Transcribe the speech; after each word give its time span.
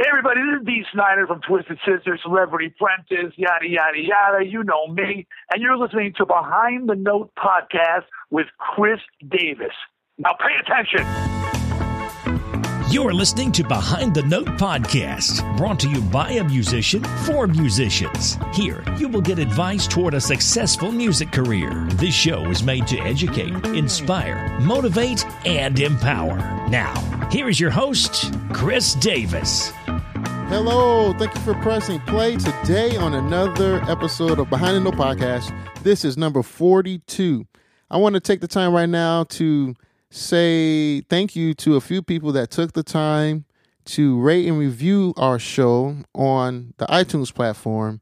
Hey 0.00 0.06
everybody, 0.08 0.40
this 0.40 0.60
is 0.62 0.66
Dee 0.66 0.82
Snider 0.94 1.26
from 1.26 1.42
Twisted 1.42 1.78
Sister, 1.86 2.18
Celebrity 2.22 2.72
Apprentice, 2.74 3.34
yada 3.36 3.68
yada 3.68 3.98
yada. 3.98 4.46
You 4.46 4.64
know 4.64 4.86
me, 4.86 5.26
and 5.52 5.60
you're 5.60 5.76
listening 5.76 6.14
to 6.16 6.24
Behind 6.24 6.88
the 6.88 6.94
Note 6.94 7.30
podcast 7.36 8.06
with 8.30 8.46
Chris 8.56 8.98
Davis. 9.28 9.74
Now 10.16 10.30
pay 10.40 10.54
attention. 10.58 11.04
You're 12.90 13.12
listening 13.12 13.52
to 13.52 13.62
Behind 13.62 14.14
the 14.14 14.22
Note 14.22 14.46
podcast, 14.46 15.44
brought 15.58 15.78
to 15.80 15.90
you 15.90 16.00
by 16.00 16.30
a 16.30 16.44
musician 16.44 17.04
for 17.26 17.46
musicians. 17.46 18.38
Here, 18.54 18.82
you 18.96 19.06
will 19.06 19.20
get 19.20 19.38
advice 19.38 19.86
toward 19.86 20.14
a 20.14 20.20
successful 20.20 20.90
music 20.90 21.30
career. 21.30 21.86
This 21.90 22.14
show 22.14 22.46
is 22.46 22.62
made 22.62 22.86
to 22.86 22.98
educate, 23.00 23.66
inspire, 23.66 24.58
motivate, 24.60 25.26
and 25.44 25.78
empower. 25.78 26.38
Now, 26.70 26.94
here 27.30 27.48
is 27.48 27.60
your 27.60 27.70
host, 27.70 28.34
Chris 28.52 28.94
Davis. 28.94 29.70
Hello, 30.48 31.12
thank 31.12 31.32
you 31.32 31.40
for 31.42 31.54
pressing 31.54 32.00
play 32.00 32.36
today 32.36 32.96
on 32.96 33.14
another 33.14 33.80
episode 33.82 34.40
of 34.40 34.50
Behind 34.50 34.74
the 34.74 34.80
Note 34.80 34.94
podcast. 34.94 35.56
This 35.84 36.04
is 36.04 36.16
number 36.16 36.42
42. 36.42 37.46
I 37.88 37.98
want 37.98 38.14
to 38.14 38.20
take 38.20 38.40
the 38.40 38.48
time 38.48 38.72
right 38.72 38.88
now 38.88 39.24
to 39.24 39.76
say 40.10 41.02
thank 41.02 41.36
you 41.36 41.54
to 41.54 41.76
a 41.76 41.80
few 41.80 42.02
people 42.02 42.32
that 42.32 42.50
took 42.50 42.72
the 42.72 42.82
time 42.82 43.44
to 43.84 44.20
rate 44.20 44.48
and 44.48 44.58
review 44.58 45.14
our 45.16 45.38
show 45.38 45.98
on 46.12 46.74
the 46.78 46.86
iTunes 46.86 47.32
platform. 47.32 48.00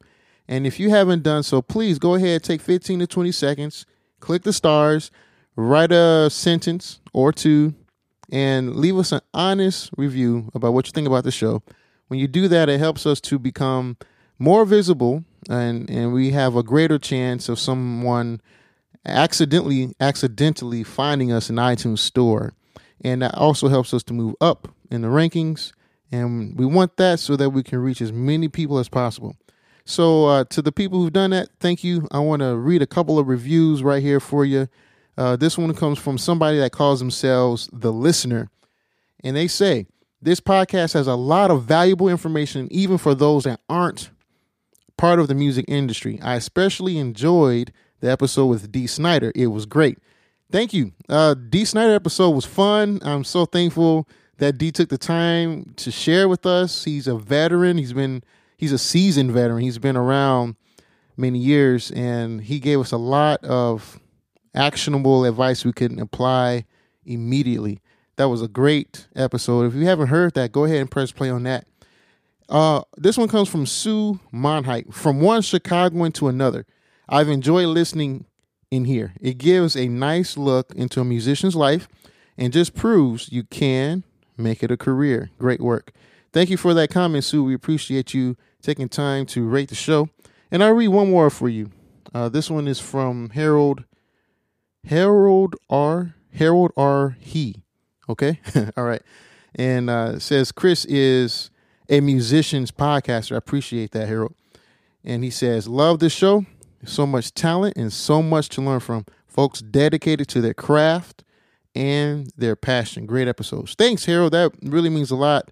And 0.48 0.66
if 0.66 0.80
you 0.80 0.88
haven't 0.88 1.22
done 1.22 1.42
so, 1.42 1.60
please 1.60 1.98
go 1.98 2.14
ahead, 2.14 2.42
take 2.42 2.62
15 2.62 3.00
to 3.00 3.06
20 3.06 3.33
seconds, 3.33 3.84
click 4.20 4.45
the 4.45 4.55
stars, 4.55 5.10
write 5.55 5.92
a 5.92 6.30
sentence 6.30 7.00
or 7.12 7.30
two, 7.30 7.74
and 8.30 8.77
leave 8.77 8.96
us 8.96 9.12
an 9.12 9.20
honest 9.32 9.91
review 9.96 10.50
about 10.55 10.73
what 10.73 10.86
you 10.86 10.92
think 10.92 11.06
about 11.06 11.24
the 11.24 11.30
show. 11.30 11.62
When 12.09 12.20
you 12.20 12.27
do 12.27 12.48
that, 12.48 12.69
it 12.69 12.78
helps 12.78 13.06
us 13.06 13.20
to 13.23 13.38
become 13.38 13.96
more 14.38 14.64
visible 14.64 15.24
and, 15.48 15.89
and 15.89 16.12
we 16.12 16.30
have 16.30 16.56
a 16.56 16.62
greater 16.62 16.98
chance 16.98 17.48
of 17.48 17.58
someone 17.58 18.41
accidentally 19.06 19.94
accidentally 20.00 20.84
finding 20.84 21.33
us 21.33 21.48
in 21.50 21.56
iTunes 21.56 22.00
store. 22.00 22.53
And 23.03 23.22
that 23.22 23.34
also 23.34 23.69
helps 23.69 23.94
us 23.94 24.03
to 24.05 24.12
move 24.12 24.34
up 24.41 24.69
in 24.91 25.03
the 25.03 25.08
rankings. 25.08 25.72
And 26.10 26.58
we 26.58 26.66
want 26.66 26.97
that 26.97 27.20
so 27.20 27.36
that 27.36 27.50
we 27.50 27.62
can 27.62 27.78
reach 27.78 28.00
as 28.00 28.12
many 28.12 28.48
people 28.48 28.78
as 28.78 28.88
possible. 28.88 29.36
So, 29.84 30.27
uh, 30.27 30.44
to 30.50 30.60
the 30.60 30.72
people 30.72 31.00
who've 31.00 31.12
done 31.12 31.31
that, 31.31 31.48
thank 31.60 31.83
you. 31.83 32.08
I 32.10 32.19
want 32.19 32.41
to 32.41 32.56
read 32.56 32.83
a 32.83 32.86
couple 32.86 33.19
of 33.19 33.27
reviews 33.27 33.83
right 33.83 34.03
here 34.03 34.20
for 34.20 34.44
you. 34.44 34.69
Uh, 35.19 35.34
this 35.34 35.58
one 35.58 35.74
comes 35.74 35.98
from 35.98 36.16
somebody 36.16 36.58
that 36.58 36.70
calls 36.70 37.00
themselves 37.00 37.69
The 37.72 37.92
Listener. 37.92 38.50
And 39.25 39.34
they 39.34 39.48
say, 39.48 39.86
This 40.22 40.38
podcast 40.38 40.94
has 40.94 41.08
a 41.08 41.16
lot 41.16 41.50
of 41.50 41.64
valuable 41.64 42.08
information, 42.08 42.69
even 42.70 42.98
for 42.98 43.16
those 43.16 43.42
that 43.42 43.60
aren't 43.69 44.10
part 44.97 45.19
of 45.19 45.27
the 45.27 45.34
music 45.34 45.64
industry. 45.66 46.20
I 46.22 46.36
especially 46.36 46.98
enjoyed 46.98 47.72
the 47.98 48.08
episode 48.08 48.47
with 48.47 48.70
Dee 48.70 48.86
Snider. 48.86 49.33
It 49.34 49.48
was 49.48 49.66
great. 49.66 49.98
Thank 50.52 50.72
you. 50.72 50.92
Uh, 51.08 51.34
Dee 51.34 51.64
Snider 51.64 51.94
episode 51.94 52.30
was 52.30 52.44
fun. 52.44 53.00
I'm 53.03 53.25
so 53.25 53.44
thankful 53.44 54.08
that 54.36 54.56
Dee 54.56 54.70
took 54.70 54.88
the 54.88 54.98
time 54.98 55.75
to 55.78 55.91
share 55.91 56.28
with 56.28 56.47
us. 56.47 56.84
He's 56.84 57.08
a 57.08 57.16
veteran. 57.19 57.77
He's 57.77 57.92
been 57.92 58.22
he's 58.56 58.70
a 58.72 58.78
seasoned 58.78 59.32
veteran. 59.32 59.62
He's 59.62 59.78
been 59.78 59.97
around 59.97 60.55
many 61.16 61.41
years, 61.41 61.91
and 61.91 62.41
he 62.41 62.60
gave 62.60 62.78
us 62.78 62.92
a 62.92 62.97
lot 62.97 63.42
of 63.44 63.98
actionable 64.54 65.24
advice 65.24 65.64
we 65.64 65.72
could 65.72 65.98
apply 65.98 66.64
immediately. 67.04 67.80
That 68.16 68.28
was 68.28 68.42
a 68.42 68.48
great 68.48 69.06
episode. 69.14 69.66
If 69.66 69.74
you 69.74 69.86
haven't 69.86 70.08
heard 70.08 70.34
that, 70.34 70.52
go 70.52 70.64
ahead 70.64 70.80
and 70.80 70.91
press 70.91 71.12
play 71.12 71.30
on 71.30 71.44
that. 71.44 71.66
Uh, 72.48 72.82
this 72.96 73.19
one 73.19 73.28
comes 73.28 73.48
from 73.48 73.66
Sue 73.66 74.19
Monheit. 74.32 74.92
From 74.92 75.20
one 75.20 75.42
Chicagoan 75.42 76.12
to 76.12 76.28
another. 76.28 76.66
I've 77.08 77.28
enjoyed 77.28 77.69
listening 77.69 78.26
in 78.70 78.84
here. 78.84 79.14
It 79.20 79.38
gives 79.38 79.76
a 79.76 79.88
nice 79.88 80.37
look 80.37 80.75
into 80.75 81.00
a 81.00 81.04
musician's 81.04 81.56
life 81.56 81.88
and 82.37 82.53
just 82.53 82.75
proves 82.75 83.31
you 83.32 83.44
can 83.44 84.04
make 84.37 84.62
it 84.62 84.70
a 84.70 84.76
career. 84.76 85.31
Great 85.38 85.60
work. 85.60 85.92
Thank 86.32 86.50
you 86.50 86.56
for 86.56 86.75
that 86.75 86.91
comment, 86.91 87.25
Sue. 87.25 87.44
We 87.44 87.54
appreciate 87.54 88.14
you 88.14 88.37
taking 88.62 88.88
time 88.88 89.26
to 89.26 89.47
rate 89.47 89.69
the 89.69 89.75
show. 89.75 90.08
And 90.50 90.62
I'll 90.62 90.72
read 90.72 90.88
one 90.88 91.10
more 91.10 91.31
for 91.31 91.48
you. 91.48 91.70
Uh, 92.14 92.28
this 92.28 92.50
one 92.50 92.69
is 92.69 92.81
from 92.81 93.31
Harold 93.31 93.84
Harold 94.84 95.56
R. 95.69 96.15
Harold 96.34 96.72
R. 96.77 97.16
He. 97.21 97.62
Okay. 98.09 98.41
All 98.77 98.84
right. 98.84 99.03
And 99.55 99.91
uh, 99.91 100.19
says 100.19 100.53
Chris 100.53 100.84
is 100.87 101.50
a 101.89 102.00
musician's 102.00 102.71
podcaster. 102.71 103.33
I 103.33 103.38
appreciate 103.38 103.93
that, 103.93 104.09
Harold. 104.09 104.34
And 105.05 105.25
he 105.25 105.31
says, 105.31 105.69
Love 105.69 105.99
this 105.99 106.12
show 106.12 106.44
so 106.84 107.06
much 107.06 107.34
talent 107.34 107.77
and 107.77 107.93
so 107.93 108.22
much 108.22 108.49
to 108.50 108.61
learn 108.61 108.81
from 108.81 109.05
folks 109.27 109.61
dedicated 109.61 110.28
to 110.28 110.41
their 110.41 110.55
craft 110.55 111.25
and 111.75 112.31
their 112.37 112.56
passion. 112.56 113.06
Great 113.06 113.28
episodes. 113.28 113.75
Thanks, 113.75 114.05
Harold. 114.05 114.33
That 114.33 114.53
really 114.62 114.91
means 114.91 115.11
a 115.11 115.17
lot. 115.17 115.50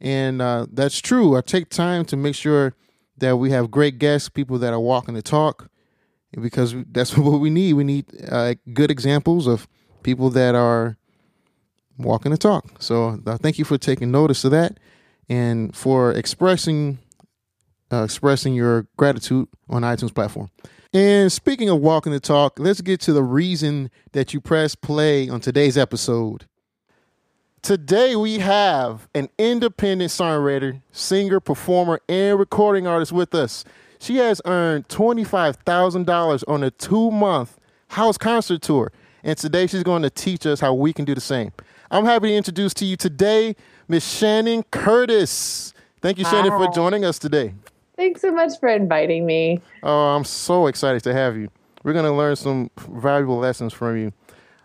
And 0.00 0.40
uh, 0.40 0.66
that's 0.72 1.00
true. 1.00 1.36
I 1.36 1.40
take 1.40 1.68
time 1.68 2.04
to 2.06 2.16
make 2.16 2.34
sure 2.34 2.74
that 3.16 3.36
we 3.36 3.50
have 3.50 3.70
great 3.70 3.98
guests, 3.98 4.28
people 4.28 4.58
that 4.58 4.72
are 4.72 4.80
walking 4.80 5.14
the 5.14 5.22
talk, 5.22 5.68
because 6.32 6.74
that's 6.90 7.16
what 7.16 7.38
we 7.38 7.50
need. 7.50 7.74
We 7.74 7.84
need 7.84 8.06
uh, 8.30 8.54
good 8.72 8.90
examples 8.90 9.46
of 9.46 9.68
people 10.02 10.30
that 10.30 10.54
are 10.54 10.96
walking 11.96 12.30
the 12.30 12.38
talk. 12.38 12.80
So 12.80 13.20
uh, 13.26 13.36
thank 13.38 13.58
you 13.58 13.64
for 13.64 13.78
taking 13.78 14.10
notice 14.10 14.44
of 14.44 14.52
that 14.52 14.78
and 15.28 15.74
for 15.74 16.12
expressing 16.12 16.98
uh, 17.90 18.04
expressing 18.04 18.54
your 18.54 18.86
gratitude 18.96 19.48
on 19.68 19.82
iTunes 19.82 20.14
platform. 20.14 20.50
And 20.92 21.30
speaking 21.30 21.68
of 21.68 21.80
walking 21.80 22.12
the 22.12 22.20
talk, 22.20 22.58
let's 22.58 22.80
get 22.80 23.00
to 23.02 23.12
the 23.12 23.22
reason 23.22 23.90
that 24.12 24.32
you 24.32 24.40
press 24.40 24.74
play 24.74 25.28
on 25.28 25.40
today's 25.40 25.76
episode. 25.76 26.46
Today 27.60 28.14
we 28.16 28.38
have 28.38 29.08
an 29.14 29.28
independent 29.38 30.10
songwriter, 30.10 30.80
singer, 30.92 31.40
performer, 31.40 32.00
and 32.08 32.38
recording 32.38 32.86
artist 32.86 33.12
with 33.12 33.34
us. 33.34 33.64
She 33.98 34.16
has 34.16 34.40
earned 34.44 34.88
$25,000 34.88 36.44
on 36.46 36.62
a 36.62 36.70
two 36.70 37.10
month 37.10 37.58
house 37.88 38.18
concert 38.18 38.62
tour. 38.62 38.92
And 39.24 39.36
today 39.36 39.66
she's 39.66 39.82
going 39.82 40.02
to 40.02 40.10
teach 40.10 40.46
us 40.46 40.60
how 40.60 40.74
we 40.74 40.92
can 40.92 41.04
do 41.04 41.14
the 41.14 41.20
same. 41.20 41.52
I'm 41.90 42.04
happy 42.04 42.28
to 42.28 42.34
introduce 42.34 42.74
to 42.74 42.84
you 42.84 42.96
today 42.96 43.56
Miss 43.88 44.06
Shannon 44.06 44.62
Curtis. 44.70 45.72
Thank 46.00 46.18
you, 46.18 46.24
Shannon, 46.24 46.52
for 46.52 46.68
joining 46.72 47.04
us 47.04 47.18
today. 47.18 47.54
Thanks 47.96 48.20
so 48.20 48.30
much 48.30 48.52
for 48.60 48.68
inviting 48.68 49.26
me. 49.26 49.60
Oh, 49.82 50.14
I'm 50.14 50.24
so 50.24 50.68
excited 50.68 51.02
to 51.04 51.12
have 51.12 51.36
you. 51.36 51.50
We're 51.82 51.94
going 51.94 52.04
to 52.04 52.12
learn 52.12 52.36
some 52.36 52.70
valuable 52.76 53.38
lessons 53.38 53.72
from 53.72 53.96
you. 53.96 54.12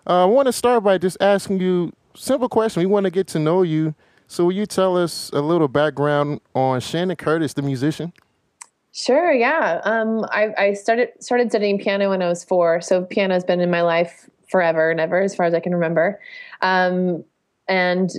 Uh, 0.06 0.24
I 0.24 0.26
want 0.26 0.48
to 0.48 0.52
start 0.52 0.84
by 0.84 0.98
just 1.00 1.18
asking 1.20 1.60
you 1.60 1.92
simple 2.16 2.50
question. 2.50 2.82
We 2.82 2.86
want 2.86 3.06
to 3.06 3.10
get 3.10 3.28
to 3.28 3.40
know 3.40 3.64
you. 3.64 3.96
So, 4.28 4.46
will 4.46 4.52
you 4.52 4.66
tell 4.66 4.98
us 4.98 5.30
a 5.32 5.42
little 5.42 5.68
background 5.68 6.42
on 6.54 6.80
Shannon 6.80 7.16
Curtis, 7.16 7.54
the 7.54 7.62
musician? 7.62 8.14
Sure. 8.94 9.34
Yeah. 9.34 9.82
Um, 9.84 10.24
I, 10.30 10.54
I 10.58 10.74
started 10.74 11.10
started 11.20 11.50
studying 11.50 11.80
piano 11.80 12.10
when 12.12 12.22
I 12.22 12.28
was 12.28 12.44
four. 12.44 12.80
So 12.80 13.04
piano 13.04 13.34
has 13.34 13.44
been 13.44 13.60
in 13.60 13.72
my 13.72 13.82
life 13.82 14.30
forever 14.50 14.92
and 14.92 15.00
ever, 15.00 15.20
as 15.22 15.36
far 15.36 15.48
as 15.48 15.54
I 15.56 15.60
can 15.60 15.74
remember. 15.74 16.20
Um, 16.62 17.24
and 17.68 18.12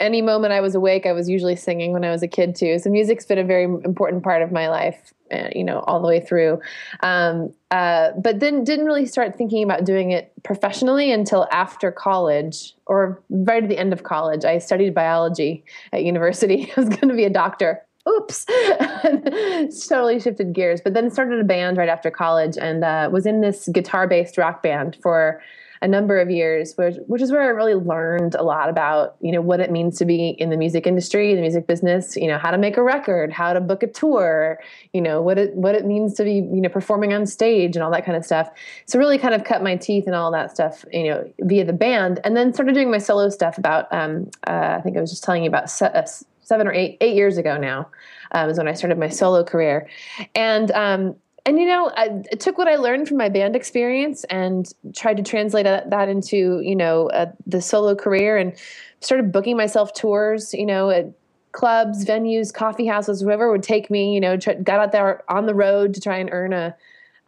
any 0.00 0.22
moment 0.22 0.52
I 0.52 0.60
was 0.60 0.74
awake, 0.74 1.06
I 1.06 1.12
was 1.12 1.28
usually 1.28 1.54
singing 1.54 1.92
when 1.92 2.04
I 2.04 2.10
was 2.10 2.22
a 2.22 2.26
kid 2.28 2.56
too. 2.56 2.80
So 2.80 2.90
music's 2.90 3.26
been 3.26 3.38
a 3.38 3.44
very 3.44 3.64
important 3.64 4.24
part 4.24 4.42
of 4.42 4.50
my 4.50 4.68
life, 4.68 5.12
uh, 5.32 5.50
you 5.54 5.62
know, 5.62 5.80
all 5.80 6.00
the 6.00 6.08
way 6.08 6.20
through. 6.20 6.58
Um, 7.00 7.52
uh, 7.70 8.10
but 8.20 8.40
then 8.40 8.64
didn't 8.64 8.86
really 8.86 9.06
start 9.06 9.36
thinking 9.36 9.62
about 9.62 9.84
doing 9.84 10.10
it 10.10 10.32
professionally 10.42 11.12
until 11.12 11.46
after 11.52 11.92
college 11.92 12.74
or 12.86 13.22
right 13.30 13.62
at 13.62 13.68
the 13.68 13.78
end 13.78 13.92
of 13.92 14.02
college. 14.02 14.44
I 14.44 14.58
studied 14.58 14.94
biology 14.94 15.62
at 15.92 16.02
university. 16.02 16.72
I 16.76 16.80
was 16.80 16.88
going 16.88 17.08
to 17.08 17.14
be 17.14 17.24
a 17.24 17.30
doctor. 17.30 17.85
Oops, 18.08 18.44
totally 19.88 20.20
shifted 20.20 20.52
gears. 20.52 20.80
But 20.80 20.94
then 20.94 21.10
started 21.10 21.40
a 21.40 21.44
band 21.44 21.76
right 21.76 21.88
after 21.88 22.10
college 22.10 22.56
and 22.56 22.84
uh, 22.84 23.10
was 23.12 23.26
in 23.26 23.40
this 23.40 23.68
guitar-based 23.68 24.38
rock 24.38 24.62
band 24.62 24.96
for 25.02 25.42
a 25.82 25.88
number 25.88 26.18
of 26.18 26.30
years, 26.30 26.74
which, 26.76 26.96
which 27.06 27.20
is 27.20 27.30
where 27.30 27.42
I 27.42 27.46
really 27.46 27.74
learned 27.74 28.34
a 28.34 28.42
lot 28.42 28.68
about, 28.68 29.16
you 29.20 29.32
know, 29.32 29.40
what 29.40 29.60
it 29.60 29.70
means 29.70 29.98
to 29.98 30.04
be 30.04 30.30
in 30.30 30.50
the 30.50 30.56
music 30.56 30.86
industry, 30.86 31.34
the 31.34 31.40
music 31.40 31.66
business, 31.66 32.16
you 32.16 32.28
know, 32.28 32.38
how 32.38 32.50
to 32.50 32.58
make 32.58 32.76
a 32.76 32.82
record, 32.82 33.32
how 33.32 33.52
to 33.52 33.60
book 33.60 33.82
a 33.82 33.86
tour, 33.86 34.58
you 34.92 35.00
know, 35.00 35.20
what 35.20 35.38
it, 35.38 35.54
what 35.54 35.74
it 35.74 35.84
means 35.84 36.14
to 36.14 36.24
be, 36.24 36.34
you 36.34 36.60
know, 36.60 36.68
performing 36.68 37.12
on 37.12 37.26
stage 37.26 37.76
and 37.76 37.82
all 37.82 37.90
that 37.90 38.04
kind 38.04 38.16
of 38.16 38.24
stuff. 38.24 38.50
So 38.86 38.98
really 38.98 39.18
kind 39.18 39.34
of 39.34 39.44
cut 39.44 39.62
my 39.62 39.76
teeth 39.76 40.06
and 40.06 40.14
all 40.14 40.30
that 40.32 40.50
stuff, 40.50 40.84
you 40.92 41.04
know, 41.04 41.30
via 41.40 41.64
the 41.64 41.72
band 41.72 42.20
and 42.24 42.36
then 42.36 42.54
started 42.54 42.74
doing 42.74 42.90
my 42.90 42.98
solo 42.98 43.28
stuff 43.28 43.58
about, 43.58 43.92
um, 43.92 44.30
uh, 44.46 44.76
I 44.78 44.80
think 44.80 44.96
I 44.96 45.00
was 45.00 45.10
just 45.10 45.24
telling 45.24 45.42
you 45.42 45.48
about 45.48 45.68
se- 45.68 45.92
uh, 45.94 46.06
seven 46.46 46.68
or 46.68 46.72
eight, 46.72 46.96
eight 47.00 47.16
years 47.16 47.38
ago 47.38 47.56
now. 47.56 47.88
Um, 48.32 48.48
is 48.48 48.58
when 48.58 48.68
I 48.68 48.72
started 48.72 48.98
my 48.98 49.08
solo 49.08 49.44
career, 49.44 49.88
and 50.34 50.70
um, 50.72 51.16
and 51.44 51.58
you 51.58 51.66
know, 51.66 51.92
I 51.96 52.22
took 52.38 52.58
what 52.58 52.66
I 52.66 52.76
learned 52.76 53.08
from 53.08 53.18
my 53.18 53.28
band 53.28 53.54
experience 53.54 54.24
and 54.24 54.66
tried 54.94 55.16
to 55.18 55.22
translate 55.22 55.64
that 55.64 56.08
into 56.08 56.60
you 56.60 56.74
know 56.74 57.08
uh, 57.10 57.26
the 57.46 57.60
solo 57.60 57.94
career 57.94 58.36
and 58.36 58.52
started 59.00 59.30
booking 59.32 59.56
myself 59.56 59.92
tours. 59.92 60.52
You 60.54 60.66
know, 60.66 60.90
at 60.90 61.12
clubs, 61.52 62.04
venues, 62.04 62.52
coffee 62.52 62.86
houses, 62.86 63.20
whoever 63.20 63.50
would 63.50 63.62
take 63.62 63.90
me, 63.90 64.12
you 64.12 64.20
know, 64.20 64.36
try, 64.36 64.54
got 64.54 64.78
out 64.80 64.92
there 64.92 65.22
on 65.30 65.46
the 65.46 65.54
road 65.54 65.94
to 65.94 66.00
try 66.00 66.18
and 66.18 66.28
earn 66.32 66.52
a, 66.52 66.76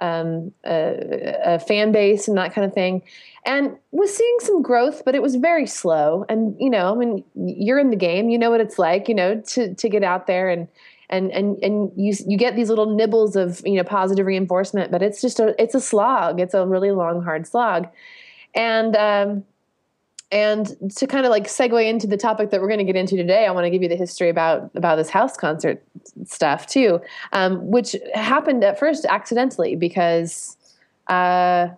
um, 0.01 0.53
a, 0.65 1.37
a, 1.45 1.59
fan 1.59 1.93
base 1.93 2.29
and 2.29 2.39
that 2.39 2.55
kind 2.55 2.65
of 2.65 2.73
thing. 2.73 3.03
And 3.45 3.77
was 3.91 4.15
seeing 4.15 4.37
some 4.41 4.63
growth, 4.63 5.03
but 5.05 5.15
it 5.15 5.23
was 5.23 5.37
very 5.37 5.67
slow. 5.67 6.25
And, 6.29 6.57
you 6.61 6.71
know, 6.71 6.93
I 6.93 6.97
mean, 6.97 7.25
you're 7.35 7.79
in 7.79 7.91
the 7.91 7.97
game, 7.97 8.29
you 8.29 8.39
know 8.39 8.51
what 8.51 8.61
it's 8.61 8.79
like, 8.79 9.09
you 9.09 9.15
know, 9.15 9.41
to, 9.41 9.75
to 9.75 9.89
get 9.89 10.05
out 10.05 10.27
there 10.27 10.49
and, 10.49 10.69
and, 11.11 11.33
and, 11.33 11.57
and 11.63 11.91
you, 11.97 12.15
you 12.27 12.37
get 12.37 12.55
these 12.55 12.69
little 12.69 12.95
nibbles 12.95 13.35
of, 13.35 13.63
you 13.65 13.75
know, 13.75 13.85
positive 13.85 14.27
reinforcement, 14.27 14.93
but 14.93 15.03
it's 15.03 15.21
just 15.21 15.41
a, 15.41 15.61
it's 15.61 15.75
a 15.75 15.81
slog. 15.81 16.41
It's 16.41 16.55
a 16.55 16.67
really 16.67 16.91
long, 16.91 17.23
hard 17.23 17.47
slog. 17.47 17.89
And, 18.55 18.95
um, 18.97 19.45
and 20.31 20.77
to 20.97 21.07
kind 21.07 21.25
of 21.25 21.31
like 21.31 21.45
segue 21.45 21.87
into 21.89 22.07
the 22.07 22.17
topic 22.17 22.51
that 22.51 22.61
we're 22.61 22.69
going 22.69 22.79
to 22.79 22.85
get 22.85 22.97
into 22.97 23.17
today, 23.17 23.47
I 23.47 23.51
want 23.51 23.65
to 23.65 23.71
give 23.71 23.83
you 23.83 23.89
the 23.89 23.97
history 23.97 24.29
about 24.29 24.71
about 24.75 24.97
this 24.97 25.09
house 25.09 25.37
concert 25.37 25.83
stuff 26.25 26.67
too, 26.67 27.01
um, 27.33 27.67
which 27.71 27.97
happened 28.15 28.63
at 28.63 28.79
first 28.79 29.07
accidentally 29.07 29.75
because 29.75 30.57
uh, 31.09 31.69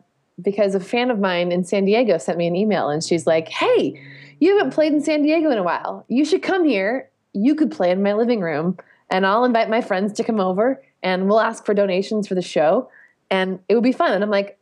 because 0.43 0.75
a 0.75 0.81
fan 0.81 1.11
of 1.11 1.20
mine 1.20 1.52
in 1.52 1.64
San 1.64 1.85
Diego 1.85 2.19
sent 2.19 2.38
me 2.38 2.47
an 2.47 2.56
email 2.56 2.88
and 2.88 3.05
she's 3.05 3.26
like, 3.26 3.49
"Hey, 3.49 4.00
you 4.41 4.56
haven't 4.56 4.75
played 4.75 4.93
in 4.93 5.00
San 5.00 5.23
Diego 5.23 5.50
in 5.50 5.58
a 5.58 5.62
while. 5.62 6.05
You 6.08 6.25
should 6.25 6.43
come 6.43 6.64
here. 6.64 7.08
You 7.32 7.55
could 7.55 7.70
play 7.70 7.93
in 7.93 8.02
my 8.02 8.14
living 8.14 8.41
room, 8.41 8.76
and 9.11 9.25
I'll 9.25 9.44
invite 9.44 9.70
my 9.70 9.81
friends 9.81 10.12
to 10.14 10.25
come 10.25 10.41
over, 10.41 10.82
and 11.05 11.29
we'll 11.29 11.41
ask 11.41 11.64
for 11.64 11.73
donations 11.73 12.26
for 12.26 12.35
the 12.35 12.43
show, 12.43 12.91
and 13.31 13.61
it 13.69 13.75
would 13.75 13.85
be 13.85 13.93
fun." 13.93 14.12
And 14.12 14.25
I'm 14.25 14.31
like, 14.31 14.58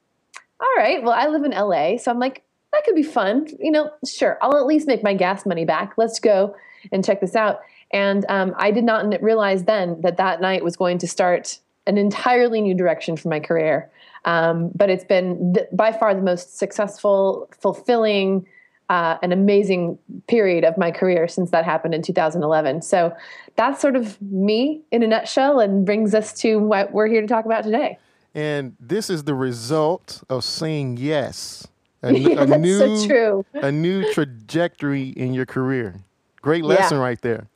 "All 0.60 0.74
right. 0.76 1.02
Well, 1.02 1.14
I 1.14 1.28
live 1.28 1.44
in 1.44 1.52
LA, 1.52 1.96
so 1.96 2.10
I'm 2.10 2.18
like." 2.18 2.42
That 2.72 2.84
could 2.84 2.94
be 2.94 3.02
fun. 3.02 3.46
You 3.58 3.70
know, 3.70 3.90
sure, 4.06 4.38
I'll 4.42 4.56
at 4.56 4.66
least 4.66 4.86
make 4.86 5.02
my 5.02 5.14
gas 5.14 5.46
money 5.46 5.64
back. 5.64 5.94
Let's 5.96 6.20
go 6.20 6.54
and 6.92 7.04
check 7.04 7.20
this 7.20 7.34
out. 7.34 7.60
And 7.90 8.26
um, 8.28 8.54
I 8.58 8.70
did 8.70 8.84
not 8.84 9.22
realize 9.22 9.64
then 9.64 10.00
that 10.02 10.18
that 10.18 10.40
night 10.40 10.62
was 10.62 10.76
going 10.76 10.98
to 10.98 11.08
start 11.08 11.58
an 11.86 11.96
entirely 11.96 12.60
new 12.60 12.74
direction 12.74 13.16
for 13.16 13.28
my 13.28 13.40
career. 13.40 13.90
Um, 14.24 14.70
but 14.74 14.90
it's 14.90 15.04
been 15.04 15.54
th- 15.54 15.68
by 15.72 15.92
far 15.92 16.14
the 16.14 16.20
most 16.20 16.58
successful, 16.58 17.48
fulfilling, 17.58 18.46
uh, 18.90 19.16
an 19.22 19.32
amazing 19.32 19.98
period 20.26 20.64
of 20.64 20.76
my 20.76 20.90
career 20.90 21.28
since 21.28 21.50
that 21.50 21.64
happened 21.64 21.94
in 21.94 22.02
2011. 22.02 22.82
So 22.82 23.14
that's 23.56 23.80
sort 23.80 23.96
of 23.96 24.20
me 24.20 24.82
in 24.90 25.02
a 25.02 25.06
nutshell 25.06 25.60
and 25.60 25.86
brings 25.86 26.14
us 26.14 26.32
to 26.40 26.56
what 26.58 26.92
we're 26.92 27.08
here 27.08 27.22
to 27.22 27.26
talk 27.26 27.46
about 27.46 27.64
today. 27.64 27.98
And 28.34 28.76
this 28.78 29.08
is 29.08 29.24
the 29.24 29.34
result 29.34 30.22
of 30.28 30.44
saying 30.44 30.98
yes 30.98 31.66
a, 32.02 32.12
yeah, 32.12 32.42
a 32.42 32.46
new 32.58 32.78
so 32.78 33.06
true. 33.06 33.46
a 33.54 33.72
new 33.72 34.12
trajectory 34.12 35.08
in 35.10 35.34
your 35.34 35.46
career. 35.46 35.96
Great 36.40 36.64
lesson 36.64 36.98
yeah. 36.98 37.04
right 37.04 37.20
there. 37.22 37.48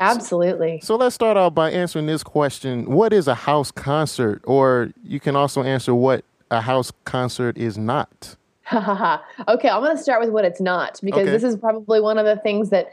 Absolutely. 0.00 0.80
So, 0.80 0.86
so, 0.86 0.96
let's 0.96 1.14
start 1.14 1.36
out 1.36 1.54
by 1.54 1.70
answering 1.70 2.06
this 2.06 2.22
question. 2.22 2.86
What 2.86 3.12
is 3.12 3.28
a 3.28 3.34
house 3.34 3.70
concert? 3.70 4.42
Or 4.46 4.90
you 5.04 5.20
can 5.20 5.36
also 5.36 5.62
answer 5.62 5.94
what 5.94 6.24
a 6.50 6.62
house 6.62 6.90
concert 7.04 7.58
is 7.58 7.76
not. 7.76 8.36
okay, 8.72 9.68
I'm 9.68 9.82
going 9.82 9.96
to 9.96 10.02
start 10.02 10.20
with 10.20 10.30
what 10.30 10.44
it's 10.44 10.60
not 10.60 11.00
because 11.02 11.22
okay. 11.22 11.30
this 11.30 11.42
is 11.42 11.56
probably 11.56 12.00
one 12.00 12.18
of 12.18 12.24
the 12.24 12.36
things 12.36 12.70
that 12.70 12.92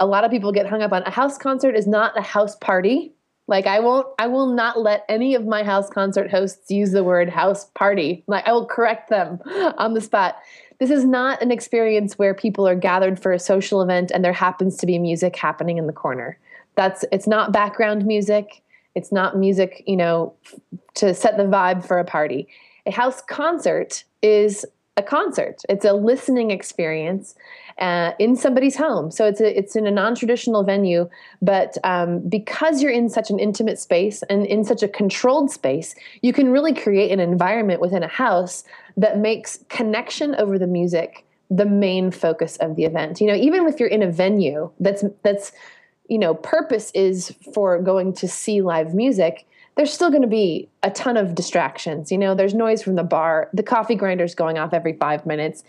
a 0.00 0.06
lot 0.06 0.24
of 0.24 0.30
people 0.30 0.50
get 0.50 0.66
hung 0.66 0.82
up 0.82 0.92
on. 0.92 1.02
A 1.04 1.10
house 1.10 1.38
concert 1.38 1.76
is 1.76 1.86
not 1.86 2.18
a 2.18 2.20
house 2.20 2.56
party. 2.56 3.12
Like 3.46 3.66
I 3.66 3.80
won't 3.80 4.06
I 4.18 4.26
will 4.26 4.46
not 4.46 4.80
let 4.80 5.04
any 5.08 5.34
of 5.34 5.46
my 5.46 5.62
house 5.62 5.90
concert 5.90 6.30
hosts 6.30 6.70
use 6.70 6.92
the 6.92 7.04
word 7.04 7.28
house 7.28 7.66
party. 7.74 8.24
Like 8.26 8.46
I 8.46 8.52
will 8.52 8.66
correct 8.66 9.10
them 9.10 9.40
on 9.78 9.94
the 9.94 10.00
spot. 10.00 10.36
This 10.80 10.90
is 10.90 11.04
not 11.04 11.42
an 11.42 11.50
experience 11.50 12.18
where 12.18 12.34
people 12.34 12.66
are 12.66 12.74
gathered 12.74 13.20
for 13.20 13.32
a 13.32 13.38
social 13.38 13.82
event 13.82 14.10
and 14.10 14.24
there 14.24 14.32
happens 14.32 14.76
to 14.78 14.86
be 14.86 14.98
music 14.98 15.36
happening 15.36 15.78
in 15.78 15.86
the 15.86 15.92
corner. 15.92 16.38
That's 16.76 17.04
it's 17.12 17.26
not 17.26 17.52
background 17.52 18.06
music. 18.06 18.62
It's 18.94 19.12
not 19.12 19.36
music, 19.36 19.82
you 19.86 19.96
know, 19.96 20.34
to 20.94 21.14
set 21.14 21.36
the 21.36 21.44
vibe 21.44 21.86
for 21.86 21.98
a 21.98 22.04
party. 22.04 22.48
A 22.86 22.92
house 22.92 23.20
concert 23.22 24.04
is 24.22 24.64
a 24.96 25.02
concert. 25.02 25.62
It's 25.68 25.84
a 25.84 25.92
listening 25.92 26.50
experience 26.50 27.34
uh, 27.78 28.12
in 28.18 28.36
somebody's 28.36 28.76
home. 28.76 29.10
So 29.10 29.26
it's 29.26 29.40
a, 29.40 29.58
it's 29.58 29.74
in 29.74 29.86
a 29.86 29.90
non-traditional 29.90 30.62
venue, 30.62 31.08
but 31.42 31.76
um, 31.82 32.20
because 32.28 32.80
you're 32.80 32.92
in 32.92 33.08
such 33.08 33.30
an 33.30 33.40
intimate 33.40 33.80
space 33.80 34.22
and 34.30 34.46
in 34.46 34.62
such 34.64 34.82
a 34.82 34.88
controlled 34.88 35.50
space, 35.50 35.96
you 36.22 36.32
can 36.32 36.50
really 36.50 36.72
create 36.72 37.10
an 37.10 37.18
environment 37.18 37.80
within 37.80 38.04
a 38.04 38.08
house 38.08 38.62
that 38.96 39.18
makes 39.18 39.58
connection 39.68 40.34
over 40.36 40.58
the 40.58 40.66
music 40.68 41.24
the 41.50 41.66
main 41.66 42.10
focus 42.10 42.56
of 42.56 42.74
the 42.74 42.84
event. 42.84 43.20
You 43.20 43.26
know, 43.28 43.34
even 43.34 43.66
if 43.66 43.78
you're 43.78 43.88
in 43.88 44.02
a 44.02 44.10
venue 44.10 44.70
that's 44.80 45.04
that's 45.22 45.52
you 46.08 46.18
know 46.18 46.34
purpose 46.34 46.90
is 46.94 47.34
for 47.52 47.80
going 47.80 48.12
to 48.14 48.28
see 48.28 48.62
live 48.62 48.94
music 48.94 49.46
there's 49.76 49.92
still 49.92 50.10
going 50.10 50.22
to 50.22 50.28
be 50.28 50.68
a 50.82 50.90
ton 50.90 51.16
of 51.16 51.34
distractions. 51.34 52.12
You 52.12 52.18
know, 52.18 52.34
there's 52.34 52.54
noise 52.54 52.82
from 52.82 52.94
the 52.94 53.02
bar, 53.02 53.50
the 53.52 53.62
coffee 53.62 53.96
grinder's 53.96 54.34
going 54.34 54.58
off 54.58 54.72
every 54.72 54.94
five 54.94 55.26
minutes. 55.26 55.64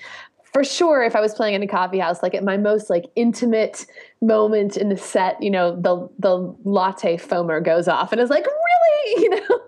For 0.54 0.64
sure, 0.64 1.04
if 1.04 1.16
I 1.16 1.22
was 1.22 1.34
playing 1.34 1.56
in 1.56 1.64
a 1.64 1.68
coffee 1.68 2.00
house, 2.00 2.24
like 2.24 2.34
at 2.34 2.44
my 2.44 2.56
most 2.56 2.90
like 2.90 3.06
intimate 3.16 3.86
moment 4.22 4.78
in 4.78 4.88
the 4.88 4.96
set, 4.96 5.42
you 5.44 5.52
know, 5.52 5.76
the 5.76 6.08
the 6.20 6.56
latte 6.64 7.18
foamer 7.18 7.64
goes 7.64 7.90
off, 7.90 8.14
and 8.14 8.22
it's 8.22 8.30
like 8.30 8.46
really, 8.46 9.22
you 9.24 9.30
know, 9.32 9.60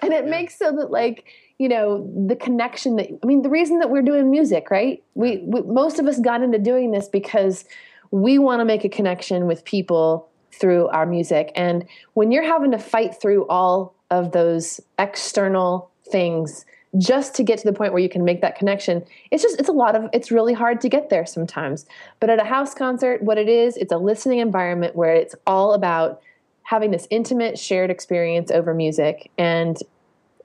and 0.00 0.12
it 0.12 0.24
yeah. 0.24 0.30
makes 0.30 0.56
so 0.56 0.70
that 0.76 0.92
like 0.92 1.24
you 1.58 1.68
know 1.68 2.08
the 2.28 2.36
connection 2.36 2.94
that 2.96 3.08
I 3.20 3.26
mean, 3.26 3.42
the 3.42 3.50
reason 3.50 3.80
that 3.80 3.90
we're 3.90 4.02
doing 4.02 4.30
music, 4.30 4.70
right? 4.70 5.02
We, 5.14 5.38
we 5.38 5.62
most 5.62 5.98
of 5.98 6.06
us 6.06 6.20
got 6.20 6.40
into 6.40 6.58
doing 6.60 6.92
this 6.92 7.08
because 7.08 7.64
we 8.12 8.38
want 8.38 8.60
to 8.60 8.64
make 8.64 8.84
a 8.84 8.88
connection 8.88 9.46
with 9.46 9.64
people 9.64 10.28
through 10.52 10.88
our 10.88 11.06
music. 11.06 11.52
And 11.54 11.86
when 12.14 12.32
you're 12.32 12.44
having 12.44 12.70
to 12.72 12.78
fight 12.78 13.14
through 13.20 13.46
all 13.48 13.94
of 14.10 14.32
those 14.32 14.80
external 14.98 15.90
things 16.10 16.64
just 16.96 17.34
to 17.34 17.42
get 17.42 17.58
to 17.58 17.66
the 17.66 17.72
point 17.72 17.92
where 17.92 18.00
you 18.00 18.08
can 18.08 18.24
make 18.24 18.40
that 18.40 18.56
connection 18.56 19.04
it's 19.30 19.42
just 19.42 19.58
it's 19.60 19.68
a 19.68 19.72
lot 19.72 19.94
of 19.94 20.08
it's 20.14 20.30
really 20.30 20.54
hard 20.54 20.80
to 20.80 20.88
get 20.88 21.10
there 21.10 21.26
sometimes. 21.26 21.84
But 22.18 22.30
at 22.30 22.40
a 22.40 22.44
house 22.44 22.74
concert 22.74 23.22
what 23.22 23.36
it 23.36 23.48
is 23.48 23.76
it's 23.76 23.92
a 23.92 23.98
listening 23.98 24.38
environment 24.38 24.96
where 24.96 25.14
it's 25.14 25.34
all 25.46 25.74
about 25.74 26.22
having 26.62 26.90
this 26.90 27.06
intimate 27.10 27.58
shared 27.58 27.90
experience 27.90 28.50
over 28.50 28.74
music. 28.74 29.30
And 29.38 29.76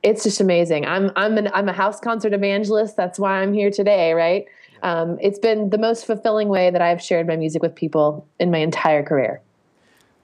it's 0.04 0.24
just 0.24 0.42
amazing. 0.42 0.86
I'm 0.86 1.12
i'm 1.16 1.38
an, 1.38 1.50
i'm 1.54 1.70
a 1.70 1.74
house 1.74 2.02
concert 2.02 2.34
evangelist. 2.34 2.98
That's 2.98 3.18
why 3.18 3.42
i'm 3.42 3.54
here 3.54 3.72
today 3.72 4.14
right? 4.14 4.46
Um, 4.82 5.18
it's 5.22 5.40
been 5.40 5.70
the 5.70 5.78
most 5.78 6.06
fulfilling 6.06 6.50
way 6.50 6.70
that 6.70 6.82
i've 6.82 7.02
shared 7.02 7.26
my 7.26 7.38
music 7.38 7.62
with 7.62 7.74
people 7.74 8.28
in 8.38 8.52
my 8.52 8.58
entire 8.58 9.02
career 9.02 9.42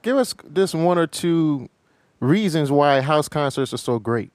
give 0.01 0.17
us 0.17 0.33
just 0.53 0.75
one 0.75 0.97
or 0.97 1.07
two 1.07 1.69
reasons 2.19 2.71
why 2.71 3.01
house 3.01 3.29
concerts 3.29 3.73
are 3.73 3.77
so 3.77 3.99
great. 3.99 4.31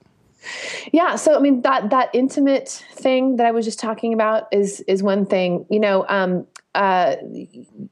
Yeah, 0.93 1.17
so 1.17 1.37
I 1.37 1.41
mean 1.41 1.63
that 1.63 1.91
that 1.91 2.11
intimate 2.13 2.69
thing 2.93 3.37
that 3.37 3.47
I 3.47 3.51
was 3.51 3.65
just 3.65 3.79
talking 3.79 4.13
about 4.13 4.47
is 4.53 4.81
is 4.83 5.03
one 5.03 5.25
thing. 5.25 5.65
You 5.71 5.81
know, 5.81 6.05
um, 6.09 6.47
uh, 6.75 7.17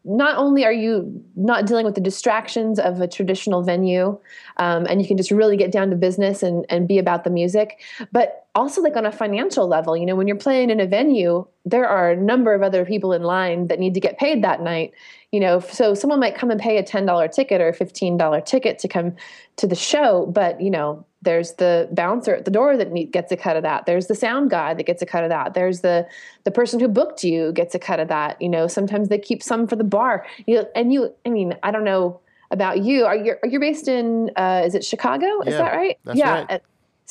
not 0.05 0.37
only 0.37 0.65
are 0.65 0.73
you 0.73 1.25
not 1.35 1.67
dealing 1.67 1.87
with 1.87 1.95
the 1.95 2.01
distractions 2.01 2.79
of 2.79 3.01
a 3.01 3.09
traditional 3.09 3.63
venue, 3.63 4.19
um, 4.59 4.87
and 4.87 5.01
you 5.01 5.09
can 5.09 5.17
just 5.17 5.31
really 5.31 5.57
get 5.57 5.73
down 5.73 5.89
to 5.91 5.97
business 5.97 6.43
and 6.43 6.67
and 6.69 6.87
be 6.87 6.99
about 6.99 7.25
the 7.25 7.31
music, 7.31 7.81
but 8.13 8.42
also 8.55 8.81
like 8.83 8.97
on 8.97 9.07
a 9.07 9.13
financial 9.13 9.67
level. 9.67 9.97
You 9.97 10.07
know, 10.07 10.15
when 10.15 10.27
you're 10.27 10.37
playing 10.37 10.71
in 10.71 10.81
a 10.81 10.87
venue, 10.87 11.47
there 11.65 11.89
are 11.89 12.11
a 12.11 12.17
number 12.17 12.55
of 12.55 12.63
other 12.63 12.85
people 12.85 13.13
in 13.13 13.23
line 13.23 13.69
that 13.69 13.79
need 13.79 13.95
to 13.95 14.01
get 14.01 14.19
paid 14.19 14.43
that 14.43 14.61
night 14.61 14.93
you 15.33 15.41
know 15.41 15.59
so 15.59 15.95
someone 15.95 16.21
might 16.21 16.37
come 16.37 16.51
and 16.51 16.61
pay 16.61 16.77
a 16.77 16.85
$10 16.85 17.33
ticket 17.33 17.61
or 17.61 17.69
a 17.69 17.77
$15 17.77 18.45
ticket 18.45 18.79
to 18.79 18.87
come 18.87 19.17
to 19.57 19.67
the 19.67 19.75
show 19.75 20.27
but 20.27 20.61
you 20.61 20.71
know 20.71 21.05
there's 21.23 21.55
the 21.55 21.89
bouncer 21.93 22.35
at 22.35 22.45
the 22.45 22.51
door 22.51 22.77
that 22.77 22.93
gets 23.11 23.33
a 23.33 23.37
cut 23.37 23.57
of 23.57 23.63
that 23.63 23.87
there's 23.87 24.07
the 24.07 24.15
sound 24.15 24.51
guy 24.51 24.75
that 24.75 24.85
gets 24.85 25.03
a 25.03 25.07
cut 25.07 25.25
of 25.25 25.31
that 25.31 25.55
there's 25.55 25.81
the 25.81 26.07
the 26.45 26.51
person 26.51 26.79
who 26.79 26.87
booked 26.87 27.25
you 27.25 27.51
gets 27.53 27.75
a 27.75 27.79
cut 27.79 27.99
of 27.99 28.09
that 28.09 28.41
you 28.41 28.49
know 28.49 28.67
sometimes 28.67 29.09
they 29.09 29.19
keep 29.19 29.43
some 29.43 29.67
for 29.67 29.77
the 29.77 29.85
bar 29.85 30.27
you 30.47 30.65
and 30.77 30.93
you 30.93 31.13
i 31.27 31.31
mean 31.31 31.57
i 31.63 31.71
don't 31.71 31.85
know 31.85 32.21
about 32.51 32.83
you 32.83 33.05
are 33.05 33.17
you 33.17 33.35
are 33.43 33.49
you're 33.49 33.61
based 33.61 33.89
in 33.89 34.31
uh, 34.37 34.63
is 34.65 34.75
it 34.75 34.85
chicago 34.85 35.41
is 35.43 35.53
yeah, 35.53 35.59
that 35.59 35.75
right 35.75 35.99
yeah 36.13 36.45
right. 36.51 36.63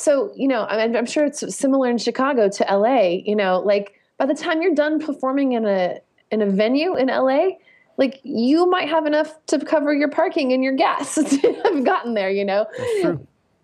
So 0.01 0.31
you 0.35 0.47
know 0.47 0.65
I'm, 0.65 0.95
I'm 0.95 1.05
sure 1.05 1.25
it's 1.25 1.55
similar 1.55 1.89
in 1.89 1.97
chicago 1.97 2.49
to 2.49 2.63
la 2.63 3.01
you 3.01 3.35
know 3.35 3.59
like 3.59 3.93
by 4.17 4.25
the 4.25 4.35
time 4.35 4.61
you're 4.61 4.75
done 4.75 4.99
performing 4.99 5.53
in 5.53 5.65
a 5.65 5.99
in 6.31 6.41
a 6.41 6.47
venue 6.47 6.95
in 6.95 7.07
la 7.07 7.49
like 7.97 8.19
you 8.23 8.69
might 8.69 8.89
have 8.89 9.05
enough 9.05 9.33
to 9.47 9.59
cover 9.59 9.93
your 9.93 10.09
parking 10.09 10.53
and 10.53 10.63
your 10.63 10.75
gas 10.75 11.17
I've 11.65 11.83
gotten 11.83 12.15
there, 12.15 12.31
you 12.31 12.43
know. 12.43 12.65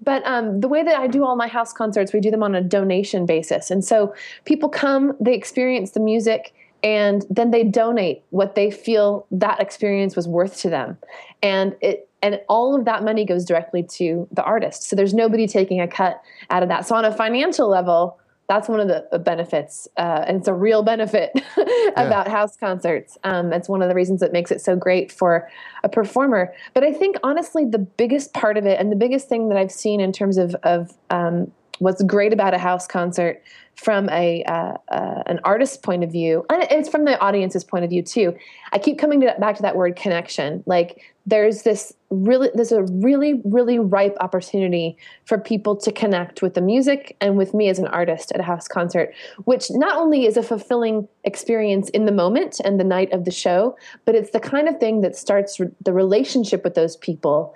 But 0.03 0.25
um, 0.25 0.62
the 0.62 0.67
way 0.67 0.84
that 0.84 1.00
I 1.00 1.08
do 1.08 1.25
all 1.25 1.36
my 1.36 1.48
house 1.48 1.74
concerts, 1.74 2.13
we 2.13 2.20
do 2.20 2.29
them 2.29 2.44
on 2.44 2.53
a 2.53 2.62
donation 2.62 3.25
basis, 3.25 3.72
and 3.72 3.84
so 3.84 4.13
people 4.46 4.70
come, 4.70 5.13
they 5.20 5.34
experience 5.34 5.91
the 5.91 6.00
music, 6.00 6.53
and 6.88 7.25
then 7.29 7.51
they 7.51 7.65
donate 7.65 8.24
what 8.29 8.56
they 8.56 8.72
feel 8.72 9.27
that 9.29 9.60
experience 9.60 10.15
was 10.15 10.25
worth 10.25 10.58
to 10.62 10.70
them, 10.70 10.98
and 11.44 11.75
it 11.82 12.10
and 12.22 12.39
all 12.48 12.74
of 12.74 12.86
that 12.86 13.03
money 13.03 13.25
goes 13.25 13.44
directly 13.44 13.84
to 13.84 14.25
the 14.32 14.41
artist. 14.41 14.84
So 14.84 14.96
there's 14.96 15.13
nobody 15.13 15.48
taking 15.48 15.82
a 15.82 15.88
cut 15.88 16.22
out 16.50 16.63
of 16.63 16.70
that. 16.70 16.88
So 16.88 16.96
on 16.96 17.03
a 17.03 17.12
financial 17.12 17.67
level, 17.67 18.17
that's 18.48 18.70
one 18.70 18.79
of 18.79 18.88
the 18.88 19.20
benefits, 19.20 19.89
uh, 19.98 20.24
and 20.25 20.38
it's 20.38 20.48
a 20.48 20.53
real 20.53 20.82
benefit 20.82 21.32
about 21.98 22.27
yeah. 22.27 22.29
house 22.29 22.56
concerts. 22.56 23.17
Um, 23.25 23.50
that's 23.50 23.67
one 23.67 23.82
of 23.82 23.89
the 23.89 23.96
reasons 23.96 24.22
that 24.22 24.32
makes 24.32 24.50
it 24.50 24.62
so 24.62 24.77
great 24.77 25.12
for 25.12 25.50
a 25.84 25.89
performer. 25.89 26.53
But 26.74 26.86
I 26.86 26.94
think 26.94 27.17
honestly, 27.22 27.65
the 27.65 27.79
biggest 27.79 28.34
part 28.34 28.56
of 28.56 28.65
it, 28.65 28.79
and 28.79 28.94
the 28.94 28.96
biggest 28.96 29.27
thing 29.27 29.50
that 29.50 29.58
I've 29.58 29.74
seen 29.74 30.00
in 30.00 30.13
terms 30.13 30.38
of 30.38 30.56
of 30.63 30.94
um, 31.10 31.51
what's 31.79 32.01
great 32.03 32.34
about 32.34 32.53
a 32.53 32.57
house 32.57 32.88
concert 32.88 33.41
from 33.77 34.10
a 34.10 34.43
uh, 34.46 34.74
uh, 34.89 35.24
an 35.27 35.39
artist's 35.43 35.77
point 35.77 36.03
of 36.03 36.12
view, 36.12 36.43
and 36.50 36.63
it's 36.72 36.89
from 36.89 37.05
the 37.05 37.19
audience's 37.19 37.63
point 37.63 37.84
of 37.84 37.91
view 37.91 38.01
too. 38.01 38.36
I 38.74 38.79
keep 38.79 38.98
coming 38.98 39.22
to, 39.22 39.36
back 39.39 39.55
to 39.57 39.62
that 39.62 39.75
word 39.75 39.96
connection. 39.96 40.63
Like 40.65 41.01
there's 41.27 41.62
this 41.62 41.93
really 42.10 42.50
there's 42.55 42.72
a 42.72 42.84
really 42.84 43.39
really 43.43 43.77
ripe 43.77 44.17
opportunity 44.19 44.98
for 45.25 45.38
people 45.38 45.75
to 45.75 45.91
connect 45.91 46.41
with 46.41 46.55
the 46.55 46.62
music 46.62 47.15
and 47.22 47.38
with 47.38 47.53
me 47.53 47.69
as 47.69 47.77
an 47.77 47.88
artist 47.88 48.31
at 48.31 48.39
a 48.39 48.43
house 48.43 48.67
concert, 48.67 49.13
which 49.46 49.69
not 49.69 49.96
only 49.96 50.25
is 50.25 50.38
a 50.38 50.43
fulfilling 50.43 51.07
experience 51.24 51.89
in 51.89 52.05
the 52.05 52.12
moment 52.12 52.60
and 52.65 52.79
the 52.79 52.84
night 52.84 53.13
of 53.13 53.25
the 53.25 53.31
show, 53.31 53.77
but 54.05 54.15
it's 54.15 54.31
the 54.31 54.39
kind 54.39 54.67
of 54.67 54.79
thing 54.79 55.01
that 55.01 55.15
starts 55.15 55.60
re- 55.60 55.69
the 55.84 55.93
relationship 55.93 56.63
with 56.63 56.74
those 56.74 56.98
people 56.98 57.53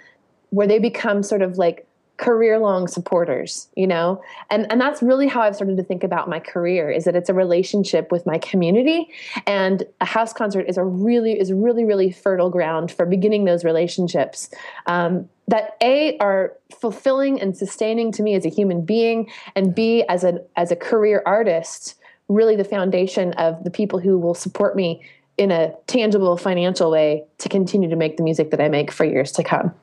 where 0.52 0.68
they 0.68 0.78
become 0.78 1.24
sort 1.24 1.42
of 1.42 1.58
like 1.58 1.88
career 2.22 2.60
long 2.60 2.88
supporters 2.88 3.68
you 3.76 3.88
know? 3.88 4.22
And 4.50 4.72
and 4.72 4.80
that's 4.80 5.02
really 5.02 5.28
how 5.28 5.42
i've 5.42 5.56
started 5.56 5.76
to 5.78 5.84
think 5.84 6.04
about 6.04 6.30
my 6.30 6.40
career 6.40 6.90
is 6.90 7.06
that 7.06 7.16
it's 7.16 7.30
a 7.30 7.34
relationship 7.34 8.12
with 8.12 8.26
my 8.26 8.38
community. 8.38 9.10
And 9.48 9.84
a 10.00 10.06
house 10.06 10.32
concert 10.32 10.66
is 10.70 10.78
a 10.78 10.84
really 10.84 11.40
is 11.40 11.52
really 11.52 11.84
really 11.84 12.12
fertile 12.12 12.50
ground 12.50 12.92
for 12.92 13.06
beginning 13.06 13.46
those 13.46 13.64
relationships 13.64 14.50
um, 14.86 15.28
that 15.48 15.76
a 15.82 16.18
are 16.20 16.54
fulfilling 16.80 17.42
and 17.42 17.58
sustaining 17.58 18.12
to 18.14 18.24
me 18.24 18.36
as 18.36 18.46
a 18.46 18.50
human 18.50 18.86
being 18.86 19.30
and 19.56 19.74
b 19.74 20.04
as 20.08 20.24
a 20.24 20.40
as 20.56 20.72
a 20.72 20.76
career 20.76 21.24
artist 21.26 21.96
really 22.28 22.56
the 22.56 22.64
foundation 22.64 23.34
of 23.34 23.62
the 23.64 23.72
people 23.72 24.00
who 24.00 24.18
will 24.18 24.34
support 24.34 24.76
me 24.76 25.04
in 25.38 25.52
a 25.52 25.74
tangible 25.88 26.38
financial 26.38 26.92
way 26.92 27.26
to 27.40 27.50
continue 27.50 27.90
to 27.90 27.96
make 27.96 28.18
the 28.18 28.24
music 28.24 28.52
that 28.52 28.62
i 28.62 28.70
make 28.70 28.92
for 28.92 29.06
years 29.06 29.32
to 29.32 29.44
come 29.44 29.74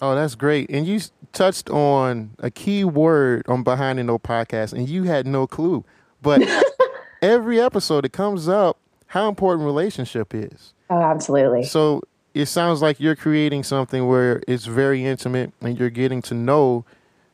Oh, 0.00 0.14
that's 0.14 0.34
great. 0.34 0.70
And 0.70 0.86
you 0.86 1.00
touched 1.32 1.70
on 1.70 2.30
a 2.38 2.50
key 2.50 2.84
word 2.84 3.44
on 3.48 3.62
Behind 3.62 3.98
the 3.98 4.04
Note 4.04 4.22
podcast, 4.22 4.72
and 4.72 4.88
you 4.88 5.04
had 5.04 5.26
no 5.26 5.46
clue. 5.46 5.84
But 6.22 6.42
every 7.22 7.60
episode, 7.60 8.04
it 8.04 8.12
comes 8.12 8.48
up 8.48 8.78
how 9.06 9.28
important 9.28 9.64
relationship 9.64 10.34
is. 10.34 10.74
Oh, 10.90 11.00
absolutely. 11.00 11.64
So 11.64 12.02
it 12.34 12.46
sounds 12.46 12.80
like 12.80 13.00
you're 13.00 13.16
creating 13.16 13.64
something 13.64 14.06
where 14.06 14.42
it's 14.46 14.66
very 14.66 15.04
intimate 15.04 15.52
and 15.60 15.78
you're 15.78 15.90
getting 15.90 16.22
to 16.22 16.34
know 16.34 16.84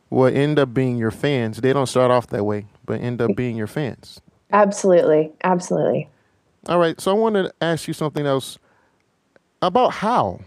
what 0.08 0.32
end 0.32 0.58
up 0.58 0.72
being 0.72 0.96
your 0.96 1.10
fans. 1.10 1.58
They 1.58 1.72
don't 1.72 1.86
start 1.86 2.10
off 2.10 2.28
that 2.28 2.44
way, 2.44 2.66
but 2.86 3.00
end 3.00 3.20
up 3.20 3.34
being 3.36 3.56
your 3.56 3.66
fans. 3.66 4.20
Absolutely. 4.52 5.32
Absolutely. 5.42 6.08
All 6.68 6.78
right. 6.78 7.00
So 7.00 7.10
I 7.10 7.14
wanted 7.14 7.44
to 7.44 7.54
ask 7.60 7.88
you 7.88 7.94
something 7.94 8.24
else 8.24 8.58
about 9.60 9.90
how. 9.94 10.40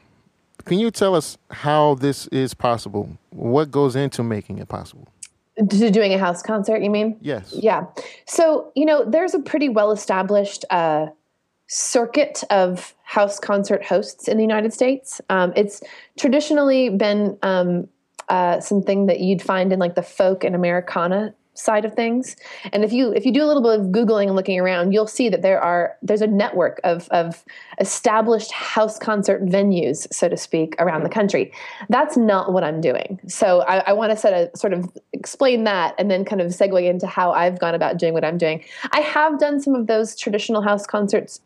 Can 0.65 0.79
you 0.79 0.91
tell 0.91 1.15
us 1.15 1.37
how 1.51 1.95
this 1.95 2.27
is 2.27 2.53
possible? 2.53 3.17
What 3.29 3.71
goes 3.71 3.95
into 3.95 4.23
making 4.23 4.57
it 4.59 4.67
possible? 4.67 5.07
To 5.57 5.89
doing 5.89 6.13
a 6.13 6.19
house 6.19 6.43
concert, 6.43 6.83
you 6.83 6.89
mean? 6.89 7.17
Yes. 7.21 7.53
Yeah. 7.57 7.85
So, 8.25 8.71
you 8.75 8.85
know, 8.85 9.03
there's 9.09 9.33
a 9.33 9.39
pretty 9.39 9.69
well 9.69 9.91
established 9.91 10.65
uh, 10.69 11.07
circuit 11.67 12.43
of 12.49 12.93
house 13.03 13.39
concert 13.39 13.83
hosts 13.83 14.27
in 14.27 14.37
the 14.37 14.43
United 14.43 14.73
States. 14.73 15.19
Um, 15.29 15.53
it's 15.55 15.81
traditionally 16.17 16.89
been 16.89 17.37
um, 17.41 17.87
uh, 18.29 18.59
something 18.59 19.07
that 19.07 19.19
you'd 19.19 19.41
find 19.41 19.73
in 19.73 19.79
like 19.79 19.95
the 19.95 20.03
folk 20.03 20.43
and 20.43 20.55
Americana 20.55 21.33
side 21.57 21.85
of 21.85 21.93
things. 21.93 22.35
And 22.71 22.83
if 22.83 22.93
you 22.93 23.11
if 23.13 23.25
you 23.25 23.33
do 23.33 23.43
a 23.43 23.47
little 23.47 23.63
bit 23.63 23.79
of 23.79 23.87
googling 23.87 24.27
and 24.27 24.35
looking 24.35 24.59
around, 24.59 24.91
you'll 24.91 25.07
see 25.07 25.29
that 25.29 25.41
there 25.41 25.59
are 25.59 25.95
there's 26.01 26.21
a 26.21 26.27
network 26.27 26.79
of 26.83 27.07
of 27.09 27.43
established 27.79 28.51
house 28.51 28.97
concert 28.97 29.43
venues, 29.45 30.11
so 30.13 30.29
to 30.29 30.37
speak, 30.37 30.75
around 30.79 31.03
the 31.03 31.09
country. 31.09 31.51
That's 31.89 32.17
not 32.17 32.53
what 32.53 32.63
I'm 32.63 32.81
doing. 32.81 33.19
So 33.27 33.61
I, 33.61 33.79
I 33.79 33.93
want 33.93 34.11
to 34.11 34.17
sort 34.17 34.33
of 34.33 34.49
sort 34.55 34.73
of 34.73 34.89
explain 35.13 35.63
that 35.63 35.95
and 35.97 36.09
then 36.11 36.25
kind 36.25 36.41
of 36.41 36.47
segue 36.47 36.87
into 36.87 37.07
how 37.07 37.31
I've 37.31 37.59
gone 37.59 37.75
about 37.75 37.97
doing 37.97 38.13
what 38.13 38.23
I'm 38.23 38.37
doing. 38.37 38.63
I 38.91 39.01
have 39.01 39.39
done 39.39 39.59
some 39.59 39.75
of 39.75 39.87
those 39.87 40.15
traditional 40.15 40.61
house 40.61 40.85
concerts 40.85 41.41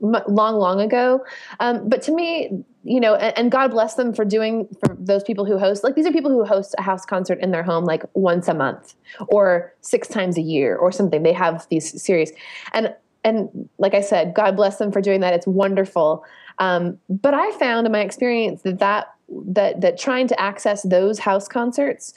long 0.00 0.56
long 0.56 0.80
ago. 0.80 1.24
Um, 1.58 1.88
but 1.88 2.02
to 2.02 2.12
me 2.12 2.64
you 2.82 2.98
know 2.98 3.14
and, 3.14 3.36
and, 3.36 3.52
god 3.52 3.70
bless 3.70 3.94
them 3.94 4.12
for 4.12 4.24
doing 4.24 4.66
for 4.80 4.96
those 4.98 5.22
people 5.22 5.44
who 5.44 5.58
host 5.58 5.84
like 5.84 5.94
these 5.94 6.06
are 6.06 6.12
people 6.12 6.30
who 6.30 6.44
host 6.44 6.74
a 6.78 6.82
house 6.82 7.04
concert 7.04 7.38
in 7.42 7.50
their 7.50 7.62
home 7.62 7.84
like 7.84 8.02
once 8.14 8.48
a 8.48 8.54
month 8.54 8.94
or 9.28 9.74
six 9.82 10.08
times 10.08 10.38
a 10.38 10.40
year 10.40 10.76
or 10.76 10.90
something. 10.90 11.22
They 11.22 11.32
have 11.32 11.66
these 11.70 12.02
series. 12.02 12.32
And 12.72 12.94
and 13.22 13.68
like 13.76 13.92
i 13.92 14.00
said 14.00 14.32
god 14.34 14.56
bless 14.56 14.78
them 14.78 14.90
for 14.92 15.00
doing 15.00 15.20
that. 15.20 15.34
It's 15.34 15.46
wonderful. 15.46 16.24
Um, 16.58 16.98
but 17.08 17.34
i 17.34 17.50
found 17.58 17.86
in 17.86 17.92
my 17.92 18.00
experience 18.00 18.62
that 18.62 18.78
that 18.78 19.14
that 19.28 19.80
that 19.80 19.98
trying 19.98 20.26
to 20.28 20.40
access 20.40 20.82
those 20.82 21.18
house 21.18 21.48
concerts 21.48 22.14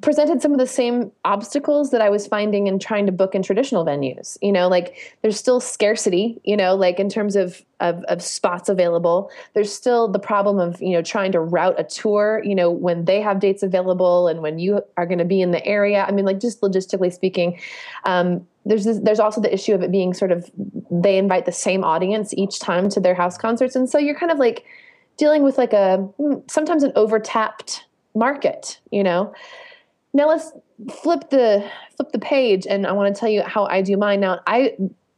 presented 0.00 0.40
some 0.40 0.52
of 0.52 0.58
the 0.58 0.66
same 0.66 1.12
obstacles 1.24 1.90
that 1.90 2.00
I 2.00 2.08
was 2.08 2.26
finding 2.26 2.66
in 2.66 2.78
trying 2.78 3.04
to 3.06 3.12
book 3.12 3.34
in 3.34 3.42
traditional 3.42 3.84
venues. 3.84 4.38
You 4.40 4.52
know, 4.52 4.68
like 4.68 5.16
there's 5.20 5.36
still 5.36 5.60
scarcity, 5.60 6.40
you 6.44 6.56
know, 6.56 6.74
like 6.74 6.98
in 6.98 7.10
terms 7.10 7.36
of, 7.36 7.62
of, 7.80 8.02
of 8.04 8.22
spots 8.22 8.68
available. 8.70 9.30
There's 9.54 9.72
still 9.72 10.08
the 10.08 10.18
problem 10.18 10.58
of, 10.58 10.80
you 10.80 10.90
know, 10.90 11.02
trying 11.02 11.32
to 11.32 11.40
route 11.40 11.78
a 11.78 11.84
tour, 11.84 12.40
you 12.44 12.54
know, 12.54 12.70
when 12.70 13.04
they 13.04 13.20
have 13.20 13.40
dates 13.40 13.62
available 13.62 14.28
and 14.28 14.40
when 14.40 14.58
you 14.58 14.82
are 14.96 15.06
going 15.06 15.18
to 15.18 15.26
be 15.26 15.42
in 15.42 15.50
the 15.50 15.64
area. 15.66 16.04
I 16.08 16.12
mean, 16.12 16.24
like 16.24 16.40
just 16.40 16.62
logistically 16.62 17.12
speaking, 17.12 17.60
um, 18.04 18.46
there's 18.64 18.84
this, 18.84 18.98
there's 19.00 19.20
also 19.20 19.40
the 19.40 19.52
issue 19.52 19.74
of 19.74 19.82
it 19.82 19.90
being 19.90 20.14
sort 20.14 20.32
of 20.32 20.50
they 20.90 21.18
invite 21.18 21.46
the 21.46 21.52
same 21.52 21.84
audience 21.84 22.32
each 22.34 22.60
time 22.60 22.88
to 22.90 23.00
their 23.00 23.14
house 23.14 23.36
concerts, 23.36 23.74
and 23.74 23.90
so 23.90 23.98
you're 23.98 24.14
kind 24.14 24.30
of 24.30 24.38
like 24.38 24.64
dealing 25.16 25.42
with 25.42 25.58
like 25.58 25.72
a 25.72 25.96
hmm, 25.96 26.34
sometimes 26.48 26.82
an 26.82 26.92
overtapped 26.94 27.84
market, 28.14 28.80
you 28.90 29.02
know. 29.02 29.32
Now 30.14 30.28
let's 30.28 30.52
flip 30.90 31.30
the 31.30 31.68
flip 31.96 32.12
the 32.12 32.18
page, 32.18 32.66
and 32.66 32.86
I 32.86 32.92
want 32.92 33.14
to 33.14 33.18
tell 33.18 33.28
you 33.28 33.42
how 33.42 33.64
I 33.66 33.82
do 33.82 33.96
mine. 33.96 34.20
Now, 34.20 34.40
I 34.46 34.76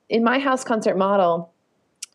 in 0.09 0.23
my 0.23 0.39
house 0.39 0.65
concert 0.65 0.97
model, 0.97 1.53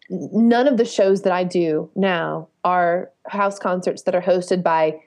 none 0.09 0.67
of 0.67 0.77
the 0.77 0.85
shows 0.85 1.23
that 1.23 1.33
I 1.33 1.43
do 1.43 1.89
now 1.95 2.47
are 2.63 3.11
house 3.27 3.59
concerts 3.59 4.03
that 4.03 4.15
are 4.15 4.21
hosted 4.21 4.63
by. 4.63 4.99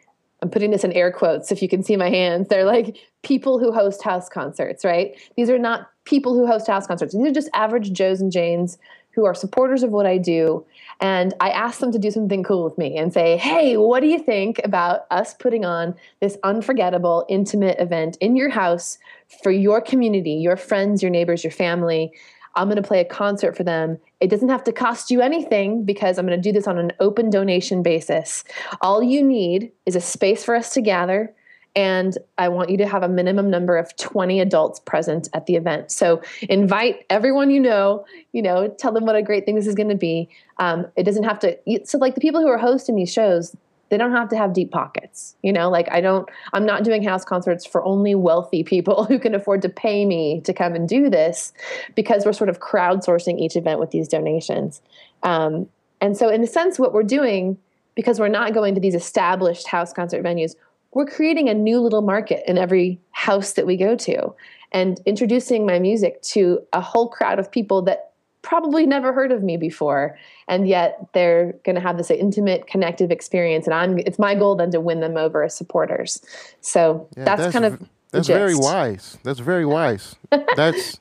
I'm 0.42 0.50
putting 0.50 0.72
this 0.72 0.82
in 0.82 0.92
air 0.92 1.12
quotes 1.12 1.52
if 1.52 1.62
you 1.62 1.68
can 1.68 1.84
see 1.84 1.96
my 1.96 2.10
hands. 2.10 2.48
They're 2.48 2.64
like 2.64 2.96
people 3.22 3.60
who 3.60 3.70
host 3.70 4.02
house 4.02 4.28
concerts, 4.28 4.84
right? 4.84 5.14
These 5.36 5.48
are 5.48 5.58
not 5.58 5.88
people 6.04 6.34
who 6.34 6.48
host 6.48 6.66
house 6.66 6.84
concerts. 6.84 7.14
These 7.14 7.24
are 7.24 7.32
just 7.32 7.48
average 7.54 7.92
Joes 7.92 8.20
and 8.20 8.32
Janes 8.32 8.76
who 9.12 9.24
are 9.24 9.34
supporters 9.34 9.84
of 9.84 9.90
what 9.90 10.04
I 10.04 10.18
do. 10.18 10.66
And 11.02 11.34
I 11.40 11.50
asked 11.50 11.80
them 11.80 11.90
to 11.90 11.98
do 11.98 12.12
something 12.12 12.44
cool 12.44 12.62
with 12.62 12.78
me 12.78 12.96
and 12.96 13.12
say, 13.12 13.36
hey, 13.36 13.76
what 13.76 14.00
do 14.00 14.06
you 14.06 14.20
think 14.20 14.60
about 14.62 15.00
us 15.10 15.34
putting 15.34 15.64
on 15.64 15.96
this 16.20 16.38
unforgettable, 16.44 17.26
intimate 17.28 17.80
event 17.80 18.16
in 18.20 18.36
your 18.36 18.48
house 18.48 18.98
for 19.42 19.50
your 19.50 19.80
community, 19.80 20.34
your 20.34 20.56
friends, 20.56 21.02
your 21.02 21.10
neighbors, 21.10 21.42
your 21.42 21.50
family? 21.50 22.12
I'm 22.54 22.68
going 22.68 22.80
to 22.80 22.86
play 22.86 23.00
a 23.00 23.04
concert 23.04 23.56
for 23.56 23.64
them. 23.64 23.98
It 24.20 24.30
doesn't 24.30 24.50
have 24.50 24.62
to 24.64 24.72
cost 24.72 25.10
you 25.10 25.20
anything 25.20 25.84
because 25.84 26.18
I'm 26.18 26.26
going 26.26 26.40
to 26.40 26.48
do 26.48 26.52
this 26.52 26.68
on 26.68 26.78
an 26.78 26.92
open 27.00 27.30
donation 27.30 27.82
basis. 27.82 28.44
All 28.80 29.02
you 29.02 29.24
need 29.24 29.72
is 29.86 29.96
a 29.96 30.00
space 30.00 30.44
for 30.44 30.54
us 30.54 30.72
to 30.74 30.82
gather 30.82 31.34
and 31.74 32.18
I 32.36 32.48
want 32.48 32.70
you 32.70 32.76
to 32.78 32.86
have 32.86 33.02
a 33.02 33.08
minimum 33.08 33.50
number 33.50 33.76
of 33.76 33.96
20 33.96 34.40
adults 34.40 34.80
present 34.80 35.28
at 35.32 35.46
the 35.46 35.56
event. 35.56 35.90
So 35.90 36.20
invite 36.42 37.06
everyone 37.08 37.50
you 37.50 37.60
know, 37.60 38.04
you 38.32 38.42
know, 38.42 38.68
tell 38.68 38.92
them 38.92 39.06
what 39.06 39.16
a 39.16 39.22
great 39.22 39.46
thing 39.46 39.54
this 39.54 39.66
is 39.66 39.74
going 39.74 39.88
to 39.88 39.94
be. 39.94 40.28
Um, 40.58 40.86
it 40.96 41.04
doesn't 41.04 41.24
have 41.24 41.38
to, 41.40 41.56
so 41.84 41.98
like 41.98 42.14
the 42.14 42.20
people 42.20 42.40
who 42.40 42.48
are 42.48 42.58
hosting 42.58 42.96
these 42.96 43.12
shows, 43.12 43.56
they 43.88 43.98
don't 43.98 44.12
have 44.12 44.28
to 44.30 44.36
have 44.36 44.54
deep 44.54 44.70
pockets, 44.70 45.36
you 45.42 45.52
know, 45.52 45.68
like 45.68 45.86
I 45.92 46.00
don't, 46.00 46.28
I'm 46.54 46.64
not 46.64 46.82
doing 46.82 47.02
house 47.02 47.24
concerts 47.24 47.66
for 47.66 47.84
only 47.84 48.14
wealthy 48.14 48.64
people 48.64 49.04
who 49.08 49.18
can 49.18 49.34
afford 49.34 49.62
to 49.62 49.68
pay 49.68 50.04
me 50.04 50.40
to 50.42 50.52
come 50.52 50.74
and 50.74 50.88
do 50.88 51.10
this 51.10 51.52
because 51.94 52.24
we're 52.24 52.32
sort 52.32 52.50
of 52.50 52.60
crowdsourcing 52.60 53.38
each 53.38 53.56
event 53.56 53.80
with 53.80 53.90
these 53.90 54.08
donations. 54.08 54.80
Um, 55.22 55.68
and 56.00 56.16
so 56.16 56.28
in 56.28 56.42
a 56.42 56.46
sense, 56.46 56.78
what 56.78 56.92
we're 56.92 57.02
doing, 57.02 57.58
because 57.94 58.18
we're 58.18 58.28
not 58.28 58.54
going 58.54 58.74
to 58.74 58.80
these 58.80 58.94
established 58.94 59.68
house 59.68 59.92
concert 59.92 60.24
venues, 60.24 60.54
we're 60.92 61.06
creating 61.06 61.48
a 61.48 61.54
new 61.54 61.80
little 61.80 62.02
market 62.02 62.42
in 62.46 62.58
every 62.58 63.00
house 63.10 63.52
that 63.52 63.66
we 63.66 63.76
go 63.76 63.96
to 63.96 64.34
and 64.72 65.00
introducing 65.06 65.66
my 65.66 65.78
music 65.78 66.20
to 66.22 66.60
a 66.72 66.80
whole 66.80 67.08
crowd 67.08 67.38
of 67.38 67.50
people 67.50 67.82
that 67.82 68.12
probably 68.42 68.86
never 68.86 69.12
heard 69.12 69.30
of 69.30 69.42
me 69.42 69.56
before. 69.56 70.18
And 70.48 70.66
yet 70.66 70.98
they're 71.14 71.54
going 71.64 71.76
to 71.76 71.80
have 71.80 71.96
this 71.96 72.10
intimate 72.10 72.66
connective 72.66 73.10
experience 73.10 73.66
and 73.66 73.74
i'm 73.74 73.98
it's 73.98 74.18
my 74.18 74.34
goal 74.34 74.56
then 74.56 74.70
to 74.72 74.80
win 74.80 75.00
them 75.00 75.16
over 75.16 75.42
as 75.42 75.54
supporters. 75.54 76.20
So 76.60 77.08
yeah, 77.16 77.24
that's, 77.24 77.42
that's, 77.42 77.52
kind 77.52 77.64
of 77.64 77.88
that's 78.10 78.26
very 78.28 78.54
wise. 78.54 79.18
That's 79.22 79.38
very 79.38 79.64
wise. 79.64 80.16
That's 80.56 81.00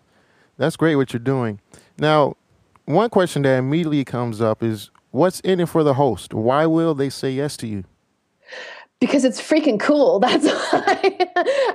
that's 0.57 0.77
great 0.77 0.95
what 0.95 1.11
you're 1.11 1.19
doing. 1.19 1.59
Now 1.97 2.37
one 2.85 3.09
question 3.09 3.41
that 3.41 3.57
immediately 3.57 4.05
comes 4.05 4.39
up 4.39 4.63
is 4.63 4.91
what's 5.09 5.39
in 5.41 5.59
it 5.59 5.67
for 5.67 5.83
the 5.83 5.95
host? 5.95 6.33
Why 6.33 6.65
will 6.67 6.93
they 6.93 7.09
say 7.09 7.31
yes 7.31 7.57
to 7.57 7.67
you 7.67 7.83
because 9.01 9.25
it's 9.25 9.41
freaking 9.41 9.77
cool. 9.77 10.19
That's 10.21 10.45
why. 10.45 11.17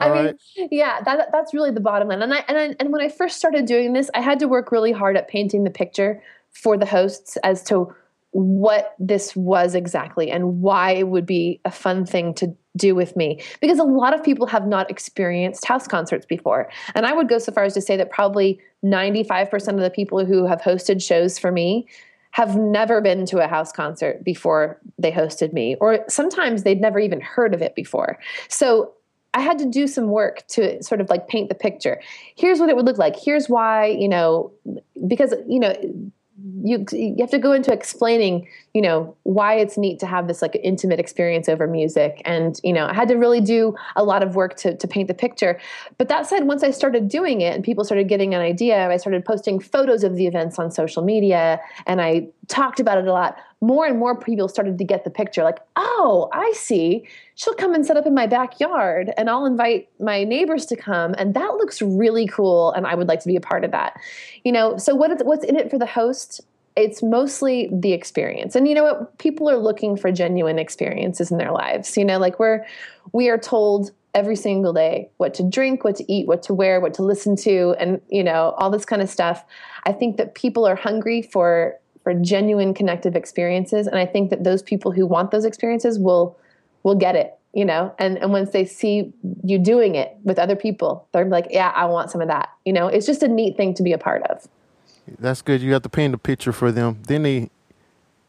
I 0.00 0.11
mean, 0.11 0.25
right. 0.25 0.37
yeah, 0.71 1.02
that, 1.02 1.28
that's 1.33 1.52
really 1.52 1.73
the 1.73 1.80
bottom 1.80 2.09
line. 2.09 2.23
And 2.23 2.33
I, 2.33 2.45
and 2.49 2.56
I, 2.56 2.75
and 2.80 2.90
when 2.90 3.02
I 3.02 3.09
first 3.09 3.37
started 3.37 3.66
doing 3.66 3.92
this, 3.92 4.09
I 4.14 4.23
had 4.23 4.38
to 4.38 4.49
work 4.49 4.73
really 4.73 4.92
hard 4.92 5.18
at 5.18 5.28
painting 5.28 5.64
the 5.64 5.71
picture 5.71 6.23
for 6.52 6.78
the 6.78 6.87
hosts 6.87 7.37
as 7.38 7.62
to 7.64 7.95
what 8.30 8.95
this 8.99 9.35
was 9.35 9.75
exactly 9.75 10.30
and 10.30 10.61
why 10.61 10.92
it 10.92 11.09
would 11.09 11.26
be 11.26 11.61
a 11.64 11.71
fun 11.71 12.04
thing 12.04 12.35
to 12.35 12.54
do 12.76 12.95
with 12.95 13.16
me 13.16 13.42
because 13.62 13.78
a 13.78 13.85
lot 13.85 14.14
of 14.14 14.23
people 14.23 14.47
have 14.47 14.66
not 14.66 14.90
experienced 14.90 15.64
house 15.64 15.88
concerts 15.88 16.26
before 16.26 16.71
and 16.95 17.06
i 17.06 17.14
would 17.14 17.30
go 17.30 17.38
so 17.38 17.50
far 17.50 17.64
as 17.64 17.73
to 17.73 17.80
say 17.80 17.97
that 17.97 18.11
probably 18.11 18.61
95% 18.85 19.68
of 19.68 19.80
the 19.80 19.88
people 19.88 20.26
who 20.26 20.45
have 20.45 20.61
hosted 20.61 21.02
shows 21.02 21.38
for 21.38 21.50
me 21.50 21.88
have 22.37 22.55
never 22.55 23.00
been 23.00 23.25
to 23.25 23.43
a 23.43 23.47
house 23.47 23.73
concert 23.73 24.23
before 24.23 24.78
they 24.99 25.11
hosted 25.11 25.55
me, 25.55 25.75
or 25.81 26.05
sometimes 26.07 26.64
they'd 26.64 26.83
never 26.83 26.99
even 26.99 27.19
heard 27.19 27.55
of 27.55 27.62
it 27.62 27.75
before. 27.75 28.19
So 28.49 28.93
I 29.33 29.40
had 29.40 29.59
to 29.61 29.64
do 29.64 29.87
some 29.87 30.09
work 30.09 30.47
to 30.49 30.83
sort 30.83 31.00
of 31.00 31.09
like 31.09 31.28
paint 31.28 31.49
the 31.49 31.55
picture. 31.55 31.99
Here's 32.37 32.61
what 32.61 32.69
it 32.69 32.76
would 32.76 32.85
look 32.85 32.99
like. 32.99 33.16
Here's 33.19 33.49
why, 33.49 33.87
you 33.87 34.07
know, 34.07 34.52
because, 35.09 35.33
you 35.49 35.59
know, 35.59 35.75
you 36.62 36.85
you 36.93 37.16
have 37.21 37.31
to 37.31 37.38
go 37.38 37.52
into 37.52 37.73
explaining 37.73 38.47
you 38.75 38.83
know 38.83 39.16
why 39.23 39.55
it's 39.55 39.78
neat 39.78 39.99
to 39.99 40.07
have 40.07 40.28
this 40.28 40.43
like 40.43 40.59
intimate 40.62 41.00
experience 41.00 41.49
over 41.49 41.66
music. 41.66 42.21
And 42.25 42.61
you 42.62 42.73
know 42.73 42.87
i 42.87 42.93
had 42.95 43.09
to 43.09 43.14
really 43.14 43.40
do 43.40 43.75
a 43.97 44.05
lot 44.05 44.23
of 44.23 44.37
work 44.37 44.57
to, 44.59 44.76
to 44.76 44.88
paint 44.88 45.09
the 45.09 45.14
picture. 45.14 45.59
But 45.97 46.09
that 46.09 46.26
said 46.26 46.47
once 46.47 46.62
i 46.62 46.71
started 46.71 47.09
doing 47.09 47.40
it 47.40 47.55
and 47.55 47.64
people 47.64 47.85
started 47.85 48.09
getting 48.09 48.35
an 48.35 48.40
idea 48.40 48.88
i 48.88 48.97
started 48.97 49.25
posting 49.25 49.59
photos 49.61 50.05
of 50.05 50.16
the 50.16 50.26
events 50.26 50.59
on 50.59 50.71
social 50.71 51.02
media 51.02 51.61
and 51.87 52.00
i 52.02 52.28
talked 52.49 52.81
about 52.81 52.99
it 52.99 53.07
a 53.07 53.12
lot 53.12 53.37
more 53.66 53.85
and 53.85 53.99
more 53.99 54.16
people 54.16 54.46
started 54.49 54.78
to 54.78 54.85
get 54.85 55.02
the 55.02 55.11
picture 55.11 55.42
like 55.42 55.58
oh 55.75 56.28
i 56.32 56.52
see. 56.52 57.06
She'll 57.35 57.54
come 57.54 57.75
and 57.75 57.85
set 57.85 57.99
up 57.99 58.06
in 58.06 58.14
my 58.14 58.26
backyard 58.26 59.12
and 59.18 59.28
i'll 59.28 59.44
invite 59.44 59.88
my 59.99 60.25
neighbors 60.25 60.66
to 60.66 60.76
come 60.76 61.14
and 61.18 61.35
that 61.35 61.54
looks 61.54 61.82
really 61.82 62.26
cool 62.26 62.73
and 62.73 62.87
i 62.87 62.94
would 62.94 63.08
like 63.08 63.20
to 63.20 63.28
be 63.28 63.37
a 63.37 63.40
part 63.40 63.64
of 63.64 63.73
that. 63.73 64.00
You 64.44 64.52
know 64.52 64.78
so 64.78 64.94
what 64.94 65.11
is, 65.11 65.20
what's 65.25 65.44
in 65.44 65.56
it 65.56 65.70
for 65.70 65.78
the 65.78 65.87
host? 65.87 66.40
It's 66.76 67.02
mostly 67.02 67.70
the 67.73 67.92
experience. 67.92 68.54
And 68.54 68.68
you 68.68 68.75
know 68.75 68.85
what? 68.85 69.16
People 69.16 69.49
are 69.49 69.56
looking 69.56 69.96
for 69.96 70.12
genuine 70.12 70.58
experiences 70.58 71.30
in 71.30 71.38
their 71.38 71.52
lives 71.52 71.96
you 71.96 72.04
know 72.04 72.18
like 72.18 72.38
we're 72.38 72.64
we 73.12 73.28
are 73.28 73.38
told 73.38 73.90
every 74.14 74.37
single 74.37 74.73
day 74.73 75.11
what 75.18 75.35
to 75.35 75.42
drink 75.42 75.85
what 75.85 75.96
to 75.96 76.11
eat 76.11 76.26
what 76.26 76.42
to 76.42 76.54
wear 76.54 76.80
what 76.80 76.94
to 76.94 77.02
listen 77.02 77.37
to 77.37 77.75
and 77.78 78.00
you 78.08 78.25
know 78.25 78.54
all 78.58 78.70
this 78.70 78.85
kind 78.85 79.02
of 79.02 79.11
stuff. 79.11 79.44
I 79.85 79.92
think 79.92 80.16
that 80.16 80.35
people 80.35 80.64
are 80.66 80.76
hungry 80.76 81.20
for 81.23 81.78
for 82.06 82.14
genuine 82.14 82.72
connective 82.72 83.16
experiences. 83.16 83.88
And 83.88 83.98
i 83.98 84.06
think 84.06 84.30
that 84.30 84.44
those 84.44 84.62
people 84.62 84.92
who 84.92 85.04
want 85.04 85.32
those 85.32 85.44
experiences 85.44 85.98
will 85.98 86.38
will 86.84 86.94
get 86.94 87.16
it 87.16 87.32
you 87.52 87.64
know? 87.64 87.92
And 87.98 88.16
and 88.18 88.30
once 88.30 88.50
they 88.50 88.64
see 88.64 89.12
you 89.42 89.58
doing 89.58 89.96
it 89.96 90.16
with 90.22 90.38
other 90.38 90.54
people 90.54 91.08
they're 91.10 91.25
like 91.25 91.48
yeah 91.50 91.72
i 91.75 91.84
want 91.86 92.12
some 92.12 92.20
of 92.20 92.28
that 92.28 92.50
you 92.64 92.72
know? 92.72 92.86
It's 92.86 93.06
just 93.06 93.25
a 93.25 93.28
neat 93.28 93.56
thing 93.56 93.75
to 93.75 93.82
be 93.82 93.92
a 93.92 93.98
part 93.98 94.22
of. 94.30 94.46
That's 95.18 95.42
good. 95.42 95.60
You 95.60 95.72
have 95.72 95.82
to 95.82 95.88
paint 95.88 96.12
the 96.12 96.18
picture 96.18 96.52
for 96.52 96.70
them. 96.70 97.02
Then 97.08 97.25
they 97.25 97.50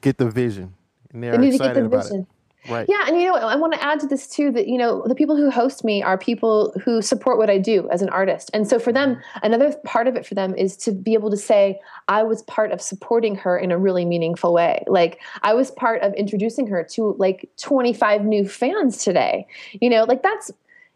get 0.01 0.17
the 0.17 0.29
vision. 0.29 0.73
And 1.11 1.23
they're 1.23 1.37
they 1.37 1.49
excited 1.49 1.75
the 1.75 1.85
about 1.85 2.03
vision. 2.03 2.21
it 2.21 2.36
Right. 2.69 2.85
Yeah, 2.89 3.05
and 3.07 3.21
you 3.21 3.27
know, 3.27 3.35
I 3.35 3.55
want 3.55 3.73
to 3.73 3.83
add 3.83 3.99
to 4.01 4.07
this 4.07 4.27
too 4.27 4.51
that 4.51 4.67
you 4.67 4.77
know 4.77 5.03
the 5.05 5.15
people 5.15 5.37
who 5.37 5.49
host 5.49 5.85
me 5.85 6.03
are 6.03 6.17
people 6.17 6.73
who 6.83 7.01
support 7.01 7.37
what 7.37 7.49
I 7.49 7.57
do 7.57 7.87
as 7.91 8.01
an 8.01 8.09
artist, 8.09 8.49
and 8.53 8.67
so 8.67 8.77
for 8.77 8.91
them, 8.91 9.15
mm-hmm. 9.15 9.39
another 9.43 9.73
part 9.85 10.07
of 10.07 10.15
it 10.15 10.25
for 10.25 10.35
them 10.35 10.53
is 10.55 10.75
to 10.77 10.91
be 10.91 11.13
able 11.13 11.29
to 11.29 11.37
say 11.37 11.79
I 12.07 12.23
was 12.23 12.43
part 12.43 12.71
of 12.71 12.81
supporting 12.81 13.35
her 13.35 13.57
in 13.57 13.71
a 13.71 13.77
really 13.77 14.05
meaningful 14.05 14.53
way. 14.53 14.83
Like 14.87 15.21
I 15.43 15.53
was 15.53 15.71
part 15.71 16.01
of 16.01 16.13
introducing 16.15 16.67
her 16.67 16.83
to 16.91 17.15
like 17.17 17.49
25 17.57 18.25
new 18.25 18.47
fans 18.47 19.03
today. 19.03 19.47
You 19.79 19.89
know, 19.89 20.03
like 20.03 20.23
that's 20.23 20.51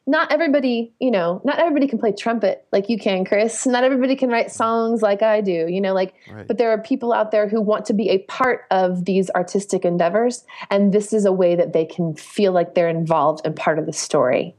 not 0.07 0.31
everybody, 0.31 0.91
you 0.99 1.11
know, 1.11 1.41
not 1.43 1.59
everybody 1.59 1.87
can 1.87 1.99
play 1.99 2.11
trumpet 2.11 2.65
like 2.71 2.89
you 2.89 2.97
can, 2.97 3.23
Chris. 3.23 3.67
Not 3.67 3.83
everybody 3.83 4.15
can 4.15 4.29
write 4.29 4.51
songs 4.51 5.01
like 5.01 5.21
I 5.21 5.41
do, 5.41 5.67
you 5.69 5.79
know, 5.79 5.93
like, 5.93 6.15
right. 6.29 6.47
but 6.47 6.57
there 6.57 6.71
are 6.71 6.77
people 6.79 7.13
out 7.13 7.31
there 7.31 7.47
who 7.47 7.61
want 7.61 7.85
to 7.85 7.93
be 7.93 8.09
a 8.09 8.19
part 8.19 8.65
of 8.71 9.05
these 9.05 9.29
artistic 9.31 9.85
endeavors. 9.85 10.43
And 10.71 10.91
this 10.91 11.13
is 11.13 11.25
a 11.25 11.31
way 11.31 11.55
that 11.55 11.73
they 11.73 11.85
can 11.85 12.15
feel 12.15 12.51
like 12.51 12.73
they're 12.73 12.89
involved 12.89 13.41
and 13.45 13.55
part 13.55 13.77
of 13.77 13.85
the 13.85 13.93
story. 13.93 14.55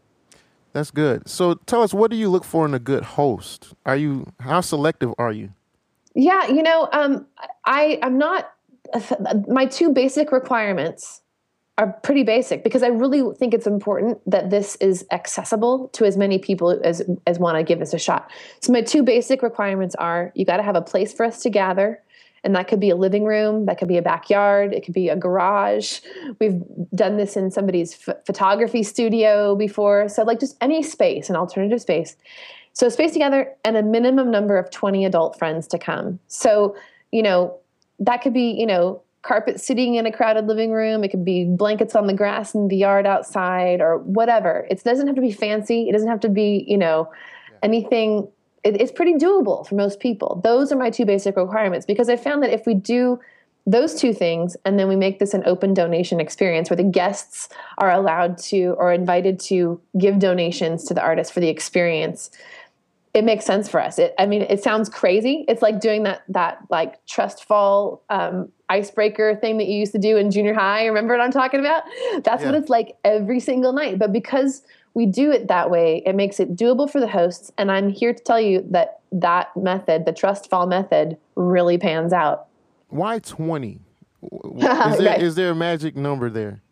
That's 0.72 0.90
good. 0.90 1.28
So 1.28 1.54
tell 1.54 1.82
us, 1.82 1.92
what 1.92 2.10
do 2.10 2.16
you 2.16 2.28
look 2.28 2.44
for 2.44 2.64
in 2.64 2.72
a 2.72 2.78
good 2.78 3.04
host? 3.04 3.74
Are 3.84 3.96
you, 3.96 4.32
how 4.40 4.60
selective 4.60 5.12
are 5.18 5.32
you? 5.32 5.52
Yeah, 6.14 6.46
you 6.46 6.62
know, 6.62 6.88
um, 6.92 7.26
I, 7.64 7.98
I'm 8.02 8.16
not, 8.16 8.52
my 9.48 9.66
two 9.66 9.92
basic 9.92 10.32
requirements 10.32 11.21
are 11.82 11.92
pretty 12.04 12.22
basic 12.22 12.62
because 12.62 12.84
I 12.84 12.88
really 12.88 13.34
think 13.34 13.52
it's 13.52 13.66
important 13.66 14.20
that 14.30 14.50
this 14.50 14.76
is 14.76 15.04
accessible 15.10 15.88
to 15.94 16.04
as 16.04 16.16
many 16.16 16.38
people 16.38 16.80
as 16.84 17.02
as 17.26 17.40
want 17.40 17.58
to 17.58 17.64
give 17.64 17.80
this 17.80 17.92
a 17.92 17.98
shot. 17.98 18.30
So 18.60 18.72
my 18.72 18.82
two 18.82 19.02
basic 19.02 19.42
requirements 19.42 19.96
are 19.96 20.30
you 20.36 20.44
got 20.44 20.58
to 20.58 20.62
have 20.62 20.76
a 20.76 20.80
place 20.82 21.12
for 21.12 21.26
us 21.26 21.42
to 21.42 21.50
gather 21.50 22.00
and 22.44 22.54
that 22.54 22.68
could 22.68 22.78
be 22.78 22.90
a 22.90 22.96
living 22.96 23.24
room, 23.24 23.66
that 23.66 23.78
could 23.78 23.88
be 23.88 23.96
a 23.96 24.02
backyard, 24.02 24.72
it 24.72 24.84
could 24.84 24.94
be 24.94 25.08
a 25.08 25.16
garage. 25.16 26.00
We've 26.38 26.62
done 26.94 27.16
this 27.16 27.36
in 27.36 27.50
somebody's 27.50 27.94
photography 27.94 28.84
studio 28.84 29.56
before. 29.56 30.08
So 30.08 30.22
like 30.22 30.38
just 30.38 30.56
any 30.60 30.84
space, 30.84 31.30
an 31.30 31.36
alternative 31.36 31.80
space. 31.80 32.16
So 32.74 32.88
space 32.88 33.12
together 33.12 33.52
and 33.64 33.76
a 33.76 33.82
minimum 33.82 34.30
number 34.30 34.56
of 34.56 34.70
20 34.70 35.04
adult 35.04 35.36
friends 35.36 35.66
to 35.68 35.78
come. 35.78 36.20
So, 36.28 36.76
you 37.10 37.22
know, 37.22 37.58
that 37.98 38.22
could 38.22 38.32
be, 38.32 38.50
you 38.52 38.66
know, 38.66 39.02
carpet 39.22 39.60
sitting 39.60 39.94
in 39.94 40.06
a 40.06 40.12
crowded 40.12 40.46
living 40.46 40.72
room. 40.72 41.04
It 41.04 41.10
could 41.10 41.24
be 41.24 41.44
blankets 41.44 41.94
on 41.94 42.06
the 42.06 42.12
grass 42.12 42.54
in 42.54 42.68
the 42.68 42.76
yard 42.76 43.06
outside 43.06 43.80
or 43.80 43.98
whatever. 43.98 44.66
It 44.68 44.82
doesn't 44.82 45.06
have 45.06 45.16
to 45.16 45.22
be 45.22 45.32
fancy. 45.32 45.88
It 45.88 45.92
doesn't 45.92 46.08
have 46.08 46.20
to 46.20 46.28
be, 46.28 46.64
you 46.66 46.76
know, 46.76 47.10
yeah. 47.50 47.58
anything. 47.62 48.28
It, 48.64 48.80
it's 48.80 48.92
pretty 48.92 49.14
doable 49.14 49.66
for 49.66 49.76
most 49.76 50.00
people. 50.00 50.40
Those 50.42 50.72
are 50.72 50.76
my 50.76 50.90
two 50.90 51.04
basic 51.04 51.36
requirements 51.36 51.86
because 51.86 52.08
I 52.08 52.16
found 52.16 52.42
that 52.42 52.50
if 52.50 52.66
we 52.66 52.74
do 52.74 53.20
those 53.64 53.94
two 53.94 54.12
things 54.12 54.56
and 54.64 54.76
then 54.78 54.88
we 54.88 54.96
make 54.96 55.20
this 55.20 55.34
an 55.34 55.42
open 55.46 55.72
donation 55.72 56.18
experience 56.18 56.68
where 56.68 56.76
the 56.76 56.82
guests 56.82 57.48
are 57.78 57.92
allowed 57.92 58.36
to 58.36 58.74
or 58.76 58.92
invited 58.92 59.38
to 59.38 59.80
give 59.98 60.18
donations 60.18 60.84
to 60.84 60.94
the 60.94 61.00
artist 61.00 61.32
for 61.32 61.38
the 61.38 61.48
experience 61.48 62.30
it 63.14 63.24
makes 63.24 63.44
sense 63.44 63.68
for 63.68 63.80
us. 63.80 63.98
It, 63.98 64.14
I 64.18 64.26
mean, 64.26 64.42
it 64.42 64.62
sounds 64.62 64.88
crazy. 64.88 65.44
It's 65.46 65.60
like 65.60 65.80
doing 65.80 66.04
that 66.04 66.22
that 66.28 66.58
like 66.70 67.04
trust 67.06 67.44
fall 67.44 68.02
um, 68.08 68.50
icebreaker 68.70 69.36
thing 69.36 69.58
that 69.58 69.66
you 69.66 69.78
used 69.78 69.92
to 69.92 69.98
do 69.98 70.16
in 70.16 70.30
junior 70.30 70.54
high. 70.54 70.86
Remember 70.86 71.14
what 71.14 71.22
I'm 71.22 71.30
talking 71.30 71.60
about? 71.60 71.82
That's 72.24 72.42
yeah. 72.42 72.50
what 72.50 72.54
it's 72.54 72.70
like 72.70 72.96
every 73.04 73.38
single 73.38 73.72
night. 73.72 73.98
But 73.98 74.12
because 74.12 74.62
we 74.94 75.06
do 75.06 75.30
it 75.30 75.48
that 75.48 75.70
way, 75.70 76.02
it 76.06 76.14
makes 76.14 76.40
it 76.40 76.56
doable 76.56 76.90
for 76.90 77.00
the 77.00 77.08
hosts. 77.08 77.52
And 77.58 77.70
I'm 77.70 77.90
here 77.90 78.14
to 78.14 78.22
tell 78.22 78.40
you 78.40 78.66
that 78.70 79.00
that 79.12 79.54
method, 79.56 80.06
the 80.06 80.12
trust 80.12 80.48
fall 80.48 80.66
method, 80.66 81.18
really 81.34 81.76
pans 81.76 82.12
out. 82.14 82.46
Why 82.88 83.18
20? 83.18 83.80
Is 84.56 84.98
there, 84.98 85.20
is 85.20 85.34
there 85.34 85.50
a 85.50 85.54
magic 85.54 85.96
number 85.96 86.30
there? 86.30 86.62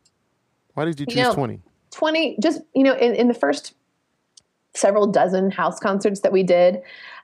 Why 0.74 0.85
did 0.85 1.00
you 1.00 1.07
choose 1.07 1.16
you 1.16 1.22
know, 1.24 1.35
20? 1.35 1.61
20, 1.90 2.37
just, 2.40 2.61
you 2.76 2.85
know, 2.85 2.94
in, 2.94 3.16
in 3.16 3.26
the 3.26 3.35
first 3.35 3.74
several 4.74 5.06
dozen 5.06 5.50
house 5.50 5.78
concerts 5.78 6.20
that 6.20 6.33
we 6.33 6.42
did. 6.42 6.83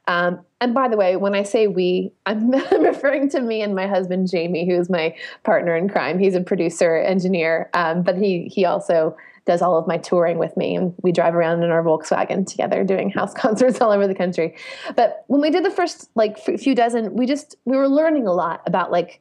Um, 0.08 0.40
and 0.60 0.72
by 0.72 0.88
the 0.88 0.96
way, 0.96 1.16
when 1.16 1.34
I 1.34 1.42
say 1.42 1.66
we, 1.66 2.12
I'm 2.26 2.50
referring 2.80 3.28
to 3.30 3.40
me 3.40 3.62
and 3.62 3.74
my 3.74 3.86
husband 3.86 4.30
Jamie, 4.30 4.68
who's 4.68 4.88
my 4.88 5.14
partner 5.42 5.76
in 5.76 5.88
crime. 5.88 6.18
He's 6.18 6.34
a 6.34 6.40
producer, 6.40 6.96
engineer, 6.96 7.70
um, 7.74 8.02
but 8.02 8.16
he 8.16 8.48
he 8.52 8.64
also 8.64 9.16
does 9.46 9.62
all 9.62 9.76
of 9.78 9.86
my 9.86 9.96
touring 9.96 10.38
with 10.38 10.56
me, 10.56 10.74
and 10.74 10.94
we 11.02 11.12
drive 11.12 11.34
around 11.34 11.62
in 11.62 11.70
our 11.70 11.82
Volkswagen 11.82 12.46
together, 12.46 12.84
doing 12.84 13.10
house 13.10 13.32
concerts 13.34 13.80
all 13.80 13.90
over 13.90 14.06
the 14.06 14.14
country. 14.14 14.54
But 14.94 15.24
when 15.28 15.40
we 15.40 15.50
did 15.50 15.64
the 15.64 15.70
first 15.70 16.10
like 16.14 16.38
few 16.38 16.74
dozen, 16.74 17.14
we 17.14 17.26
just 17.26 17.56
we 17.64 17.76
were 17.76 17.88
learning 17.88 18.26
a 18.26 18.32
lot 18.32 18.62
about 18.66 18.90
like 18.90 19.20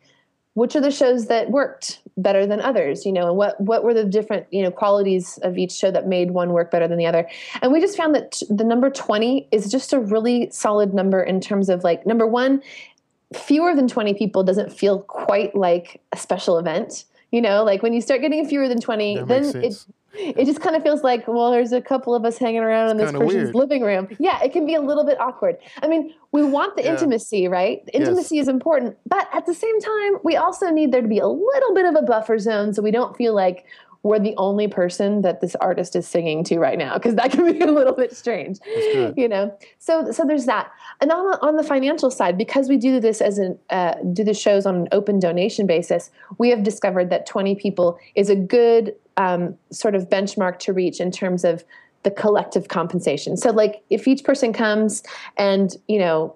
which 0.53 0.75
are 0.75 0.81
the 0.81 0.91
shows 0.91 1.27
that 1.27 1.51
worked 1.51 1.99
better 2.17 2.47
than 2.47 2.61
others 2.61 3.05
you 3.05 3.11
know 3.11 3.27
and 3.27 3.35
what 3.35 3.59
what 3.59 3.83
were 3.83 3.93
the 3.93 4.05
different 4.05 4.45
you 4.49 4.63
know 4.63 4.71
qualities 4.71 5.37
of 5.43 5.57
each 5.57 5.73
show 5.73 5.91
that 5.91 6.07
made 6.07 6.31
one 6.31 6.53
work 6.53 6.71
better 6.71 6.87
than 6.87 6.97
the 6.97 7.05
other? 7.05 7.29
And 7.61 7.71
we 7.71 7.81
just 7.81 7.97
found 7.97 8.15
that 8.15 8.31
t- 8.31 8.45
the 8.49 8.63
number 8.63 8.89
20 8.89 9.47
is 9.51 9.69
just 9.69 9.93
a 9.93 9.99
really 9.99 10.49
solid 10.49 10.93
number 10.93 11.21
in 11.21 11.41
terms 11.41 11.69
of 11.69 11.83
like 11.83 12.05
number 12.05 12.25
one 12.27 12.61
fewer 13.33 13.75
than 13.75 13.87
20 13.87 14.13
people 14.13 14.43
doesn't 14.43 14.71
feel 14.71 14.99
quite 15.01 15.55
like 15.55 16.01
a 16.11 16.17
special 16.17 16.57
event 16.57 17.05
you 17.31 17.41
know? 17.41 17.63
Like 17.63 17.83
when 17.83 17.91
you 17.91 17.99
start 17.99 18.21
getting 18.21 18.47
fewer 18.47 18.69
than 18.69 18.79
20 18.79 19.17
that 19.17 19.27
then 19.27 19.63
it 19.63 19.85
it 20.17 20.45
just 20.45 20.61
kind 20.61 20.75
of 20.75 20.83
feels 20.83 21.03
like, 21.03 21.27
well, 21.27 21.51
there's 21.51 21.71
a 21.71 21.81
couple 21.81 22.15
of 22.15 22.25
us 22.25 22.37
hanging 22.37 22.61
around 22.61 22.91
in 22.91 22.97
this 22.97 23.11
person's 23.11 23.33
weird. 23.33 23.55
living 23.55 23.81
room. 23.83 24.07
Yeah, 24.19 24.41
it 24.43 24.53
can 24.53 24.65
be 24.65 24.75
a 24.75 24.81
little 24.81 25.05
bit 25.05 25.19
awkward. 25.19 25.57
I 25.81 25.87
mean, 25.87 26.13
we 26.31 26.43
want 26.43 26.75
the 26.75 26.83
yeah. 26.83 26.93
intimacy, 26.93 27.47
right? 27.47 27.81
Intimacy 27.93 28.35
yes. 28.35 28.43
is 28.43 28.47
important, 28.47 28.97
but 29.05 29.27
at 29.33 29.45
the 29.45 29.53
same 29.53 29.79
time, 29.79 30.17
we 30.23 30.35
also 30.35 30.69
need 30.69 30.91
there 30.91 31.01
to 31.01 31.07
be 31.07 31.19
a 31.19 31.27
little 31.27 31.73
bit 31.73 31.85
of 31.85 31.95
a 31.95 32.01
buffer 32.01 32.39
zone 32.39 32.73
so 32.73 32.81
we 32.81 32.91
don't 32.91 33.15
feel 33.15 33.33
like 33.33 33.65
we're 34.05 34.19
the 34.19 34.35
only 34.37 34.67
person 34.67 35.23
that 35.23 35.41
this 35.41 35.55
artist 35.55 35.95
is 35.95 36.07
singing 36.07 36.43
to 36.43 36.59
right 36.59 36.77
now 36.77 36.93
because 36.93 37.15
that 37.15 37.31
can 37.31 37.51
be 37.51 37.59
a 37.61 37.71
little 37.71 37.93
bit 37.93 38.15
strange 38.15 38.59
you 39.17 39.27
know 39.27 39.51
so 39.79 40.11
so 40.11 40.23
there's 40.25 40.45
that 40.45 40.71
and 41.01 41.11
on, 41.11 41.39
on 41.41 41.55
the 41.55 41.63
financial 41.63 42.11
side 42.11 42.37
because 42.37 42.69
we 42.69 42.77
do 42.77 42.99
this 42.99 43.19
as 43.19 43.39
an 43.39 43.57
uh, 43.71 43.95
do 44.13 44.23
the 44.23 44.33
shows 44.33 44.67
on 44.67 44.75
an 44.75 44.87
open 44.91 45.19
donation 45.19 45.65
basis 45.65 46.11
we 46.37 46.49
have 46.49 46.61
discovered 46.61 47.09
that 47.09 47.25
20 47.25 47.55
people 47.55 47.97
is 48.13 48.29
a 48.29 48.35
good 48.35 48.93
um, 49.17 49.57
sort 49.71 49.95
of 49.95 50.09
benchmark 50.09 50.59
to 50.59 50.73
reach 50.73 50.99
in 50.99 51.11
terms 51.11 51.43
of 51.43 51.63
the 52.03 52.11
collective 52.11 52.67
compensation. 52.67 53.35
So, 53.35 53.51
like, 53.51 53.83
if 53.89 54.07
each 54.07 54.23
person 54.23 54.53
comes 54.53 55.03
and 55.37 55.75
you 55.87 55.99
know 55.99 56.35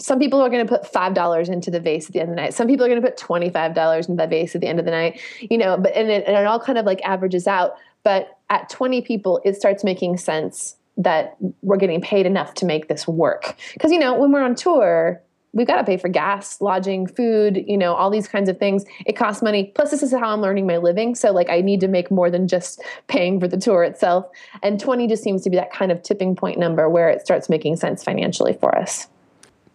some 0.00 0.18
people 0.18 0.40
are 0.40 0.50
going 0.50 0.66
to 0.66 0.68
put 0.70 0.86
five 0.86 1.14
dollars 1.14 1.48
into 1.48 1.70
the 1.70 1.80
vase 1.80 2.06
at 2.06 2.12
the 2.12 2.20
end 2.20 2.30
of 2.30 2.36
the 2.36 2.42
night. 2.42 2.54
Some 2.54 2.66
people 2.66 2.84
are 2.84 2.88
going 2.88 3.00
to 3.00 3.06
put 3.06 3.16
twenty 3.16 3.50
five 3.50 3.74
dollars 3.74 4.06
into 4.06 4.22
the 4.22 4.28
vase 4.28 4.54
at 4.54 4.60
the 4.60 4.66
end 4.66 4.78
of 4.78 4.84
the 4.84 4.90
night. 4.90 5.20
You 5.40 5.58
know, 5.58 5.76
but 5.76 5.94
and 5.94 6.10
it, 6.10 6.24
and 6.26 6.36
it 6.36 6.46
all 6.46 6.60
kind 6.60 6.78
of 6.78 6.84
like 6.84 7.00
averages 7.04 7.46
out. 7.46 7.74
But 8.04 8.38
at 8.50 8.68
twenty 8.68 9.00
people, 9.00 9.40
it 9.44 9.56
starts 9.56 9.84
making 9.84 10.18
sense 10.18 10.76
that 10.96 11.36
we're 11.62 11.76
getting 11.76 12.00
paid 12.00 12.26
enough 12.26 12.54
to 12.54 12.66
make 12.66 12.88
this 12.88 13.06
work. 13.06 13.56
Because 13.72 13.92
you 13.92 13.98
know, 13.98 14.14
when 14.14 14.32
we're 14.32 14.42
on 14.42 14.54
tour, 14.54 15.22
we've 15.52 15.66
got 15.66 15.76
to 15.76 15.84
pay 15.84 15.96
for 15.96 16.08
gas, 16.08 16.60
lodging, 16.60 17.06
food, 17.06 17.64
you 17.66 17.76
know, 17.76 17.94
all 17.94 18.10
these 18.10 18.28
kinds 18.28 18.48
of 18.48 18.58
things. 18.58 18.84
It 19.06 19.14
costs 19.14 19.42
money. 19.42 19.72
Plus, 19.74 19.90
this 19.90 20.02
is 20.02 20.12
how 20.12 20.30
I'm 20.30 20.40
learning 20.40 20.66
my 20.66 20.76
living. 20.76 21.14
So, 21.14 21.32
like, 21.32 21.48
I 21.50 21.60
need 21.60 21.80
to 21.80 21.88
make 21.88 22.10
more 22.10 22.30
than 22.30 22.48
just 22.48 22.82
paying 23.06 23.40
for 23.40 23.48
the 23.48 23.56
tour 23.56 23.82
itself. 23.84 24.26
And 24.62 24.78
20 24.78 25.06
just 25.08 25.22
seems 25.22 25.42
to 25.42 25.50
be 25.50 25.56
that 25.56 25.72
kind 25.72 25.90
of 25.90 26.02
tipping 26.02 26.36
point 26.36 26.58
number 26.58 26.88
where 26.88 27.08
it 27.08 27.20
starts 27.22 27.48
making 27.48 27.76
sense 27.76 28.04
financially 28.04 28.52
for 28.52 28.76
us. 28.76 29.08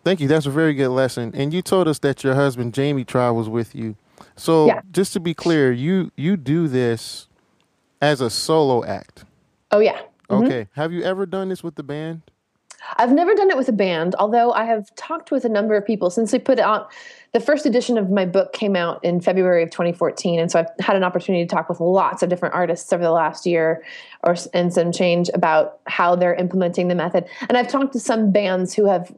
Thank 0.03 0.19
you. 0.19 0.27
That's 0.27 0.45
a 0.45 0.51
very 0.51 0.73
good 0.73 0.89
lesson. 0.89 1.31
And 1.33 1.53
you 1.53 1.62
told 1.62 1.88
us 1.88 1.99
that 1.99 2.23
your 2.23 2.36
husband 2.36 2.73
Jamie 2.73 3.05
travels 3.05 3.47
with 3.49 3.73
you. 3.73 3.95
So 4.36 4.67
Yeah. 4.67 4.81
just 4.91 5.13
to 5.13 5.19
be 5.19 5.33
clear, 5.33 5.71
you 5.71 6.12
you 6.17 6.38
do 6.38 6.67
this 6.67 7.27
as 8.01 8.19
a 8.19 8.29
solo 8.29 8.83
act. 8.83 9.23
Oh, 9.71 9.79
yeah. 9.79 9.99
Mm-hmm. 10.29 10.43
Okay. 10.45 10.67
Have 10.73 10.91
you 10.91 11.03
ever 11.03 11.25
done 11.25 11.49
this 11.49 11.63
with 11.63 11.75
the 11.75 11.83
band? 11.83 12.21
I've 12.97 13.11
never 13.11 13.33
done 13.33 13.49
it 13.49 13.57
with 13.57 13.69
a 13.69 13.73
band, 13.73 14.15
although 14.19 14.51
I 14.51 14.65
have 14.65 14.93
talked 14.95 15.31
with 15.31 15.45
a 15.45 15.49
number 15.49 15.75
of 15.75 15.85
people 15.85 16.09
since 16.09 16.31
we 16.31 16.39
put 16.39 16.59
out. 16.59 16.91
The 17.31 17.39
first 17.39 17.65
edition 17.65 17.97
of 17.97 18.11
my 18.11 18.25
book 18.25 18.53
came 18.53 18.75
out 18.75 19.03
in 19.03 19.19
February 19.19 19.63
of 19.63 19.71
2014, 19.71 20.39
and 20.39 20.51
so 20.51 20.59
I've 20.59 20.85
had 20.85 20.95
an 20.95 21.03
opportunity 21.03 21.45
to 21.45 21.49
talk 21.49 21.67
with 21.67 21.79
lots 21.79 22.21
of 22.21 22.29
different 22.29 22.53
artists 22.53 22.91
over 22.93 23.03
the 23.03 23.11
last 23.11 23.45
year 23.45 23.83
or 24.23 24.35
and 24.53 24.71
some 24.71 24.91
change 24.91 25.29
about 25.33 25.79
how 25.87 26.15
they're 26.15 26.35
implementing 26.35 26.89
the 26.89 26.95
method. 26.95 27.25
And 27.49 27.57
I've 27.57 27.67
talked 27.67 27.93
to 27.93 27.99
some 27.99 28.31
bands 28.31 28.73
who 28.73 28.85
have 28.85 29.13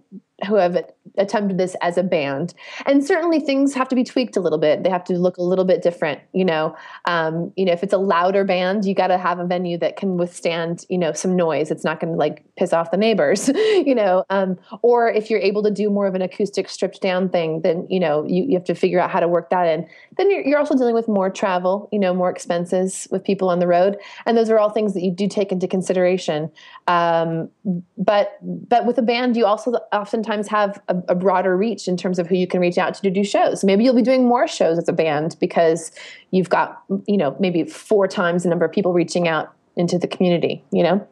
who 0.47 0.55
have 0.55 0.77
attempted 1.17 1.57
this 1.57 1.75
as 1.81 1.97
a 1.97 2.03
band, 2.03 2.53
and 2.85 3.05
certainly 3.05 3.39
things 3.39 3.73
have 3.73 3.87
to 3.89 3.95
be 3.95 4.03
tweaked 4.03 4.37
a 4.37 4.39
little 4.39 4.57
bit. 4.57 4.83
They 4.83 4.89
have 4.89 5.03
to 5.05 5.13
look 5.13 5.37
a 5.37 5.43
little 5.43 5.65
bit 5.65 5.81
different. 5.81 6.19
You 6.33 6.45
know, 6.45 6.75
um, 7.05 7.51
you 7.55 7.65
know, 7.65 7.71
if 7.71 7.83
it's 7.83 7.93
a 7.93 7.97
louder 7.97 8.43
band, 8.43 8.85
you 8.85 8.93
got 8.93 9.07
to 9.07 9.17
have 9.17 9.39
a 9.39 9.45
venue 9.45 9.77
that 9.79 9.97
can 9.97 10.17
withstand 10.17 10.85
you 10.89 10.97
know 10.97 11.13
some 11.13 11.35
noise. 11.35 11.71
It's 11.71 11.83
not 11.83 11.99
going 11.99 12.13
to 12.13 12.17
like 12.17 12.43
piss 12.57 12.73
off 12.73 12.91
the 12.91 12.97
neighbors. 12.97 13.49
you 13.55 13.95
know, 13.95 14.23
um, 14.29 14.57
or 14.81 15.09
if 15.09 15.29
you're 15.29 15.39
able 15.39 15.63
to 15.63 15.71
do 15.71 15.89
more 15.89 16.07
of 16.07 16.15
an 16.15 16.21
acoustic 16.21 16.69
stripped 16.69 17.01
down 17.01 17.29
thing, 17.29 17.61
then 17.61 17.87
you 17.89 17.99
know 17.99 18.25
you, 18.27 18.43
you 18.43 18.53
have 18.53 18.65
to 18.65 18.75
figure 18.75 18.99
out 18.99 19.11
how 19.11 19.19
to 19.19 19.27
work 19.27 19.49
that 19.49 19.67
in. 19.67 19.87
Then 20.17 20.31
you're, 20.31 20.41
you're 20.41 20.59
also 20.59 20.75
dealing 20.75 20.95
with 20.95 21.07
more 21.07 21.29
travel, 21.29 21.89
you 21.91 21.99
know, 21.99 22.13
more 22.13 22.29
expenses 22.29 23.07
with 23.11 23.23
people 23.23 23.49
on 23.49 23.59
the 23.59 23.67
road, 23.67 23.97
and 24.25 24.37
those 24.37 24.49
are 24.49 24.59
all 24.59 24.69
things 24.69 24.93
that 24.93 25.03
you 25.03 25.11
do 25.11 25.27
take 25.27 25.51
into 25.51 25.67
consideration. 25.67 26.51
Um, 26.87 27.49
but 27.97 28.39
but 28.41 28.85
with 28.85 28.97
a 28.97 29.01
band, 29.01 29.35
you 29.35 29.45
also 29.45 29.73
oftentimes 29.91 30.47
have 30.47 30.81
a, 30.87 30.95
a 31.07 31.15
broader 31.15 31.55
reach 31.55 31.87
in 31.87 31.97
terms 31.97 32.19
of 32.19 32.27
who 32.27 32.35
you 32.35 32.47
can 32.47 32.59
reach 32.59 32.77
out 32.77 32.93
to 32.95 33.01
to 33.01 33.09
do 33.09 33.23
shows. 33.23 33.63
Maybe 33.63 33.83
you'll 33.83 33.95
be 33.95 34.01
doing 34.01 34.27
more 34.27 34.47
shows 34.47 34.77
as 34.77 34.87
a 34.87 34.93
band 34.93 35.35
because 35.39 35.91
you've 36.31 36.49
got 36.49 36.81
you 37.07 37.17
know 37.17 37.35
maybe 37.39 37.63
four 37.63 38.07
times 38.07 38.43
the 38.43 38.49
number 38.49 38.65
of 38.65 38.71
people 38.71 38.93
reaching 38.93 39.27
out 39.27 39.53
into 39.75 39.97
the 39.97 40.07
community. 40.07 40.63
You 40.71 40.83
know. 40.83 41.07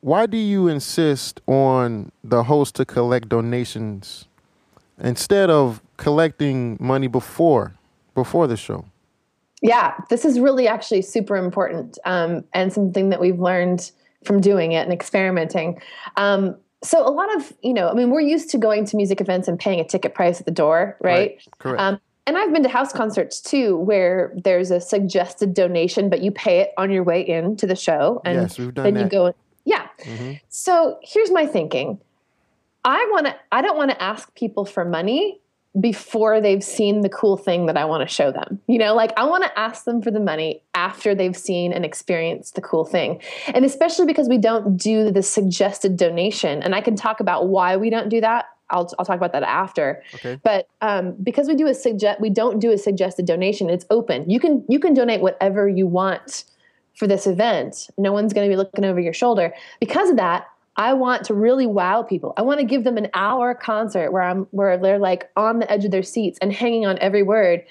Why 0.00 0.26
do 0.26 0.36
you 0.36 0.68
insist 0.68 1.40
on 1.46 2.12
the 2.22 2.44
host 2.44 2.76
to 2.76 2.84
collect 2.84 3.28
donations 3.28 4.26
instead 4.98 5.50
of 5.50 5.82
collecting 5.96 6.76
money 6.80 7.08
before 7.08 7.74
before 8.14 8.46
the 8.46 8.56
show? 8.56 8.84
Yeah, 9.60 9.94
this 10.08 10.24
is 10.24 10.38
really 10.38 10.68
actually 10.68 11.02
super 11.02 11.36
important 11.36 11.98
um, 12.04 12.44
and 12.54 12.72
something 12.72 13.08
that 13.10 13.20
we've 13.20 13.40
learned 13.40 13.90
from 14.24 14.40
doing 14.40 14.72
it 14.72 14.82
and 14.82 14.92
experimenting. 14.92 15.80
Um, 16.16 16.56
so 16.82 17.06
a 17.06 17.10
lot 17.10 17.34
of 17.36 17.52
you 17.62 17.74
know, 17.74 17.88
I 17.88 17.94
mean, 17.94 18.10
we're 18.10 18.20
used 18.20 18.50
to 18.50 18.58
going 18.58 18.84
to 18.86 18.96
music 18.96 19.20
events 19.20 19.48
and 19.48 19.58
paying 19.58 19.80
a 19.80 19.84
ticket 19.84 20.14
price 20.14 20.40
at 20.40 20.46
the 20.46 20.52
door, 20.52 20.96
right? 21.00 21.40
Correct. 21.58 21.80
Um, 21.80 22.00
and 22.26 22.36
I've 22.36 22.52
been 22.52 22.62
to 22.62 22.68
house 22.68 22.92
concerts 22.92 23.40
too, 23.40 23.76
where 23.78 24.32
there's 24.36 24.70
a 24.70 24.80
suggested 24.80 25.54
donation, 25.54 26.10
but 26.10 26.20
you 26.20 26.30
pay 26.30 26.60
it 26.60 26.72
on 26.76 26.90
your 26.90 27.02
way 27.02 27.22
in 27.22 27.56
to 27.56 27.66
the 27.66 27.76
show, 27.76 28.20
and 28.24 28.42
Yes, 28.42 28.58
we've 28.58 28.74
done 28.74 28.94
then 28.94 29.04
you 29.04 29.10
go. 29.10 29.34
Yeah. 29.64 29.86
Mhm. 30.00 30.40
So 30.48 30.98
here's 31.02 31.30
my 31.30 31.46
thinking. 31.46 31.98
I 32.84 33.08
want 33.10 33.26
to. 33.26 33.34
I 33.50 33.60
don't 33.62 33.76
want 33.76 33.90
to 33.90 34.02
ask 34.02 34.34
people 34.34 34.64
for 34.64 34.84
money 34.84 35.40
before 35.78 36.40
they've 36.40 36.64
seen 36.64 37.02
the 37.02 37.08
cool 37.08 37.36
thing 37.36 37.66
that 37.66 37.76
I 37.76 37.84
want 37.84 38.06
to 38.06 38.12
show 38.12 38.32
them. 38.32 38.60
You 38.66 38.78
know, 38.78 38.94
like 38.94 39.12
I 39.16 39.24
want 39.24 39.44
to 39.44 39.58
ask 39.58 39.84
them 39.84 40.02
for 40.02 40.10
the 40.10 40.20
money 40.20 40.62
after 40.74 41.14
they've 41.14 41.36
seen 41.36 41.72
and 41.72 41.84
experienced 41.84 42.54
the 42.54 42.60
cool 42.60 42.84
thing. 42.84 43.20
And 43.48 43.64
especially 43.64 44.06
because 44.06 44.28
we 44.28 44.38
don't 44.38 44.76
do 44.76 45.10
the 45.10 45.22
suggested 45.22 45.96
donation. 45.96 46.62
And 46.62 46.74
I 46.74 46.80
can 46.80 46.96
talk 46.96 47.20
about 47.20 47.48
why 47.48 47.76
we 47.76 47.90
don't 47.90 48.08
do 48.08 48.20
that. 48.20 48.46
I'll, 48.70 48.90
I'll 48.98 49.04
talk 49.04 49.16
about 49.16 49.32
that 49.32 49.42
after. 49.42 50.02
Okay. 50.16 50.38
But 50.42 50.68
um, 50.80 51.16
because 51.22 51.48
we 51.48 51.54
do 51.54 51.66
a 51.66 51.74
suggest, 51.74 52.20
we 52.20 52.30
don't 52.30 52.58
do 52.58 52.70
a 52.70 52.78
suggested 52.78 53.26
donation. 53.26 53.70
It's 53.70 53.86
open. 53.90 54.28
You 54.28 54.40
can 54.40 54.64
you 54.68 54.78
can 54.78 54.94
donate 54.94 55.20
whatever 55.20 55.68
you 55.68 55.86
want 55.86 56.44
for 56.94 57.06
this 57.06 57.26
event. 57.26 57.88
No 57.96 58.12
one's 58.12 58.32
going 58.32 58.48
to 58.48 58.52
be 58.52 58.56
looking 58.56 58.84
over 58.84 59.00
your 59.00 59.12
shoulder. 59.12 59.54
Because 59.80 60.10
of 60.10 60.16
that, 60.16 60.48
I 60.78 60.92
want 60.92 61.24
to 61.24 61.34
really 61.34 61.66
wow 61.66 62.02
people. 62.04 62.32
I 62.36 62.42
want 62.42 62.60
to 62.60 62.66
give 62.66 62.84
them 62.84 62.96
an 62.96 63.08
hour 63.12 63.52
concert 63.52 64.12
where 64.12 64.22
I'm 64.22 64.46
where 64.52 64.78
they're 64.78 65.00
like 65.00 65.28
on 65.36 65.58
the 65.58 65.70
edge 65.70 65.84
of 65.84 65.90
their 65.90 66.04
seats 66.04 66.38
and 66.40 66.52
hanging 66.52 66.86
on 66.86 66.98
every 67.00 67.24
word, 67.24 67.64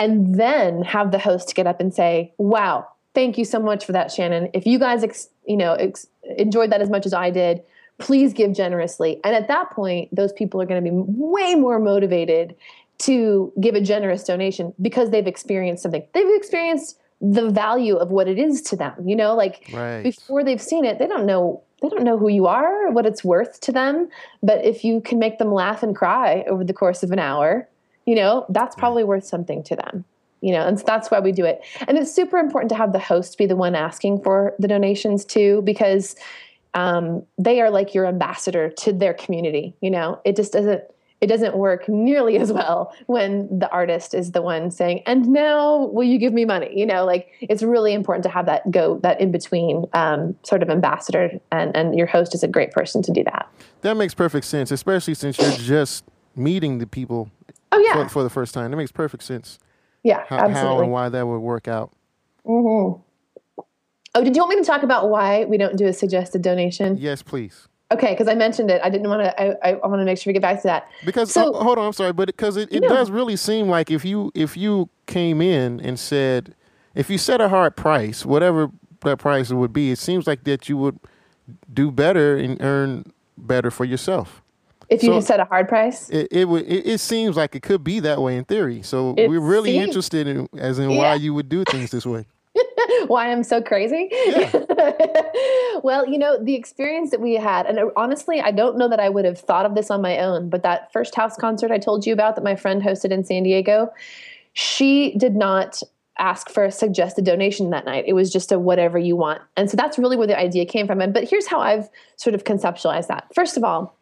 and 0.00 0.34
then 0.34 0.82
have 0.82 1.12
the 1.12 1.18
host 1.18 1.54
get 1.54 1.66
up 1.66 1.80
and 1.80 1.94
say, 1.94 2.32
"Wow, 2.38 2.88
thank 3.14 3.36
you 3.36 3.44
so 3.44 3.60
much 3.60 3.84
for 3.84 3.92
that, 3.92 4.10
Shannon. 4.10 4.48
If 4.54 4.66
you 4.66 4.78
guys, 4.78 5.04
ex, 5.04 5.28
you 5.44 5.58
know, 5.58 5.74
ex, 5.74 6.06
enjoyed 6.38 6.72
that 6.72 6.80
as 6.80 6.90
much 6.90 7.04
as 7.06 7.12
I 7.12 7.30
did." 7.30 7.62
Please 7.98 8.34
give 8.34 8.52
generously. 8.52 9.20
And 9.24 9.34
at 9.34 9.48
that 9.48 9.70
point, 9.70 10.14
those 10.14 10.30
people 10.30 10.60
are 10.60 10.66
going 10.66 10.84
to 10.84 10.90
be 10.90 10.94
way 10.94 11.54
more 11.54 11.78
motivated 11.78 12.54
to 12.98 13.52
give 13.58 13.74
a 13.74 13.80
generous 13.80 14.22
donation 14.22 14.74
because 14.82 15.10
they've 15.10 15.26
experienced 15.26 15.82
something. 15.82 16.02
They've 16.12 16.36
experienced 16.36 16.98
the 17.22 17.48
value 17.48 17.96
of 17.96 18.10
what 18.10 18.28
it 18.28 18.38
is 18.38 18.60
to 18.62 18.76
them. 18.76 18.92
You 19.06 19.16
know, 19.16 19.34
like 19.34 19.70
Right. 19.72 20.02
before 20.02 20.44
they've 20.44 20.60
seen 20.60 20.84
it, 20.84 20.98
they 20.98 21.06
don't 21.06 21.24
know 21.24 21.62
they 21.82 21.88
don't 21.88 22.04
know 22.04 22.18
who 22.18 22.28
you 22.28 22.46
are, 22.46 22.90
what 22.90 23.06
it's 23.06 23.22
worth 23.22 23.60
to 23.62 23.72
them. 23.72 24.08
But 24.42 24.64
if 24.64 24.84
you 24.84 25.00
can 25.00 25.18
make 25.18 25.38
them 25.38 25.52
laugh 25.52 25.82
and 25.82 25.94
cry 25.94 26.44
over 26.48 26.64
the 26.64 26.72
course 26.72 27.02
of 27.02 27.10
an 27.10 27.18
hour, 27.18 27.68
you 28.06 28.14
know, 28.14 28.46
that's 28.48 28.74
probably 28.76 29.04
worth 29.04 29.24
something 29.24 29.62
to 29.64 29.76
them. 29.76 30.04
You 30.40 30.52
know, 30.52 30.66
and 30.66 30.78
so 30.78 30.84
that's 30.86 31.10
why 31.10 31.20
we 31.20 31.32
do 31.32 31.44
it. 31.44 31.62
And 31.88 31.98
it's 31.98 32.12
super 32.12 32.38
important 32.38 32.68
to 32.70 32.76
have 32.76 32.92
the 32.92 32.98
host 32.98 33.36
be 33.36 33.46
the 33.46 33.56
one 33.56 33.74
asking 33.74 34.22
for 34.22 34.54
the 34.58 34.68
donations 34.68 35.24
too, 35.24 35.62
because 35.62 36.14
um, 36.74 37.24
they 37.38 37.60
are 37.60 37.70
like 37.70 37.94
your 37.94 38.06
ambassador 38.06 38.70
to 38.70 38.92
their 38.92 39.14
community. 39.14 39.74
You 39.80 39.90
know, 39.90 40.20
it 40.24 40.36
just 40.36 40.52
doesn't 40.52 40.84
it 41.20 41.28
doesn't 41.28 41.56
work 41.56 41.88
nearly 41.88 42.38
as 42.38 42.52
well 42.52 42.94
when 43.06 43.58
the 43.58 43.70
artist 43.70 44.14
is 44.14 44.32
the 44.32 44.42
one 44.42 44.70
saying, 44.70 45.02
"And 45.06 45.28
now, 45.28 45.86
will 45.86 46.04
you 46.04 46.18
give 46.18 46.32
me 46.32 46.44
money?" 46.44 46.70
You 46.78 46.86
know, 46.86 47.04
like 47.04 47.28
it's 47.40 47.62
really 47.62 47.92
important 47.94 48.22
to 48.24 48.28
have 48.28 48.46
that 48.46 48.70
go 48.70 48.98
that 48.98 49.20
in 49.20 49.32
between 49.32 49.86
um, 49.94 50.36
sort 50.42 50.62
of 50.62 50.70
ambassador, 50.70 51.30
and 51.50 51.74
and 51.76 51.96
your 51.96 52.06
host 52.06 52.34
is 52.34 52.42
a 52.42 52.48
great 52.48 52.72
person 52.72 53.02
to 53.02 53.12
do 53.12 53.24
that. 53.24 53.48
That 53.80 53.96
makes 53.96 54.14
perfect 54.14 54.46
sense, 54.46 54.70
especially 54.70 55.14
since 55.14 55.40
you're 55.40 55.50
just 55.52 56.04
meeting 56.34 56.78
the 56.78 56.86
people 56.86 57.30
Oh 57.72 57.78
yeah, 57.78 58.04
for, 58.04 58.08
for 58.08 58.22
the 58.22 58.30
first 58.30 58.52
time. 58.54 58.70
That 58.70 58.76
makes 58.76 58.92
perfect 58.92 59.22
sense. 59.22 59.58
yeah, 60.02 60.24
How, 60.28 60.48
how 60.48 60.80
and 60.80 60.90
why 60.92 61.08
that 61.08 61.26
would 61.26 61.38
work 61.38 61.68
out. 61.68 61.92
hmm 62.44 63.00
Oh, 64.14 64.24
did 64.24 64.34
you 64.34 64.40
want 64.40 64.56
me 64.56 64.62
to 64.62 64.64
talk 64.64 64.82
about 64.82 65.10
why 65.10 65.44
we 65.44 65.58
don't 65.58 65.76
do 65.76 65.86
a 65.86 65.92
suggested 65.92 66.40
donation? 66.40 66.96
Yes, 66.96 67.22
please. 67.22 67.68
Okay, 67.92 68.12
because 68.14 68.26
I 68.26 68.34
mentioned 68.34 68.70
it. 68.70 68.80
I 68.82 68.90
didn't 68.90 69.08
want 69.08 69.22
to. 69.22 69.40
I, 69.40 69.54
I, 69.62 69.72
I 69.74 69.86
want 69.86 70.00
to 70.00 70.04
make 70.04 70.18
sure 70.18 70.30
we 70.30 70.32
get 70.32 70.42
back 70.42 70.56
to 70.62 70.66
that. 70.66 70.88
Because 71.04 71.30
So- 71.32 71.52
ho- 71.52 71.62
hold 71.62 71.78
on, 71.78 71.86
I'm 71.86 71.92
sorry, 71.92 72.12
but 72.12 72.26
because 72.26 72.56
it, 72.56 72.72
it 72.72 72.80
No. 72.82 72.88
does 72.88 73.10
really 73.10 73.36
seem 73.36 73.68
like 73.68 73.90
if 73.90 74.04
you 74.04 74.32
if 74.34 74.56
you 74.56 74.88
came 75.06 75.40
in 75.40 75.78
and 75.80 75.98
said 75.98 76.54
if 76.96 77.08
you 77.10 77.16
set 77.18 77.40
a 77.40 77.48
hard 77.48 77.76
price, 77.76 78.26
whatever 78.26 78.70
that 79.04 79.18
price 79.18 79.50
would 79.52 79.72
be, 79.72 79.92
it 79.92 79.98
seems 79.98 80.26
like 80.26 80.42
that 80.44 80.68
you 80.68 80.76
would 80.78 80.98
do 81.72 81.92
better 81.92 82.36
and 82.36 82.60
earn 82.60 83.12
better 83.38 83.70
for 83.70 83.84
yourself. 83.84 84.42
If 84.88 85.04
you 85.04 85.12
So- 85.12 85.20
set 85.20 85.38
a 85.40 85.44
hard 85.44 85.68
price, 85.68 86.10
It 86.10 86.26
it 86.32 86.48
would 86.48 86.62
it, 86.66 86.86
it 86.88 86.98
seems 86.98 87.36
like 87.36 87.54
it 87.54 87.62
could 87.62 87.84
be 87.84 88.00
that 88.00 88.20
way 88.20 88.36
in 88.36 88.44
theory. 88.46 88.82
So 88.82 89.14
It 89.16 89.28
we're 89.30 89.38
really 89.38 89.72
seems- 89.74 89.86
interested 89.86 90.26
in 90.26 90.48
as 90.58 90.80
in 90.80 90.90
Yeah. 90.90 90.98
why 90.98 91.14
you 91.14 91.34
would 91.34 91.48
do 91.48 91.62
things 91.64 91.92
this 91.92 92.04
way. 92.04 92.26
why 93.06 93.30
I'm 93.30 93.42
so 93.42 93.62
crazy. 93.62 94.08
Yeah. 94.10 94.50
well, 95.82 96.06
you 96.06 96.18
know, 96.18 96.42
the 96.42 96.54
experience 96.54 97.10
that 97.10 97.20
we 97.20 97.34
had, 97.34 97.66
and 97.66 97.78
uh, 97.78 97.86
honestly, 97.96 98.40
I 98.40 98.50
don't 98.50 98.76
know 98.76 98.88
that 98.88 99.00
I 99.00 99.08
would 99.08 99.24
have 99.24 99.38
thought 99.38 99.66
of 99.66 99.74
this 99.74 99.90
on 99.90 100.02
my 100.02 100.18
own, 100.18 100.48
but 100.48 100.62
that 100.62 100.92
first 100.92 101.14
house 101.14 101.36
concert 101.36 101.70
I 101.70 101.78
told 101.78 102.06
you 102.06 102.12
about 102.12 102.36
that 102.36 102.44
my 102.44 102.56
friend 102.56 102.82
hosted 102.82 103.10
in 103.10 103.24
San 103.24 103.42
Diego, 103.42 103.92
she 104.52 105.16
did 105.16 105.34
not 105.34 105.82
ask 106.18 106.48
for 106.48 106.64
a 106.64 106.72
suggested 106.72 107.24
donation 107.24 107.70
that 107.70 107.84
night. 107.84 108.04
It 108.06 108.14
was 108.14 108.32
just 108.32 108.50
a 108.50 108.58
whatever 108.58 108.98
you 108.98 109.16
want. 109.16 109.42
And 109.56 109.70
so 109.70 109.76
that's 109.76 109.98
really 109.98 110.16
where 110.16 110.26
the 110.26 110.38
idea 110.38 110.64
came 110.64 110.86
from. 110.86 111.00
And 111.00 111.12
but 111.12 111.28
here's 111.28 111.46
how 111.46 111.60
I've 111.60 111.88
sort 112.16 112.34
of 112.34 112.44
conceptualized 112.44 113.08
that. 113.08 113.26
First 113.34 113.56
of 113.56 113.64
all, 113.64 113.96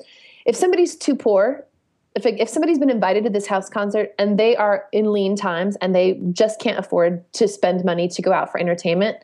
if 0.47 0.55
somebody's 0.55 0.94
too 0.94 1.16
poor 1.16 1.66
if 2.14 2.24
if 2.27 2.48
somebody's 2.48 2.79
been 2.79 2.90
invited 2.90 3.24
to 3.24 3.31
this 3.31 3.46
house 3.46 3.68
concert 3.68 4.14
and 4.18 4.38
they 4.38 4.57
are 4.57 4.87
in 4.92 5.12
lean 5.12 5.37
times 5.37 5.77
and 5.81 5.94
they 5.94 6.20
just 6.33 6.61
can't 6.61 6.79
afford 6.79 7.24
to 7.35 7.48
spend 7.48 7.85
money 7.85 8.09
to 8.09 8.22
go 8.22 8.33
out 8.33 8.53
for 8.53 8.61
entertainment, 8.61 9.18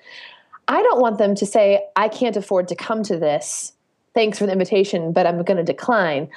I 0.67 0.83
don't 0.83 1.01
want 1.01 1.19
them 1.19 1.35
to 1.37 1.47
say 1.47 1.83
I 1.97 2.09
can't 2.09 2.37
afford 2.37 2.69
to 2.69 2.75
come 2.75 3.03
to 3.05 3.17
this. 3.17 3.73
Thanks 4.15 4.39
for 4.39 4.47
the 4.47 4.53
invitation, 4.53 5.13
but 5.13 5.27
I'm 5.27 5.43
going 5.43 5.57
to 5.57 5.65
decline. 5.65 6.29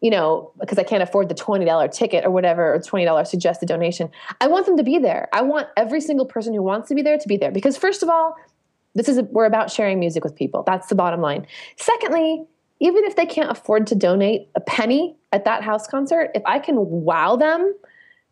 You 0.00 0.10
know, 0.10 0.50
because 0.58 0.78
I 0.78 0.82
can't 0.82 1.04
afford 1.04 1.28
the 1.28 1.34
$20 1.36 1.92
ticket 1.92 2.24
or 2.24 2.30
whatever, 2.32 2.74
or 2.74 2.80
$20 2.80 3.24
suggested 3.24 3.68
donation. 3.68 4.10
I 4.40 4.48
want 4.48 4.66
them 4.66 4.76
to 4.76 4.82
be 4.82 4.98
there. 4.98 5.28
I 5.32 5.42
want 5.42 5.68
every 5.76 6.00
single 6.00 6.26
person 6.26 6.52
who 6.52 6.60
wants 6.60 6.88
to 6.88 6.96
be 6.96 7.02
there 7.02 7.16
to 7.16 7.28
be 7.28 7.36
there. 7.36 7.52
Because, 7.52 7.76
first 7.76 8.02
of 8.02 8.08
all, 8.08 8.34
this 8.96 9.08
is 9.08 9.20
we're 9.30 9.44
about 9.44 9.70
sharing 9.70 10.00
music 10.00 10.24
with 10.24 10.34
people. 10.34 10.64
That's 10.66 10.88
the 10.88 10.96
bottom 10.96 11.20
line. 11.20 11.46
Secondly, 11.76 12.44
even 12.80 13.04
if 13.04 13.14
they 13.14 13.26
can't 13.26 13.48
afford 13.48 13.86
to 13.86 13.94
donate 13.94 14.48
a 14.56 14.60
penny 14.60 15.14
at 15.32 15.44
that 15.44 15.62
house 15.62 15.86
concert, 15.86 16.30
if 16.34 16.42
I 16.46 16.58
can 16.58 16.76
wow 16.78 17.36
them 17.36 17.74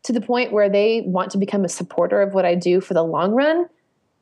to 0.03 0.13
the 0.13 0.21
point 0.21 0.53
where 0.53 0.69
they 0.69 1.03
want 1.07 1.31
to 1.33 1.39
become 1.39 1.65
a 1.65 1.69
supporter 1.69 2.23
of 2.23 2.35
what 2.35 2.45
I 2.45 2.55
do 2.55 2.81
for 2.81 2.95
the 2.95 3.03
long 3.03 3.33
run, 3.33 3.69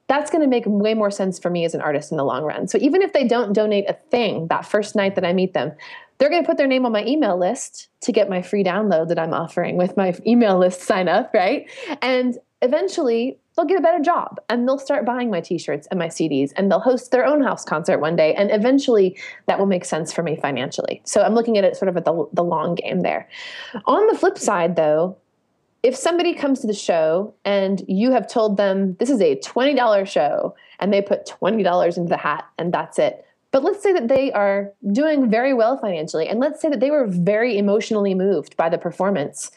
that's 0.08 0.30
going 0.30 0.40
to 0.40 0.48
make 0.48 0.64
way 0.66 0.94
more 0.94 1.10
sense 1.10 1.38
for 1.38 1.50
me 1.50 1.64
as 1.64 1.74
an 1.74 1.80
artist 1.80 2.10
in 2.10 2.16
the 2.16 2.24
long 2.24 2.42
run. 2.42 2.66
So 2.66 2.78
even 2.80 3.02
if 3.02 3.12
they 3.12 3.28
don't 3.28 3.52
donate 3.52 3.88
a 3.88 3.92
thing 4.10 4.46
that 4.48 4.64
first 4.64 4.96
night 4.96 5.14
that 5.16 5.24
I 5.24 5.32
meet 5.32 5.52
them, 5.52 5.72
they're 6.18 6.30
going 6.30 6.42
to 6.42 6.46
put 6.46 6.56
their 6.56 6.66
name 6.66 6.86
on 6.86 6.92
my 6.92 7.04
email 7.04 7.38
list 7.38 7.88
to 8.02 8.12
get 8.12 8.28
my 8.28 8.42
free 8.42 8.64
download 8.64 9.08
that 9.08 9.18
I'm 9.18 9.34
offering 9.34 9.76
with 9.76 9.96
my 9.96 10.14
email 10.26 10.58
list 10.58 10.82
sign 10.82 11.08
up, 11.08 11.30
right? 11.34 11.70
And 12.02 12.38
eventually 12.62 13.38
they'll 13.58 13.66
get 13.66 13.76
a 13.76 13.82
better 13.82 13.98
job 13.98 14.38
and 14.48 14.68
they'll 14.68 14.78
start 14.78 15.04
buying 15.04 15.30
my 15.30 15.40
t-shirts 15.40 15.88
and 15.90 15.98
my 15.98 16.06
CDs 16.06 16.52
and 16.54 16.70
they'll 16.70 16.78
host 16.78 17.10
their 17.10 17.26
own 17.26 17.42
house 17.42 17.64
concert 17.64 17.98
one 17.98 18.14
day 18.14 18.32
and 18.34 18.52
eventually 18.52 19.18
that 19.46 19.58
will 19.58 19.66
make 19.66 19.84
sense 19.84 20.12
for 20.12 20.22
me 20.22 20.36
financially. 20.36 21.02
So 21.04 21.22
I'm 21.22 21.34
looking 21.34 21.58
at 21.58 21.64
it 21.64 21.76
sort 21.76 21.88
of 21.88 21.96
at 21.96 22.04
the, 22.04 22.28
the 22.32 22.44
long 22.44 22.76
game 22.76 23.00
there. 23.00 23.28
On 23.86 24.06
the 24.06 24.16
flip 24.16 24.38
side 24.38 24.76
though, 24.76 25.16
if 25.82 25.96
somebody 25.96 26.34
comes 26.34 26.60
to 26.60 26.68
the 26.68 26.74
show 26.74 27.34
and 27.44 27.82
you 27.88 28.12
have 28.12 28.28
told 28.28 28.56
them 28.56 28.94
this 29.00 29.10
is 29.10 29.20
a 29.20 29.34
$20 29.36 30.06
show 30.06 30.54
and 30.78 30.92
they 30.92 31.02
put 31.02 31.26
$20 31.26 31.96
into 31.96 32.08
the 32.08 32.16
hat 32.16 32.44
and 32.58 32.72
that's 32.72 32.96
it. 32.96 33.24
But 33.50 33.64
let's 33.64 33.82
say 33.82 33.92
that 33.92 34.06
they 34.06 34.30
are 34.30 34.72
doing 34.92 35.28
very 35.28 35.52
well 35.52 35.78
financially 35.78 36.28
and 36.28 36.38
let's 36.38 36.60
say 36.60 36.68
that 36.68 36.78
they 36.78 36.92
were 36.92 37.08
very 37.08 37.58
emotionally 37.58 38.14
moved 38.14 38.56
by 38.56 38.68
the 38.68 38.78
performance 38.78 39.50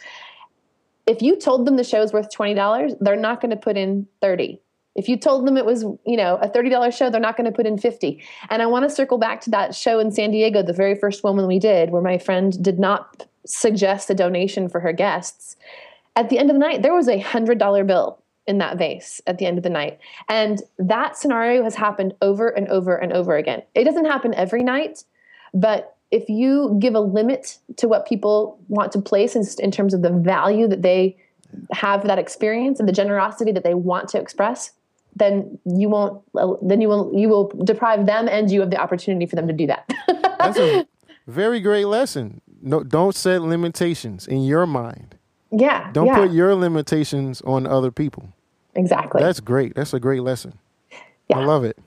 if 1.07 1.21
you 1.21 1.39
told 1.39 1.65
them 1.65 1.77
the 1.77 1.83
show 1.83 2.01
is 2.01 2.13
worth 2.13 2.29
$20, 2.31 2.95
they're 2.99 3.15
not 3.15 3.41
going 3.41 3.51
to 3.51 3.57
put 3.57 3.77
in 3.77 4.07
30. 4.21 4.61
If 4.95 5.07
you 5.07 5.17
told 5.17 5.47
them 5.47 5.57
it 5.57 5.65
was, 5.65 5.83
you 6.05 6.17
know, 6.17 6.37
a 6.41 6.49
$30 6.49 6.95
show, 6.95 7.09
they're 7.09 7.21
not 7.21 7.37
going 7.37 7.49
to 7.49 7.55
put 7.55 7.65
in 7.65 7.77
50. 7.77 8.21
And 8.49 8.61
I 8.61 8.65
want 8.65 8.87
to 8.87 8.93
circle 8.93 9.17
back 9.17 9.41
to 9.41 9.49
that 9.51 9.73
show 9.73 9.99
in 9.99 10.11
San 10.11 10.31
Diego, 10.31 10.61
the 10.63 10.73
very 10.73 10.95
first 10.95 11.23
one 11.23 11.47
we 11.47 11.59
did, 11.59 11.91
where 11.91 12.01
my 12.01 12.17
friend 12.17 12.61
did 12.61 12.77
not 12.77 13.25
suggest 13.45 14.09
a 14.09 14.13
donation 14.13 14.67
for 14.67 14.81
her 14.81 14.91
guests. 14.91 15.55
At 16.15 16.29
the 16.29 16.37
end 16.37 16.49
of 16.49 16.55
the 16.55 16.59
night, 16.59 16.81
there 16.81 16.93
was 16.93 17.07
a 17.07 17.21
$100 17.21 17.87
bill 17.87 18.21
in 18.47 18.57
that 18.57 18.77
vase 18.77 19.21
at 19.27 19.37
the 19.37 19.45
end 19.45 19.57
of 19.57 19.63
the 19.63 19.69
night. 19.69 19.99
And 20.27 20.61
that 20.77 21.17
scenario 21.17 21.63
has 21.63 21.75
happened 21.75 22.13
over 22.21 22.49
and 22.49 22.67
over 22.67 22.95
and 22.95 23.13
over 23.13 23.37
again. 23.37 23.61
It 23.75 23.85
doesn't 23.85 24.05
happen 24.05 24.33
every 24.33 24.63
night, 24.63 25.05
but 25.53 25.95
if 26.11 26.27
you 26.29 26.77
give 26.79 26.93
a 26.93 26.99
limit 26.99 27.57
to 27.77 27.87
what 27.87 28.05
people 28.05 28.59
want 28.67 28.91
to 28.91 29.01
place 29.01 29.35
in, 29.35 29.43
in 29.59 29.71
terms 29.71 29.93
of 29.93 30.01
the 30.01 30.11
value 30.11 30.67
that 30.67 30.81
they 30.81 31.17
have 31.71 32.05
that 32.07 32.19
experience 32.19 32.79
and 32.79 32.87
the 32.87 32.93
generosity 32.93 33.51
that 33.51 33.63
they 33.63 33.73
want 33.73 34.09
to 34.09 34.19
express, 34.19 34.71
then 35.15 35.57
you 35.65 35.89
won't. 35.89 36.21
Then 36.61 36.81
you 36.81 36.87
will 36.87 37.11
you 37.13 37.27
will 37.29 37.51
deprive 37.63 38.05
them 38.05 38.27
and 38.29 38.49
you 38.49 38.61
of 38.61 38.71
the 38.71 38.77
opportunity 38.77 39.25
for 39.25 39.35
them 39.35 39.47
to 39.47 39.53
do 39.53 39.67
that. 39.67 39.89
That's 40.39 40.57
a 40.57 40.87
very 41.27 41.59
great 41.59 41.85
lesson. 41.85 42.41
No, 42.61 42.83
don't 42.83 43.15
set 43.15 43.41
limitations 43.41 44.27
in 44.27 44.43
your 44.43 44.65
mind. 44.65 45.15
Yeah. 45.51 45.91
Don't 45.91 46.07
yeah. 46.07 46.15
put 46.15 46.31
your 46.31 46.55
limitations 46.55 47.41
on 47.41 47.67
other 47.67 47.91
people. 47.91 48.29
Exactly. 48.75 49.21
That's 49.21 49.39
great. 49.39 49.75
That's 49.75 49.93
a 49.93 49.99
great 49.99 50.21
lesson. 50.21 50.57
Yeah. 51.27 51.39
I 51.39 51.45
love 51.45 51.65
it. 51.65 51.77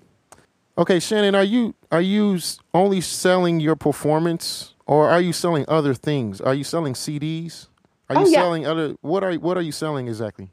Okay, 0.77 0.99
Shannon, 0.99 1.35
are 1.35 1.45
you 1.45 1.75
are 1.93 2.01
you 2.01 2.39
only 2.73 3.01
selling 3.01 3.61
your 3.61 3.77
performance, 3.77 4.75
or 4.87 5.09
are 5.09 5.21
you 5.21 5.33
selling 5.33 5.65
other 5.69 5.95
things? 5.95 6.41
Are 6.41 6.55
you 6.55 6.65
selling 6.65 6.95
CDs? 6.95 7.69
Are 8.09 8.17
you 8.17 8.23
oh, 8.23 8.29
yeah. 8.29 8.41
selling 8.41 8.67
other? 8.67 8.97
What 9.01 9.23
are 9.23 9.33
what 9.35 9.57
are 9.57 9.63
you 9.63 9.73
selling 9.73 10.09
exactly? 10.09 10.51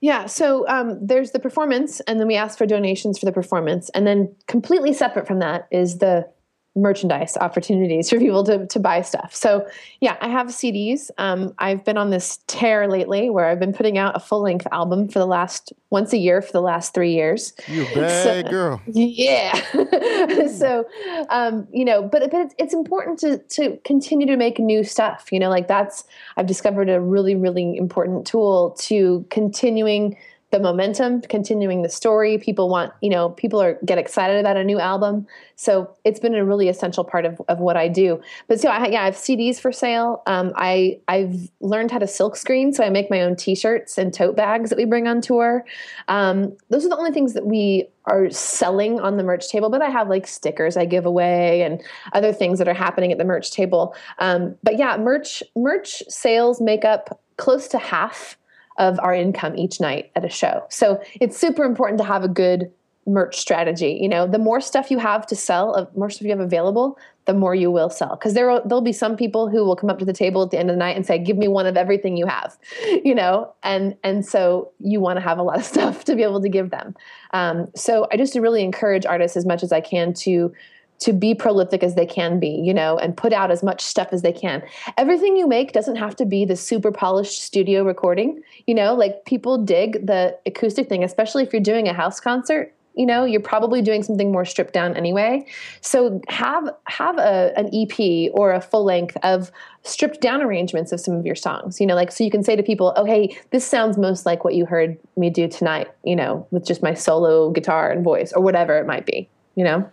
Yeah, 0.00 0.26
so 0.26 0.68
um, 0.68 1.04
there's 1.04 1.32
the 1.32 1.40
performance, 1.40 2.00
and 2.00 2.20
then 2.20 2.28
we 2.28 2.36
ask 2.36 2.58
for 2.58 2.66
donations 2.66 3.18
for 3.18 3.26
the 3.26 3.32
performance, 3.32 3.90
and 3.90 4.06
then 4.06 4.34
completely 4.46 4.92
separate 4.92 5.26
from 5.26 5.40
that 5.40 5.66
is 5.72 5.98
the 5.98 6.28
merchandise 6.76 7.36
opportunities 7.38 8.10
for 8.10 8.18
people 8.18 8.44
to, 8.44 8.66
to 8.66 8.78
buy 8.78 9.02
stuff. 9.02 9.34
So 9.34 9.66
yeah, 10.00 10.16
I 10.20 10.28
have 10.28 10.48
CDs. 10.48 11.10
Um, 11.18 11.54
I've 11.58 11.84
been 11.84 11.96
on 11.96 12.10
this 12.10 12.38
tear 12.46 12.88
lately 12.88 13.30
where 13.30 13.46
I've 13.46 13.58
been 13.58 13.72
putting 13.72 13.98
out 13.98 14.14
a 14.16 14.20
full 14.20 14.42
length 14.42 14.66
album 14.70 15.08
for 15.08 15.18
the 15.18 15.26
last 15.26 15.72
once 15.90 16.12
a 16.12 16.18
year 16.18 16.42
for 16.42 16.52
the 16.52 16.60
last 16.60 16.94
three 16.94 17.12
years. 17.12 17.54
You 17.66 17.84
bad 17.94 18.46
so, 18.46 18.50
girl. 18.50 18.82
Yeah. 18.86 19.54
so 20.48 20.84
um, 21.30 21.66
you 21.72 21.84
know, 21.84 22.02
but 22.02 22.30
but 22.30 22.40
it's, 22.40 22.54
it's 22.58 22.74
important 22.74 23.18
to 23.20 23.38
to 23.38 23.78
continue 23.84 24.26
to 24.26 24.36
make 24.36 24.58
new 24.58 24.84
stuff. 24.84 25.28
You 25.32 25.40
know, 25.40 25.48
like 25.48 25.68
that's 25.68 26.04
I've 26.36 26.46
discovered 26.46 26.88
a 26.88 27.00
really 27.00 27.34
really 27.34 27.76
important 27.76 28.26
tool 28.26 28.76
to 28.80 29.24
continuing 29.30 30.16
the 30.56 30.62
momentum, 30.62 31.20
continuing 31.20 31.82
the 31.82 31.88
story. 31.88 32.38
People 32.38 32.70
want, 32.70 32.92
you 33.02 33.10
know, 33.10 33.30
people 33.30 33.60
are 33.60 33.78
get 33.84 33.98
excited 33.98 34.40
about 34.40 34.56
a 34.56 34.64
new 34.64 34.78
album. 34.80 35.26
So 35.56 35.94
it's 36.04 36.18
been 36.18 36.34
a 36.34 36.44
really 36.44 36.68
essential 36.68 37.04
part 37.04 37.26
of, 37.26 37.40
of 37.48 37.58
what 37.58 37.76
I 37.76 37.88
do. 37.88 38.20
But 38.48 38.58
so 38.58 38.70
I, 38.70 38.86
yeah, 38.86 39.02
I 39.02 39.04
have 39.04 39.16
CDs 39.16 39.60
for 39.60 39.70
sale. 39.70 40.22
Um, 40.26 40.52
I 40.56 40.98
I've 41.08 41.50
learned 41.60 41.90
how 41.90 41.98
to 41.98 42.06
silk 42.06 42.36
screen, 42.36 42.72
so 42.72 42.84
I 42.84 42.90
make 42.90 43.10
my 43.10 43.20
own 43.20 43.36
T-shirts 43.36 43.98
and 43.98 44.14
tote 44.14 44.34
bags 44.34 44.70
that 44.70 44.76
we 44.76 44.86
bring 44.86 45.06
on 45.06 45.20
tour. 45.20 45.64
Um, 46.08 46.56
those 46.70 46.86
are 46.86 46.88
the 46.88 46.96
only 46.96 47.12
things 47.12 47.34
that 47.34 47.46
we 47.46 47.86
are 48.06 48.30
selling 48.30 48.98
on 48.98 49.18
the 49.18 49.24
merch 49.24 49.50
table. 49.50 49.68
But 49.68 49.82
I 49.82 49.90
have 49.90 50.08
like 50.08 50.26
stickers 50.26 50.76
I 50.78 50.86
give 50.86 51.04
away 51.04 51.62
and 51.62 51.82
other 52.14 52.32
things 52.32 52.58
that 52.58 52.68
are 52.68 52.74
happening 52.74 53.12
at 53.12 53.18
the 53.18 53.24
merch 53.24 53.50
table. 53.50 53.94
Um, 54.20 54.56
but 54.62 54.78
yeah, 54.78 54.96
merch 54.96 55.42
merch 55.54 56.02
sales 56.08 56.62
make 56.62 56.86
up 56.86 57.20
close 57.36 57.68
to 57.68 57.78
half 57.78 58.38
of 58.78 58.98
our 59.00 59.14
income 59.14 59.56
each 59.56 59.80
night 59.80 60.10
at 60.14 60.24
a 60.24 60.28
show. 60.28 60.64
So 60.68 61.00
it's 61.20 61.38
super 61.38 61.64
important 61.64 61.98
to 61.98 62.04
have 62.04 62.22
a 62.22 62.28
good 62.28 62.70
merch 63.06 63.36
strategy. 63.36 63.98
You 64.00 64.08
know, 64.08 64.26
the 64.26 64.38
more 64.38 64.60
stuff 64.60 64.90
you 64.90 64.98
have 64.98 65.26
to 65.28 65.36
sell, 65.36 65.72
the 65.72 65.98
more 65.98 66.10
stuff 66.10 66.24
you 66.24 66.30
have 66.30 66.40
available, 66.40 66.98
the 67.26 67.34
more 67.34 67.54
you 67.54 67.70
will 67.70 67.88
sell. 67.88 68.16
Because 68.16 68.34
there 68.34 68.48
will 68.48 68.62
there'll 68.66 68.82
be 68.82 68.92
some 68.92 69.16
people 69.16 69.48
who 69.48 69.64
will 69.64 69.76
come 69.76 69.90
up 69.90 69.98
to 70.00 70.04
the 70.04 70.12
table 70.12 70.42
at 70.42 70.50
the 70.50 70.58
end 70.58 70.70
of 70.70 70.74
the 70.74 70.78
night 70.78 70.96
and 70.96 71.06
say, 71.06 71.18
"Give 71.18 71.36
me 71.36 71.48
one 71.48 71.66
of 71.66 71.76
everything 71.76 72.16
you 72.16 72.26
have," 72.26 72.56
you 73.04 73.14
know, 73.14 73.52
and 73.62 73.96
and 74.02 74.26
so 74.26 74.72
you 74.80 75.00
want 75.00 75.18
to 75.18 75.20
have 75.20 75.38
a 75.38 75.42
lot 75.42 75.58
of 75.58 75.64
stuff 75.74 76.04
to 76.04 76.16
be 76.16 76.22
able 76.22 76.42
to 76.42 76.48
give 76.48 76.70
them. 76.70 76.94
Um, 77.32 77.68
so 77.74 78.06
I 78.12 78.16
just 78.16 78.34
really 78.34 78.62
encourage 78.62 79.06
artists 79.06 79.36
as 79.36 79.46
much 79.46 79.62
as 79.62 79.72
I 79.72 79.80
can 79.80 80.12
to 80.14 80.52
to 80.98 81.12
be 81.12 81.34
prolific 81.34 81.82
as 81.82 81.94
they 81.94 82.06
can 82.06 82.40
be, 82.40 82.48
you 82.48 82.72
know, 82.72 82.98
and 82.98 83.16
put 83.16 83.32
out 83.32 83.50
as 83.50 83.62
much 83.62 83.82
stuff 83.82 84.08
as 84.12 84.22
they 84.22 84.32
can. 84.32 84.62
Everything 84.96 85.36
you 85.36 85.46
make 85.46 85.72
doesn't 85.72 85.96
have 85.96 86.16
to 86.16 86.24
be 86.24 86.44
the 86.44 86.56
super 86.56 86.90
polished 86.90 87.42
studio 87.42 87.84
recording, 87.84 88.42
you 88.66 88.74
know, 88.74 88.94
like 88.94 89.24
people 89.24 89.58
dig 89.58 90.06
the 90.06 90.36
acoustic 90.46 90.88
thing, 90.88 91.04
especially 91.04 91.42
if 91.42 91.52
you're 91.52 91.62
doing 91.62 91.88
a 91.88 91.92
house 91.92 92.20
concert. 92.20 92.72
You 92.94 93.04
know, 93.04 93.26
you're 93.26 93.42
probably 93.42 93.82
doing 93.82 94.02
something 94.02 94.32
more 94.32 94.46
stripped 94.46 94.72
down 94.72 94.96
anyway. 94.96 95.44
So 95.82 96.18
have 96.28 96.70
have 96.88 97.18
a, 97.18 97.52
an 97.54 97.68
EP 97.74 98.30
or 98.32 98.52
a 98.52 98.60
full 98.62 98.84
length 98.84 99.18
of 99.22 99.52
stripped 99.82 100.22
down 100.22 100.40
arrangements 100.40 100.92
of 100.92 101.00
some 101.00 101.14
of 101.14 101.26
your 101.26 101.34
songs. 101.34 101.78
You 101.78 101.86
know, 101.86 101.94
like 101.94 102.10
so 102.10 102.24
you 102.24 102.30
can 102.30 102.42
say 102.42 102.56
to 102.56 102.62
people, 102.62 102.94
"Oh, 102.96 103.04
hey, 103.04 103.36
this 103.50 103.66
sounds 103.66 103.98
most 103.98 104.24
like 104.24 104.44
what 104.44 104.54
you 104.54 104.64
heard 104.64 104.96
me 105.14 105.28
do 105.28 105.46
tonight." 105.46 105.88
You 106.04 106.16
know, 106.16 106.46
with 106.50 106.64
just 106.64 106.82
my 106.82 106.94
solo 106.94 107.50
guitar 107.50 107.90
and 107.90 108.02
voice 108.02 108.32
or 108.32 108.42
whatever 108.42 108.78
it 108.78 108.86
might 108.86 109.04
be. 109.04 109.28
You 109.56 109.64
know. 109.64 109.92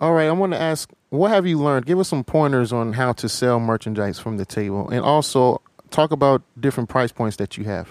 All 0.00 0.12
right, 0.12 0.26
I 0.26 0.32
want 0.32 0.52
to 0.52 0.60
ask, 0.60 0.90
what 1.08 1.30
have 1.30 1.46
you 1.46 1.58
learned? 1.58 1.86
Give 1.86 1.98
us 1.98 2.08
some 2.08 2.22
pointers 2.22 2.72
on 2.72 2.92
how 2.92 3.12
to 3.14 3.28
sell 3.28 3.58
merchandise 3.58 4.18
from 4.18 4.36
the 4.36 4.44
table, 4.44 4.88
and 4.90 5.00
also 5.00 5.62
talk 5.90 6.10
about 6.10 6.42
different 6.60 6.88
price 6.88 7.12
points 7.12 7.36
that 7.36 7.56
you 7.56 7.64
have. 7.64 7.88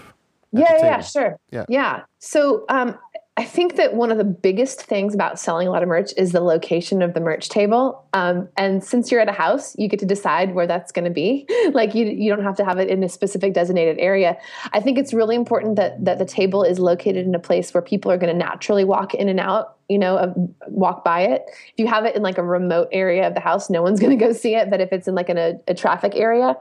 Yeah, 0.52 0.76
yeah, 0.78 1.00
sure. 1.00 1.36
Yeah, 1.50 1.64
yeah. 1.68 2.02
So, 2.20 2.64
um, 2.68 2.96
I 3.38 3.44
think 3.44 3.76
that 3.76 3.92
one 3.92 4.10
of 4.10 4.16
the 4.16 4.24
biggest 4.24 4.80
things 4.80 5.14
about 5.14 5.38
selling 5.38 5.68
a 5.68 5.70
lot 5.70 5.82
of 5.82 5.88
merch 5.90 6.12
is 6.16 6.32
the 6.32 6.40
location 6.40 7.02
of 7.02 7.12
the 7.12 7.20
merch 7.20 7.50
table. 7.50 8.02
Um, 8.14 8.48
and 8.56 8.82
since 8.82 9.10
you're 9.10 9.20
at 9.20 9.28
a 9.28 9.32
house, 9.32 9.76
you 9.78 9.88
get 9.88 10.00
to 10.00 10.06
decide 10.06 10.54
where 10.54 10.66
that's 10.66 10.90
going 10.90 11.04
to 11.04 11.10
be. 11.10 11.46
like 11.72 11.94
you, 11.94 12.06
you 12.06 12.34
don't 12.34 12.44
have 12.44 12.56
to 12.56 12.64
have 12.64 12.78
it 12.78 12.88
in 12.88 13.04
a 13.04 13.10
specific 13.10 13.52
designated 13.52 13.98
area. 13.98 14.38
I 14.72 14.80
think 14.80 14.96
it's 14.96 15.12
really 15.12 15.36
important 15.36 15.76
that 15.76 16.02
that 16.02 16.18
the 16.18 16.24
table 16.24 16.62
is 16.62 16.78
located 16.78 17.26
in 17.26 17.34
a 17.34 17.38
place 17.38 17.74
where 17.74 17.82
people 17.82 18.10
are 18.10 18.16
going 18.16 18.32
to 18.32 18.38
naturally 18.38 18.84
walk 18.84 19.12
in 19.12 19.28
and 19.28 19.38
out 19.38 19.75
you 19.88 19.98
know, 19.98 20.34
walk 20.66 21.04
by 21.04 21.20
it. 21.20 21.44
If 21.48 21.74
you 21.76 21.86
have 21.86 22.04
it 22.04 22.16
in 22.16 22.22
like 22.22 22.38
a 22.38 22.42
remote 22.42 22.88
area 22.92 23.26
of 23.26 23.34
the 23.34 23.40
house, 23.40 23.70
no 23.70 23.82
one's 23.82 24.00
going 24.00 24.16
to 24.16 24.24
go 24.24 24.32
see 24.32 24.54
it. 24.54 24.70
But 24.70 24.80
if 24.80 24.92
it's 24.92 25.06
in 25.06 25.14
like 25.14 25.28
a, 25.28 25.58
a, 25.68 25.74
traffic 25.74 26.12
area, 26.16 26.56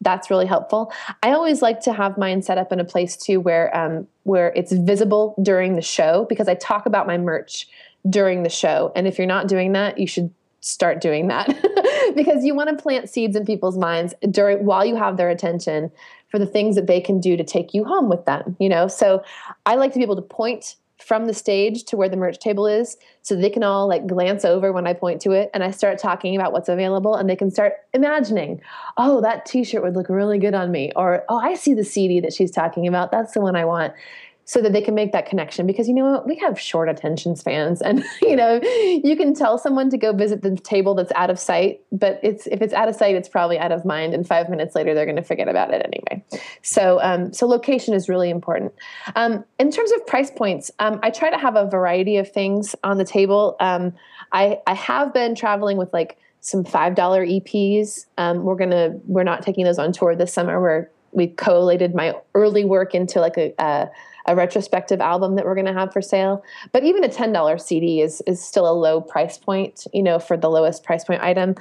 that's 0.00 0.30
really 0.30 0.46
helpful. 0.46 0.92
I 1.22 1.32
always 1.32 1.62
like 1.62 1.80
to 1.80 1.92
have 1.92 2.16
mine 2.16 2.42
set 2.42 2.58
up 2.58 2.72
in 2.72 2.80
a 2.80 2.84
place 2.84 3.16
too 3.16 3.40
where 3.40 3.76
um, 3.76 4.06
where 4.24 4.52
it's 4.54 4.72
visible 4.72 5.34
during 5.42 5.74
the 5.74 5.82
show 5.82 6.26
because 6.28 6.48
I 6.48 6.54
talk 6.54 6.86
about 6.86 7.06
my 7.06 7.18
merch 7.18 7.68
during 8.08 8.42
the 8.42 8.50
show. 8.50 8.92
And 8.96 9.06
if 9.06 9.18
you're 9.18 9.26
not 9.26 9.48
doing 9.48 9.72
that, 9.72 9.98
you 9.98 10.06
should 10.06 10.32
start 10.60 11.00
doing 11.00 11.26
that 11.26 11.48
because 12.14 12.44
you 12.44 12.54
want 12.54 12.70
to 12.70 12.80
plant 12.80 13.10
seeds 13.10 13.34
in 13.34 13.44
people's 13.44 13.76
minds 13.76 14.14
during 14.30 14.64
while 14.64 14.84
you 14.84 14.94
have 14.94 15.16
their 15.16 15.28
attention 15.28 15.90
for 16.30 16.38
the 16.38 16.46
things 16.46 16.76
that 16.76 16.86
they 16.86 17.00
can 17.00 17.20
do 17.20 17.36
to 17.36 17.42
take 17.42 17.74
you 17.74 17.84
home 17.84 18.08
with 18.08 18.24
them 18.26 18.56
you 18.60 18.68
know 18.68 18.86
so 18.86 19.20
i 19.66 19.74
like 19.74 19.92
to 19.92 19.98
be 19.98 20.04
able 20.04 20.14
to 20.14 20.22
point 20.22 20.76
from 21.02 21.26
the 21.26 21.34
stage 21.34 21.84
to 21.84 21.96
where 21.96 22.08
the 22.08 22.16
merch 22.16 22.38
table 22.38 22.66
is 22.66 22.96
so 23.22 23.34
they 23.34 23.50
can 23.50 23.62
all 23.62 23.88
like 23.88 24.06
glance 24.06 24.44
over 24.44 24.72
when 24.72 24.86
I 24.86 24.94
point 24.94 25.20
to 25.22 25.32
it 25.32 25.50
and 25.52 25.62
I 25.62 25.70
start 25.70 25.98
talking 25.98 26.36
about 26.36 26.52
what's 26.52 26.68
available 26.68 27.14
and 27.14 27.28
they 27.28 27.36
can 27.36 27.50
start 27.50 27.74
imagining, 27.92 28.60
oh, 28.96 29.20
that 29.20 29.46
t 29.46 29.64
shirt 29.64 29.82
would 29.82 29.94
look 29.94 30.08
really 30.08 30.38
good 30.38 30.54
on 30.54 30.70
me. 30.70 30.92
Or, 30.96 31.24
oh, 31.28 31.38
I 31.38 31.54
see 31.54 31.74
the 31.74 31.84
CD 31.84 32.20
that 32.20 32.32
she's 32.32 32.50
talking 32.50 32.86
about. 32.86 33.10
That's 33.10 33.34
the 33.34 33.40
one 33.40 33.56
I 33.56 33.64
want 33.64 33.92
so 34.44 34.60
that 34.60 34.72
they 34.72 34.80
can 34.80 34.94
make 34.94 35.12
that 35.12 35.26
connection. 35.26 35.66
Because 35.66 35.88
you 35.88 35.94
know 35.94 36.10
what? 36.10 36.26
We 36.26 36.36
have 36.36 36.58
short 36.58 36.88
attention 36.88 37.36
spans 37.36 37.80
and 37.80 38.04
you 38.22 38.36
know 38.36 38.60
you 38.62 39.16
can 39.16 39.34
tell 39.34 39.58
someone 39.58 39.90
to 39.90 39.98
go 39.98 40.12
visit 40.12 40.42
the 40.42 40.56
table 40.56 40.94
that's 40.94 41.12
out 41.14 41.30
of 41.30 41.38
sight 41.38 41.80
but 41.92 42.18
it's 42.22 42.46
if 42.48 42.60
it's 42.60 42.74
out 42.74 42.88
of 42.88 42.94
sight 42.94 43.14
it's 43.14 43.28
probably 43.28 43.58
out 43.58 43.72
of 43.72 43.84
mind 43.84 44.14
and 44.14 44.26
five 44.26 44.48
minutes 44.48 44.74
later 44.74 44.94
they're 44.94 45.06
going 45.06 45.16
to 45.16 45.22
forget 45.22 45.48
about 45.48 45.72
it 45.72 45.84
anyway. 45.84 46.24
So 46.62 47.00
um, 47.02 47.32
so 47.32 47.46
location 47.46 47.94
is 47.94 48.08
really 48.08 48.30
important. 48.30 48.72
Um, 49.16 49.44
in 49.58 49.70
terms 49.70 49.92
of 49.92 50.06
price 50.06 50.30
points 50.30 50.70
um, 50.78 50.98
i 51.02 51.10
try 51.10 51.30
to 51.30 51.38
have 51.38 51.56
a 51.56 51.66
variety 51.68 52.16
of 52.16 52.30
things 52.30 52.74
on 52.82 52.98
the 52.98 53.04
table. 53.04 53.56
Um, 53.60 53.92
I, 54.32 54.58
I 54.66 54.74
have 54.74 55.12
been 55.12 55.34
traveling 55.34 55.76
with 55.76 55.92
like 55.92 56.18
some 56.40 56.64
five 56.64 56.94
dollar 56.94 57.24
eps 57.24 58.06
um, 58.18 58.42
we're 58.42 58.56
gonna 58.56 58.98
we're 59.06 59.22
not 59.22 59.42
taking 59.42 59.64
those 59.64 59.78
on 59.78 59.92
tour 59.92 60.16
this 60.16 60.32
summer 60.32 60.60
we're 60.60 60.88
we 61.12 61.28
collated 61.28 61.94
my 61.94 62.14
early 62.34 62.64
work 62.64 62.94
into 62.94 63.20
like 63.20 63.36
a, 63.36 63.52
a 63.58 63.88
a 64.26 64.36
retrospective 64.36 65.00
album 65.00 65.36
that 65.36 65.44
we're 65.44 65.54
going 65.54 65.66
to 65.66 65.72
have 65.72 65.92
for 65.92 66.02
sale. 66.02 66.44
But 66.72 66.84
even 66.84 67.04
a 67.04 67.08
$10 67.08 67.60
CD 67.60 68.00
is, 68.00 68.22
is 68.26 68.42
still 68.42 68.68
a 68.68 68.72
low 68.72 69.00
price 69.00 69.38
point, 69.38 69.86
you 69.92 70.02
know, 70.02 70.18
for 70.18 70.36
the 70.36 70.48
lowest 70.48 70.84
price 70.84 71.04
point 71.04 71.22
item. 71.22 71.54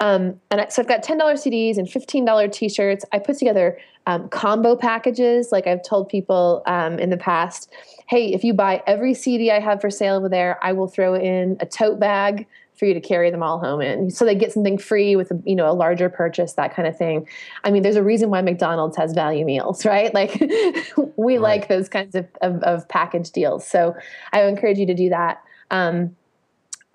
Um, 0.00 0.40
and 0.50 0.62
I, 0.62 0.68
so 0.68 0.82
I've 0.82 0.88
got 0.88 1.04
$10 1.04 1.18
CDs 1.18 1.78
and 1.78 1.88
$15 1.88 2.52
t-shirts. 2.52 3.04
I 3.12 3.18
put 3.18 3.38
together 3.38 3.78
um, 4.06 4.28
combo 4.28 4.76
packages. 4.76 5.50
Like 5.52 5.66
I've 5.66 5.82
told 5.82 6.08
people 6.08 6.62
um, 6.66 6.98
in 6.98 7.10
the 7.10 7.16
past, 7.16 7.72
hey, 8.08 8.32
if 8.32 8.44
you 8.44 8.54
buy 8.54 8.82
every 8.86 9.14
CD 9.14 9.50
I 9.50 9.60
have 9.60 9.80
for 9.80 9.90
sale 9.90 10.16
over 10.16 10.28
there, 10.28 10.58
I 10.62 10.72
will 10.72 10.88
throw 10.88 11.14
in 11.14 11.56
a 11.60 11.66
tote 11.66 11.98
bag 11.98 12.46
for 12.76 12.84
you 12.84 12.94
to 12.94 13.00
carry 13.00 13.30
them 13.30 13.42
all 13.42 13.58
home 13.58 13.80
in. 13.80 14.10
So 14.10 14.24
they 14.24 14.34
get 14.34 14.52
something 14.52 14.78
free 14.78 15.16
with 15.16 15.30
a, 15.30 15.42
you 15.44 15.56
know 15.56 15.70
a 15.70 15.72
larger 15.72 16.08
purchase, 16.08 16.54
that 16.54 16.74
kind 16.74 16.86
of 16.86 16.96
thing. 16.96 17.26
I 17.64 17.70
mean, 17.70 17.82
there's 17.82 17.96
a 17.96 18.02
reason 18.02 18.30
why 18.30 18.42
McDonald's 18.42 18.96
has 18.96 19.12
value 19.12 19.44
meals, 19.44 19.84
right? 19.86 20.12
Like 20.14 20.40
we 21.16 21.38
right. 21.38 21.40
like 21.40 21.68
those 21.68 21.88
kinds 21.88 22.14
of, 22.14 22.26
of, 22.42 22.62
of, 22.62 22.88
package 22.88 23.30
deals. 23.30 23.66
So 23.66 23.94
I 24.32 24.42
would 24.42 24.48
encourage 24.48 24.78
you 24.78 24.86
to 24.86 24.94
do 24.94 25.08
that. 25.08 25.42
Um, 25.70 26.16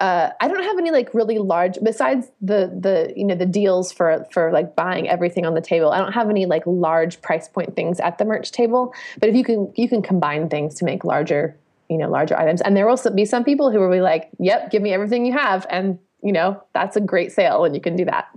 uh, 0.02 0.32
I 0.42 0.48
don't 0.48 0.64
have 0.64 0.80
any 0.80 0.90
like 0.90 1.14
really 1.14 1.38
large 1.38 1.78
besides 1.84 2.32
the 2.42 2.76
the 2.80 3.14
you 3.16 3.24
know 3.24 3.36
the 3.36 3.46
deals 3.46 3.92
for 3.92 4.26
for 4.32 4.52
like 4.52 4.76
buying 4.76 5.08
everything 5.08 5.46
on 5.46 5.54
the 5.54 5.62
table. 5.62 5.92
I 5.92 6.00
don't 6.00 6.14
have 6.14 6.28
any 6.28 6.48
like 6.48 6.64
large 6.66 7.22
price 7.22 7.48
point 7.48 7.76
things 7.76 8.00
at 8.00 8.18
the 8.18 8.26
merch 8.26 8.52
table. 8.52 8.96
But 9.20 9.30
if 9.30 9.36
you 9.36 9.44
can 9.44 9.72
you 9.76 9.88
can 9.88 10.02
combine 10.02 10.50
things 10.50 10.74
to 10.76 10.86
make 10.86 11.04
larger 11.04 11.56
you 11.92 11.98
know 11.98 12.10
larger 12.10 12.38
items 12.38 12.62
and 12.62 12.76
there 12.76 12.88
will 12.88 12.98
be 13.14 13.26
some 13.26 13.44
people 13.44 13.70
who 13.70 13.80
will 13.80 13.92
be 13.92 14.02
like 14.02 14.30
yep 14.40 14.72
give 14.72 14.82
me 14.82 14.94
everything 14.94 15.26
you 15.26 15.34
have 15.34 15.68
and 15.70 16.00
you 16.24 16.32
know 16.32 16.62
that's 16.74 16.96
a 16.96 17.02
great 17.02 17.32
sale 17.32 17.66
and 17.66 17.76
you 17.76 17.82
can 17.82 17.96
do 17.98 18.06
that 18.06 18.28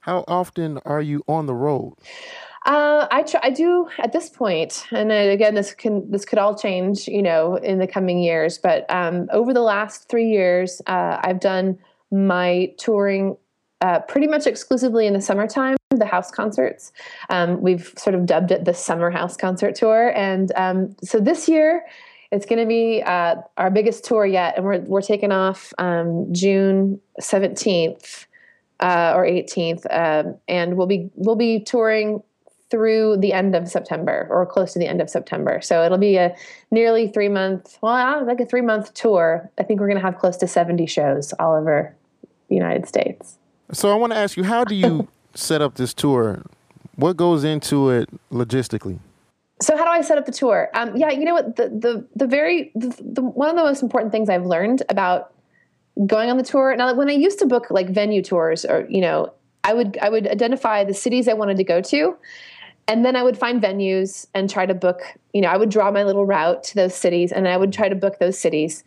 how 0.00 0.22
often 0.28 0.78
are 0.84 1.00
you 1.00 1.24
on 1.26 1.46
the 1.46 1.54
road 1.54 1.94
uh, 2.66 3.08
I 3.10 3.22
try, 3.22 3.40
I 3.42 3.50
do 3.50 3.88
at 3.98 4.12
this 4.12 4.28
point, 4.28 4.86
and 4.90 5.10
again, 5.10 5.54
this 5.54 5.72
can 5.72 6.10
this 6.10 6.26
could 6.26 6.38
all 6.38 6.54
change, 6.54 7.08
you 7.08 7.22
know, 7.22 7.56
in 7.56 7.78
the 7.78 7.86
coming 7.86 8.18
years. 8.18 8.58
But 8.58 8.84
um, 8.90 9.30
over 9.32 9.54
the 9.54 9.62
last 9.62 10.10
three 10.10 10.28
years, 10.28 10.82
uh, 10.86 11.18
I've 11.24 11.40
done 11.40 11.78
my 12.10 12.70
touring 12.76 13.38
uh, 13.80 14.00
pretty 14.00 14.26
much 14.26 14.46
exclusively 14.46 15.06
in 15.06 15.14
the 15.14 15.22
summertime, 15.22 15.78
the 15.88 16.04
house 16.04 16.30
concerts. 16.30 16.92
Um, 17.30 17.62
we've 17.62 17.94
sort 17.96 18.14
of 18.14 18.26
dubbed 18.26 18.50
it 18.50 18.66
the 18.66 18.74
summer 18.74 19.10
house 19.10 19.38
concert 19.38 19.74
tour, 19.74 20.12
and 20.14 20.52
um, 20.54 20.94
so 21.02 21.18
this 21.18 21.48
year 21.48 21.86
it's 22.32 22.46
going 22.46 22.60
to 22.60 22.66
be 22.66 23.02
uh, 23.04 23.36
our 23.56 23.70
biggest 23.70 24.04
tour 24.04 24.24
yet, 24.24 24.56
and 24.56 24.64
we're 24.64 24.80
we're 24.80 25.02
taking 25.02 25.32
off 25.32 25.72
um, 25.78 26.32
June 26.32 27.00
seventeenth 27.18 28.26
uh, 28.80 29.12
or 29.16 29.24
eighteenth, 29.24 29.86
um, 29.90 30.36
and 30.48 30.76
we'll 30.76 30.86
be 30.86 31.10
we'll 31.14 31.36
be 31.36 31.60
touring 31.60 32.22
through 32.70 33.16
the 33.16 33.32
end 33.32 33.56
of 33.56 33.68
September 33.68 34.28
or 34.30 34.46
close 34.46 34.72
to 34.72 34.78
the 34.78 34.86
end 34.86 35.00
of 35.00 35.10
September. 35.10 35.60
So 35.60 35.84
it'll 35.84 35.98
be 35.98 36.16
a 36.16 36.36
nearly 36.70 37.08
three 37.08 37.28
month, 37.28 37.78
well, 37.82 38.24
like 38.24 38.38
a 38.38 38.46
three 38.46 38.60
month 38.60 38.94
tour. 38.94 39.50
I 39.58 39.64
think 39.64 39.80
we're 39.80 39.88
going 39.88 39.98
to 39.98 40.04
have 40.04 40.18
close 40.18 40.36
to 40.38 40.46
seventy 40.46 40.86
shows 40.86 41.32
all 41.34 41.54
over 41.54 41.94
the 42.48 42.54
United 42.54 42.86
States. 42.86 43.38
So 43.72 43.92
I 43.92 43.94
want 43.96 44.12
to 44.12 44.18
ask 44.18 44.36
you, 44.36 44.44
how 44.44 44.64
do 44.64 44.74
you 44.74 45.08
set 45.34 45.62
up 45.62 45.74
this 45.74 45.94
tour? 45.94 46.42
What 46.94 47.16
goes 47.16 47.44
into 47.44 47.90
it 47.90 48.08
logistically? 48.30 48.98
So 49.62 49.76
how 49.76 49.84
do 49.84 49.90
I 49.90 50.00
set 50.00 50.18
up 50.18 50.26
the 50.26 50.32
tour? 50.32 50.70
Um, 50.74 50.96
yeah, 50.96 51.10
you 51.10 51.24
know 51.24 51.34
what? 51.34 51.56
The 51.56 51.68
the 51.68 52.06
the 52.16 52.26
very 52.26 52.72
the, 52.74 52.88
the, 53.00 53.22
one 53.22 53.50
of 53.50 53.56
the 53.56 53.62
most 53.62 53.82
important 53.82 54.12
things 54.12 54.28
I've 54.28 54.46
learned 54.46 54.82
about 54.88 55.34
going 56.06 56.30
on 56.30 56.38
the 56.38 56.42
tour. 56.42 56.74
Now, 56.76 56.94
when 56.94 57.08
I 57.08 57.12
used 57.12 57.38
to 57.40 57.46
book 57.46 57.70
like 57.70 57.90
venue 57.90 58.22
tours, 58.22 58.64
or 58.64 58.86
you 58.88 59.00
know, 59.00 59.32
I 59.64 59.74
would 59.74 59.98
I 59.98 60.08
would 60.08 60.26
identify 60.26 60.84
the 60.84 60.94
cities 60.94 61.28
I 61.28 61.34
wanted 61.34 61.58
to 61.58 61.64
go 61.64 61.82
to, 61.82 62.16
and 62.88 63.04
then 63.04 63.16
I 63.16 63.22
would 63.22 63.36
find 63.36 63.62
venues 63.62 64.26
and 64.34 64.48
try 64.48 64.64
to 64.64 64.74
book. 64.74 65.02
You 65.34 65.42
know, 65.42 65.48
I 65.48 65.56
would 65.56 65.70
draw 65.70 65.90
my 65.90 66.04
little 66.04 66.24
route 66.24 66.64
to 66.64 66.74
those 66.74 66.94
cities, 66.94 67.30
and 67.30 67.46
I 67.46 67.56
would 67.56 67.72
try 67.72 67.88
to 67.88 67.94
book 67.94 68.18
those 68.18 68.38
cities 68.38 68.82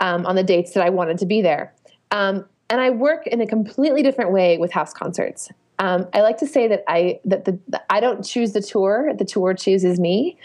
um, 0.00 0.26
on 0.26 0.36
the 0.36 0.44
dates 0.44 0.72
that 0.72 0.84
I 0.84 0.90
wanted 0.90 1.18
to 1.18 1.26
be 1.26 1.40
there. 1.40 1.72
Um, 2.10 2.44
and 2.68 2.80
I 2.80 2.90
work 2.90 3.26
in 3.26 3.40
a 3.40 3.46
completely 3.46 4.02
different 4.02 4.32
way 4.32 4.58
with 4.58 4.70
house 4.70 4.92
concerts. 4.92 5.50
Um, 5.80 6.06
I 6.12 6.20
like 6.20 6.36
to 6.38 6.46
say 6.46 6.68
that 6.68 6.84
I 6.86 7.20
that 7.24 7.46
the, 7.46 7.58
the, 7.66 7.82
I 7.88 8.00
don't 8.00 8.22
choose 8.22 8.52
the 8.52 8.60
tour; 8.60 9.12
the 9.16 9.24
tour 9.24 9.54
chooses 9.54 9.98
me. 9.98 10.38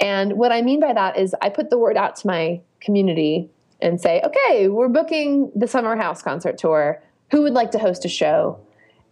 And 0.00 0.32
what 0.32 0.50
I 0.50 0.62
mean 0.62 0.80
by 0.80 0.92
that 0.92 1.16
is, 1.16 1.34
I 1.40 1.48
put 1.48 1.70
the 1.70 1.78
word 1.78 1.96
out 1.96 2.16
to 2.16 2.26
my 2.26 2.60
community 2.80 3.48
and 3.80 4.00
say, 4.00 4.20
"Okay, 4.24 4.68
we're 4.68 4.88
booking 4.88 5.52
the 5.54 5.68
summer 5.68 5.96
house 5.96 6.22
concert 6.22 6.58
tour. 6.58 7.00
Who 7.30 7.42
would 7.42 7.52
like 7.52 7.70
to 7.70 7.78
host 7.78 8.04
a 8.04 8.08
show?" 8.08 8.58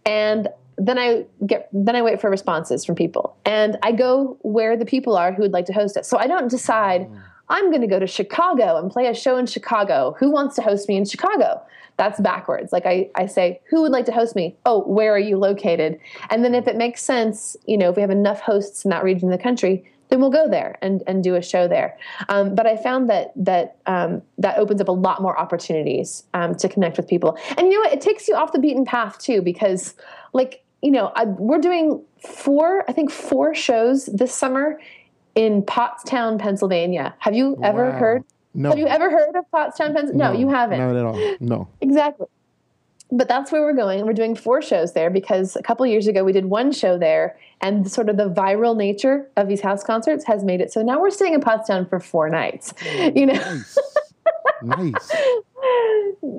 And 0.05 0.49
then 0.77 0.99
I 0.99 1.25
get 1.47 1.69
then 1.71 1.95
I 1.95 2.01
wait 2.01 2.19
for 2.19 2.29
responses 2.29 2.83
from 2.83 2.95
people, 2.95 3.37
and 3.45 3.77
I 3.81 3.93
go 3.93 4.37
where 4.41 4.75
the 4.75 4.85
people 4.85 5.15
are 5.15 5.31
who 5.31 5.43
would 5.43 5.53
like 5.53 5.65
to 5.67 5.73
host 5.73 5.95
it. 5.95 6.05
So 6.05 6.17
I 6.17 6.27
don't 6.27 6.49
decide. 6.51 7.09
Mm. 7.09 7.21
I'm 7.53 7.69
going 7.69 7.81
to 7.81 7.87
go 7.87 7.99
to 7.99 8.07
Chicago 8.07 8.77
and 8.77 8.89
play 8.89 9.05
a 9.05 9.13
show 9.13 9.37
in 9.37 9.45
Chicago. 9.45 10.15
Who 10.19 10.31
wants 10.31 10.55
to 10.55 10.63
host 10.63 10.89
me 10.89 10.97
in 10.97 11.05
Chicago? 11.05 11.61
That's 11.97 12.19
backwards. 12.19 12.73
Like 12.73 12.87
I, 12.87 13.11
I 13.13 13.27
say, 13.27 13.61
who 13.69 13.83
would 13.83 13.91
like 13.91 14.05
to 14.05 14.11
host 14.11 14.35
me? 14.35 14.57
Oh, 14.65 14.83
where 14.85 15.13
are 15.13 15.19
you 15.19 15.37
located? 15.37 15.99
And 16.31 16.43
then 16.43 16.55
if 16.55 16.67
it 16.67 16.75
makes 16.75 17.03
sense, 17.03 17.55
you 17.67 17.77
know, 17.77 17.91
if 17.91 17.95
we 17.95 18.01
have 18.01 18.09
enough 18.09 18.39
hosts 18.39 18.83
in 18.83 18.89
that 18.89 19.03
region 19.03 19.31
of 19.31 19.37
the 19.37 19.43
country, 19.43 19.87
then 20.09 20.19
we'll 20.19 20.31
go 20.31 20.49
there 20.49 20.79
and, 20.81 21.03
and 21.05 21.23
do 21.23 21.35
a 21.35 21.43
show 21.43 21.67
there. 21.67 21.95
Um, 22.27 22.55
but 22.55 22.65
I 22.65 22.75
found 22.75 23.07
that 23.11 23.31
that 23.35 23.77
um, 23.85 24.23
that 24.39 24.57
opens 24.57 24.81
up 24.81 24.87
a 24.87 24.91
lot 24.91 25.21
more 25.21 25.39
opportunities 25.39 26.23
um, 26.33 26.55
to 26.55 26.67
connect 26.67 26.97
with 26.97 27.07
people. 27.07 27.37
And 27.55 27.67
you 27.67 27.73
know 27.73 27.81
what? 27.81 27.93
It 27.93 28.01
takes 28.01 28.27
you 28.27 28.35
off 28.35 28.51
the 28.51 28.59
beaten 28.59 28.85
path 28.85 29.19
too, 29.19 29.43
because 29.43 29.93
like 30.33 30.63
you 30.83 30.91
know, 30.91 31.11
I, 31.15 31.23
we're 31.25 31.59
doing 31.59 32.03
four, 32.19 32.83
I 32.89 32.93
think 32.93 33.09
four 33.09 33.55
shows 33.55 34.07
this 34.07 34.35
summer 34.35 34.79
in 35.35 35.63
Pottstown, 35.63 36.39
Pennsylvania. 36.39 37.15
Have 37.19 37.35
you 37.35 37.57
ever 37.63 37.89
wow. 37.89 37.97
heard 37.97 38.23
no. 38.53 38.69
Have 38.69 38.77
you 38.77 38.87
ever 38.87 39.09
heard 39.09 39.35
of 39.35 39.45
Pottstown, 39.51 39.95
Pennsylvania? 39.95 40.13
No, 40.15 40.33
no, 40.33 40.39
you 40.39 40.49
haven't. 40.49 40.79
Not 40.79 40.95
at 40.95 41.05
all. 41.05 41.35
No. 41.39 41.67
exactly. 41.81 42.27
But 43.11 43.27
that's 43.27 43.51
where 43.51 43.61
we're 43.61 43.75
going. 43.75 44.05
We're 44.05 44.13
doing 44.13 44.35
four 44.35 44.61
shows 44.61 44.93
there 44.93 45.09
because 45.09 45.55
a 45.55 45.61
couple 45.61 45.85
years 45.85 46.07
ago 46.07 46.23
we 46.23 46.31
did 46.31 46.45
one 46.45 46.71
show 46.71 46.97
there, 46.97 47.37
and 47.61 47.89
sort 47.91 48.09
of 48.09 48.17
the 48.17 48.29
viral 48.29 48.75
nature 48.75 49.29
of 49.37 49.47
these 49.47 49.61
house 49.61 49.83
concerts 49.83 50.25
has 50.25 50.43
made 50.43 50.61
it 50.61 50.71
so 50.71 50.81
now 50.81 50.99
we're 50.99 51.11
staying 51.11 51.33
in 51.33 51.41
Pottstown 51.41 51.87
for 51.89 51.99
four 51.99 52.29
nights. 52.29 52.73
Oh, 52.85 53.11
you 53.15 53.27
know. 53.27 53.33
Nice. 53.33 53.77
nice. 54.61 55.11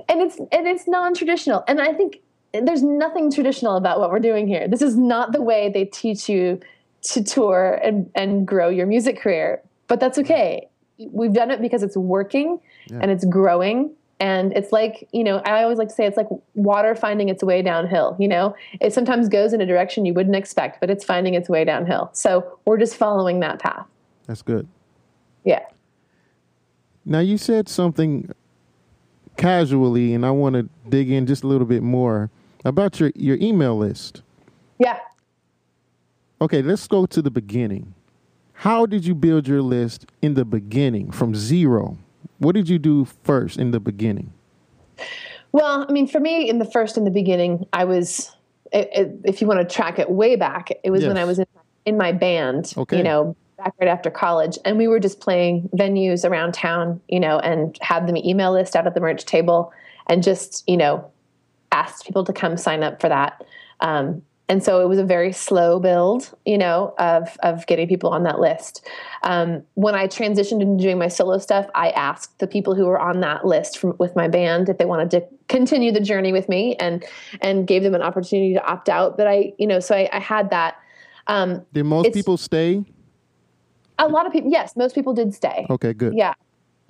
And 0.09 0.21
it's 0.21 0.39
and 0.39 0.67
it's 0.67 0.87
non-traditional, 0.87 1.65
and 1.67 1.81
I 1.81 1.93
think 1.93 2.21
there's 2.53 2.83
nothing 2.83 3.33
traditional 3.33 3.77
about 3.77 3.99
what 3.99 4.11
we're 4.11 4.21
doing 4.21 4.47
here. 4.47 4.69
This 4.69 4.83
is 4.83 4.97
not 4.97 5.33
the 5.33 5.43
way 5.43 5.71
they 5.73 5.87
teach 5.87 6.29
you 6.29 6.61
to 7.05 7.23
tour 7.23 7.79
and, 7.83 8.11
and 8.15 8.47
grow 8.47 8.69
your 8.69 8.87
music 8.87 9.21
career, 9.21 9.63
but 9.89 10.01
that's 10.01 10.19
okay. 10.19 10.69
We've 10.99 11.33
done 11.33 11.51
it 11.51 11.61
because 11.61 11.83
it's 11.83 11.97
working 11.97 12.61
yeah. 12.87 12.99
and 13.03 13.11
it's 13.11 13.25
growing. 13.25 13.95
And 14.21 14.57
it's 14.57 14.71
like 14.71 15.09
you 15.13 15.25
know 15.25 15.39
i 15.39 15.65
always 15.65 15.77
like 15.77 15.89
to 15.89 15.95
say 15.95 16.07
it's 16.07 16.17
like 16.17 16.29
water 16.55 16.95
finding 16.95 17.29
its 17.29 17.43
way 17.43 17.63
downhill 17.63 18.17
you 18.21 18.29
know? 18.29 18.55
It 18.81 18.93
sometimes 18.95 19.29
goes 19.29 19.53
in 19.53 19.61
a 19.61 19.67
direction 19.67 20.07
you 20.07 20.15
wouldn't 20.15 20.37
expect 20.37 20.81
but 20.81 20.89
it's 20.89 21.05
finding 21.05 21.35
its 21.35 21.49
way 21.49 21.65
downhill. 21.65 22.11
So 22.13 22.59
we're 22.65 22.79
just 22.79 22.97
following 22.97 23.41
that 23.41 23.59
path. 23.59 23.87
That's 24.27 24.41
good. 24.41 24.69
Yeah. 25.43 25.65
Now 27.05 27.19
you 27.19 27.37
said 27.37 27.69
something 27.69 28.31
casually 29.37 30.15
and 30.15 30.25
i 30.25 30.31
want 30.31 30.55
to 30.55 30.69
dig 30.89 31.11
in 31.11 31.27
just 31.27 31.43
a 31.43 31.49
little 31.49 31.67
bit 31.67 31.83
more 31.83 32.31
about 32.65 33.01
your 33.01 33.11
your 33.17 33.37
email 33.41 33.77
list. 33.77 34.23
Yeah 34.79 35.01
okay 36.41 36.63
let's 36.63 36.87
go 36.87 37.07
to 37.07 37.23
the 37.23 37.31
beginning 37.31 37.95
how 38.55 38.87
did 38.87 39.05
you 39.05 39.15
build 39.15 39.47
your 39.47 39.61
list 39.63 40.07
in 40.23 40.35
the 40.35 40.45
beginning 40.45 41.11
from 41.11 41.35
zero? 41.35 41.99
What 42.39 42.55
did 42.55 42.69
you 42.69 42.79
do 42.79 43.05
first 43.05 43.59
in 43.59 43.73
the 43.73 43.81
beginning? 43.81 44.33
Well, 45.53 45.85
I 45.89 45.93
mean, 45.93 46.07
for 46.07 46.21
me, 46.21 46.49
in 46.49 46.59
the 46.59 46.65
first, 46.65 46.97
in 46.97 47.05
the 47.05 47.11
beginning, 47.11 47.67
I 47.73 47.85
was, 47.85 48.35
if 48.73 49.41
you 49.41 49.47
want 49.47 49.69
to 49.69 49.75
track 49.75 49.99
it 49.99 50.11
way 50.11 50.37
back, 50.37 50.71
it 50.83 50.91
was 50.91 51.03
yes. 51.03 51.09
when 51.09 51.19
I 51.19 51.25
was 51.25 51.39
in, 51.39 51.47
in 51.85 51.97
my 51.97 52.13
band, 52.13 52.75
okay. 52.77 52.97
you 52.97 53.03
know, 53.03 53.37
back 53.59 53.75
right 53.81 53.89
after 53.89 54.11
college. 54.11 54.57
And 54.65 54.79
we 54.79 54.89
were 54.89 55.01
just 55.01 55.21
playing 55.21 55.69
venues 55.75 56.29
around 56.29 56.55
town, 56.55 57.01
you 57.09 57.21
know, 57.21 57.39
and 57.41 57.77
had 57.83 58.07
the 58.07 58.29
email 58.29 58.53
list 58.53 58.75
out 58.75 58.87
at 58.87 58.95
the 58.95 59.01
merch 59.01 59.25
table 59.25 59.73
and 60.07 60.23
just, 60.23 60.65
you 60.69 60.77
know, 60.77 61.09
asked 61.73 62.07
people 62.07 62.25
to 62.25 62.33
come 62.33 62.57
sign 62.57 62.83
up 62.83 63.01
for 63.01 63.09
that. 63.09 63.45
Um, 63.81 64.23
and 64.49 64.63
so 64.63 64.81
it 64.83 64.89
was 64.89 64.99
a 64.99 65.05
very 65.05 65.33
slow 65.33 65.81
build, 65.81 66.35
you 66.45 66.59
know, 66.59 66.95
of 66.99 67.37
of 67.43 67.67
getting 67.67 67.89
people 67.89 68.11
on 68.11 68.25
that 68.25 68.41
list. 68.41 68.87
Um, 69.23 69.63
when 69.75 69.95
I 69.95 70.07
transitioned 70.07 70.61
into 70.61 70.83
doing 70.83 70.99
my 70.99 71.09
solo 71.09 71.39
stuff, 71.39 71.67
I 71.75 71.91
asked 71.91 72.39
the 72.41 72.47
people 72.47 72.75
who 72.75 72.85
were 72.85 72.99
on 72.99 73.21
that 73.21 73.47
list 73.47 73.79
from, 73.79 73.95
with 73.99 74.15
my 74.15 74.29
band 74.29 74.69
if 74.69 74.77
they 74.77 74.85
wanted 74.85 75.11
to 75.13 75.25
continue 75.49 75.93
the 75.93 76.01
journey 76.01 76.33
with 76.33 76.49
me, 76.49 76.77
and 76.77 77.05
and 77.41 77.67
gave 77.67 77.83
them 77.83 77.95
an 77.95 78.03
opportunity 78.03 78.53
to 78.53 78.65
opt 78.67 78.89
out. 78.89 79.17
But 79.17 79.27
I, 79.27 79.55
you 79.59 79.67
know, 79.67 79.81
so 79.81 79.97
I, 79.97 80.11
I 80.13 80.21
had 80.21 80.51
that. 80.51 80.77
Um, 81.27 81.65
did 81.73 81.85
most 81.85 82.13
people 82.13 82.37
stay? 82.37 82.85
A 83.99 84.09
lot 84.09 84.27
of 84.27 84.33
people, 84.33 84.51
yes, 84.51 84.77
most 84.77 84.95
people 84.95 85.15
did 85.15 85.33
stay. 85.33 85.67
Okay, 85.71 85.95
good. 85.95 86.15
Yeah, 86.15 86.35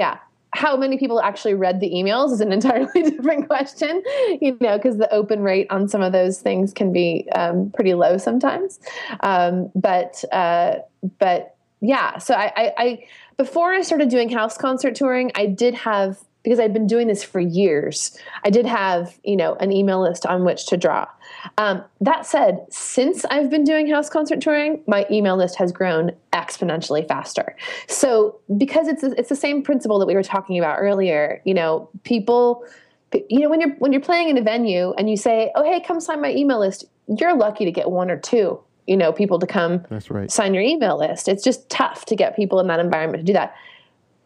yeah 0.00 0.18
how 0.54 0.76
many 0.76 0.96
people 0.96 1.20
actually 1.20 1.54
read 1.54 1.80
the 1.80 1.90
emails 1.90 2.32
is 2.32 2.40
an 2.40 2.52
entirely 2.58 3.02
different 3.02 3.48
question, 3.48 4.02
you 4.40 4.56
know, 4.60 4.78
because 4.78 4.96
the 4.96 5.12
open 5.12 5.42
rate 5.42 5.66
on 5.70 5.88
some 5.88 6.00
of 6.00 6.12
those 6.12 6.40
things 6.40 6.72
can 6.72 6.92
be 6.92 7.28
um, 7.34 7.70
pretty 7.74 7.94
low 7.94 8.16
sometimes. 8.16 8.78
Um, 9.20 9.70
but 9.74 10.24
uh, 10.32 10.76
but 11.18 11.56
yeah, 11.80 12.18
so 12.18 12.34
I, 12.34 12.52
I, 12.56 12.72
I 12.78 13.04
before 13.36 13.72
I 13.72 13.82
started 13.82 14.08
doing 14.08 14.30
house 14.30 14.56
concert 14.56 14.94
touring, 14.94 15.32
I 15.34 15.46
did 15.46 15.74
have 15.74 16.18
because 16.44 16.60
I'd 16.60 16.72
been 16.72 16.86
doing 16.86 17.08
this 17.08 17.24
for 17.24 17.40
years. 17.40 18.16
I 18.44 18.50
did 18.50 18.64
have 18.64 19.18
you 19.24 19.36
know 19.36 19.54
an 19.56 19.72
email 19.72 20.00
list 20.00 20.24
on 20.24 20.44
which 20.44 20.66
to 20.66 20.76
draw. 20.76 21.08
Um, 21.58 21.84
that 22.00 22.26
said, 22.26 22.64
since 22.70 23.24
I've 23.26 23.50
been 23.50 23.64
doing 23.64 23.88
house 23.88 24.08
concert 24.08 24.40
touring, 24.40 24.82
my 24.86 25.06
email 25.10 25.36
list 25.36 25.56
has 25.56 25.72
grown 25.72 26.12
exponentially 26.32 27.06
faster. 27.06 27.56
So 27.88 28.40
because 28.56 28.88
it's 28.88 29.02
it's 29.02 29.28
the 29.28 29.36
same 29.36 29.62
principle 29.62 29.98
that 29.98 30.06
we 30.06 30.14
were 30.14 30.22
talking 30.22 30.58
about 30.58 30.78
earlier, 30.78 31.40
you 31.44 31.54
know, 31.54 31.88
people 32.02 32.64
you 33.28 33.40
know 33.40 33.48
when 33.48 33.60
you're 33.60 33.74
when 33.76 33.92
you're 33.92 34.02
playing 34.02 34.28
in 34.28 34.38
a 34.38 34.42
venue 34.42 34.92
and 34.98 35.08
you 35.08 35.16
say, 35.16 35.52
"Oh, 35.54 35.62
hey, 35.62 35.80
come 35.80 36.00
sign 36.00 36.20
my 36.20 36.32
email 36.32 36.58
list." 36.58 36.84
You're 37.06 37.36
lucky 37.36 37.64
to 37.66 37.70
get 37.70 37.90
one 37.90 38.10
or 38.10 38.16
two, 38.16 38.58
you 38.86 38.96
know, 38.96 39.12
people 39.12 39.38
to 39.38 39.46
come 39.46 39.84
That's 39.90 40.10
right. 40.10 40.30
sign 40.30 40.54
your 40.54 40.62
email 40.62 40.98
list. 40.98 41.28
It's 41.28 41.44
just 41.44 41.68
tough 41.68 42.06
to 42.06 42.16
get 42.16 42.34
people 42.34 42.60
in 42.60 42.66
that 42.68 42.80
environment 42.80 43.20
to 43.20 43.26
do 43.26 43.34
that 43.34 43.54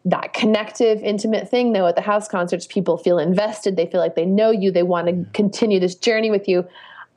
that 0.05 0.33
connective, 0.33 1.01
intimate 1.03 1.49
thing, 1.49 1.73
though, 1.73 1.87
at 1.87 1.95
the 1.95 2.01
house 2.01 2.27
concerts, 2.27 2.65
people 2.65 2.97
feel 2.97 3.19
invested. 3.19 3.75
They 3.75 3.85
feel 3.85 3.99
like 3.99 4.15
they 4.15 4.25
know 4.25 4.49
you. 4.49 4.71
They 4.71 4.83
want 4.83 5.07
to 5.07 5.29
continue 5.33 5.79
this 5.79 5.95
journey 5.95 6.31
with 6.31 6.47
you. 6.47 6.65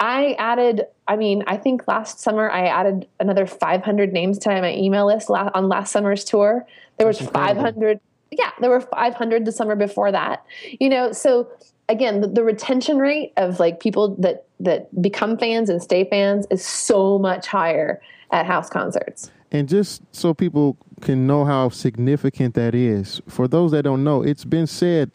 I 0.02 0.34
added, 0.36 0.86
I 1.06 1.14
mean, 1.14 1.44
I 1.46 1.56
think 1.56 1.86
last 1.86 2.18
summer 2.18 2.50
I 2.50 2.66
added 2.66 3.06
another 3.20 3.46
500 3.46 4.12
names 4.12 4.36
to 4.38 4.48
my 4.48 4.74
email 4.74 5.06
list 5.06 5.30
on 5.30 5.68
last 5.68 5.92
summer's 5.92 6.24
tour. 6.24 6.66
There 6.98 7.06
was 7.06 7.20
500. 7.20 8.00
Yeah, 8.32 8.50
there 8.60 8.70
were 8.70 8.80
500 8.80 9.44
the 9.44 9.52
summer 9.52 9.76
before 9.76 10.10
that. 10.10 10.44
You 10.80 10.88
know, 10.88 11.12
so 11.12 11.48
again, 11.88 12.20
the, 12.20 12.26
the 12.26 12.42
retention 12.42 12.98
rate 12.98 13.32
of 13.36 13.60
like 13.60 13.78
people 13.78 14.16
that 14.16 14.46
that 14.58 15.00
become 15.00 15.38
fans 15.38 15.70
and 15.70 15.80
stay 15.80 16.04
fans 16.10 16.46
is 16.50 16.66
so 16.66 17.16
much 17.16 17.46
higher 17.46 18.02
at 18.32 18.44
house 18.44 18.68
concerts. 18.68 19.30
And 19.52 19.68
just 19.68 20.02
so 20.10 20.34
people 20.34 20.76
can 21.00 21.28
know 21.28 21.44
how 21.44 21.68
significant 21.68 22.54
that 22.54 22.74
is, 22.74 23.22
for 23.28 23.46
those 23.46 23.70
that 23.70 23.84
don't 23.84 24.02
know, 24.02 24.22
it's 24.22 24.44
been 24.44 24.66
said 24.66 25.12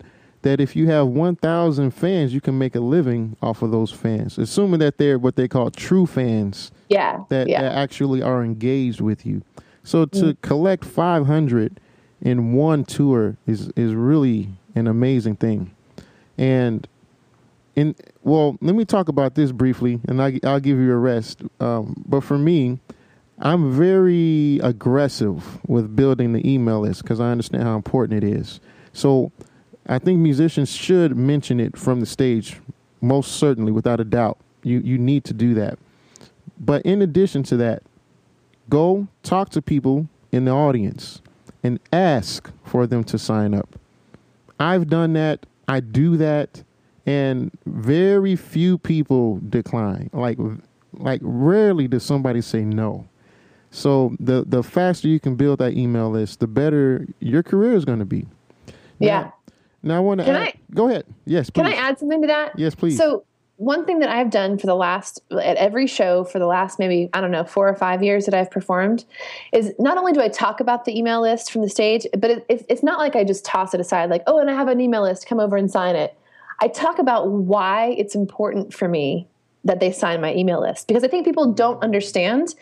that 0.48 0.62
if 0.62 0.78
you 0.78 0.88
have 0.88 1.08
1,000 1.08 1.91
fans, 1.91 2.34
you 2.34 2.39
can 2.39 2.58
make 2.58 2.74
a 2.74 2.80
living 2.80 3.36
off 3.41 3.62
of 3.62 3.72
those 3.72 3.91
fans, 3.91 4.38
assuming 4.38 4.80
that 4.80 4.98
they're 4.98 5.20
what 5.20 5.36
they 5.36 5.45
call 5.45 5.70
true 5.70 6.06
fans. 6.06 6.72
Yeah. 6.88 7.26
That, 7.28 7.50
yeah. 7.50 7.64
that 7.64 7.74
actually 7.74 8.22
are 8.22 8.41
engaged 8.41 9.02
with 9.02 9.26
you. 9.26 9.41
So 9.84 10.06
to 10.06 10.24
mm. 10.34 10.41
collect 10.41 10.86
500 10.86 11.82
in 12.22 12.54
one 12.54 12.86
tour 12.86 13.36
is 13.45 13.70
is 13.76 13.93
really 13.93 14.50
an 14.74 14.88
amazing 14.88 15.36
thing. 15.36 15.76
And 16.38 16.88
in 17.76 17.93
well, 18.24 18.58
let 18.62 18.74
me 18.76 18.86
talk 18.86 19.10
about 19.10 19.36
this 19.36 19.52
briefly, 19.52 20.00
and 20.08 20.22
I, 20.22 20.39
will 20.43 20.60
give 20.62 20.78
you 20.78 20.93
a 20.93 20.98
rest. 20.98 21.41
Um, 21.60 22.04
but 22.08 22.22
for 22.22 22.38
me, 22.38 22.80
I'm 23.39 23.74
very 23.74 24.60
aggressive 24.64 25.60
with 25.68 25.93
building 25.95 26.32
the 26.32 26.50
email 26.50 26.82
list 26.82 27.04
because 27.04 27.20
I 27.20 27.32
understand 27.32 27.64
how 27.64 27.76
important 27.76 28.24
it 28.24 28.28
is. 28.28 28.62
So 28.93 29.32
I 29.88 29.99
think 29.99 30.19
musicians 30.19 30.71
should 30.71 31.15
mention 31.15 31.59
it 31.59 31.77
from 31.77 32.01
the 32.01 32.05
stage, 32.05 32.59
most 33.01 33.38
certainly, 33.38 33.71
without 33.71 33.99
a 33.99 34.03
doubt. 34.03 34.38
You 34.63 34.79
you 34.79 34.97
need 34.97 35.23
to 35.25 35.33
do 35.33 35.53
that. 35.53 35.79
But 36.59 36.81
in 36.85 37.01
addition 37.01 37.43
to 37.43 37.57
that, 37.57 37.83
go 38.69 39.07
talk 39.23 39.49
to 39.51 39.61
people 39.61 40.07
in 40.31 40.45
the 40.45 40.51
audience 40.51 41.21
and 41.63 41.79
ask 41.93 42.51
for 42.63 42.85
them 42.85 43.03
to 43.05 43.17
sign 43.17 43.53
up. 43.53 43.79
I've 44.59 44.89
done 44.89 45.13
that. 45.13 45.45
I 45.67 45.79
do 45.79 46.17
that, 46.17 46.63
and 47.05 47.51
very 47.65 48.35
few 48.35 48.77
people 48.77 49.39
decline. 49.47 50.09
Like 50.11 50.38
like 50.93 51.21
rarely 51.23 51.88
does 51.88 52.03
somebody 52.03 52.41
say 52.41 52.65
no. 52.65 53.07
So 53.71 54.15
the 54.19 54.43
the 54.45 54.63
faster 54.63 55.07
you 55.07 55.19
can 55.19 55.35
build 55.35 55.59
that 55.59 55.73
email 55.73 56.09
list, 56.09 56.39
the 56.41 56.47
better 56.47 57.07
your 57.19 57.43
career 57.43 57.73
is 57.73 57.85
going 57.85 57.99
to 57.99 58.05
be. 58.05 58.25
Yeah. 58.99 59.21
Now 59.21 59.33
I 59.91 59.99
want 59.99 60.21
to. 60.21 60.29
Add, 60.29 60.35
I, 60.35 60.53
go 60.73 60.89
ahead. 60.89 61.05
Yes. 61.25 61.49
Please. 61.49 61.63
Can 61.63 61.73
I 61.73 61.75
add 61.75 61.99
something 61.99 62.21
to 62.21 62.27
that? 62.27 62.57
Yes, 62.57 62.75
please. 62.75 62.97
So 62.97 63.25
one 63.57 63.85
thing 63.85 63.99
that 63.99 64.09
I've 64.09 64.29
done 64.29 64.57
for 64.57 64.67
the 64.67 64.75
last 64.75 65.19
at 65.31 65.57
every 65.57 65.88
show 65.88 66.23
for 66.23 66.38
the 66.38 66.45
last 66.45 66.77
maybe 66.77 67.09
I 67.13 67.21
don't 67.21 67.31
know 67.31 67.43
four 67.43 67.67
or 67.67 67.75
five 67.75 68.03
years 68.03 68.25
that 68.25 68.33
I've 68.35 68.51
performed 68.51 69.03
is 69.51 69.73
not 69.79 69.97
only 69.97 70.13
do 70.13 70.21
I 70.21 70.29
talk 70.29 70.59
about 70.59 70.85
the 70.85 70.97
email 70.97 71.21
list 71.21 71.51
from 71.51 71.63
the 71.63 71.69
stage, 71.69 72.05
but 72.17 72.29
it, 72.29 72.45
it, 72.49 72.65
it's 72.69 72.83
not 72.83 72.99
like 72.99 73.15
I 73.15 73.23
just 73.23 73.43
toss 73.43 73.73
it 73.73 73.79
aside 73.79 74.09
like 74.09 74.23
oh 74.27 74.39
and 74.39 74.49
I 74.49 74.53
have 74.53 74.67
an 74.67 74.79
email 74.79 75.01
list, 75.01 75.27
come 75.27 75.39
over 75.39 75.57
and 75.57 75.69
sign 75.69 75.95
it. 75.95 76.15
I 76.59 76.67
talk 76.67 76.99
about 76.99 77.29
why 77.29 77.95
it's 77.97 78.15
important 78.15 78.73
for 78.73 78.88
me 78.88 79.27
that 79.68 79.80
they 79.80 79.91
sign 79.91 80.22
my 80.22 80.34
email 80.34 80.61
list 80.61 80.88
because 80.88 81.03
I 81.03 81.07
think 81.07 81.26
people 81.26 81.45
mm-hmm. 81.45 81.55
don't 81.55 81.84
understand. 81.84 82.55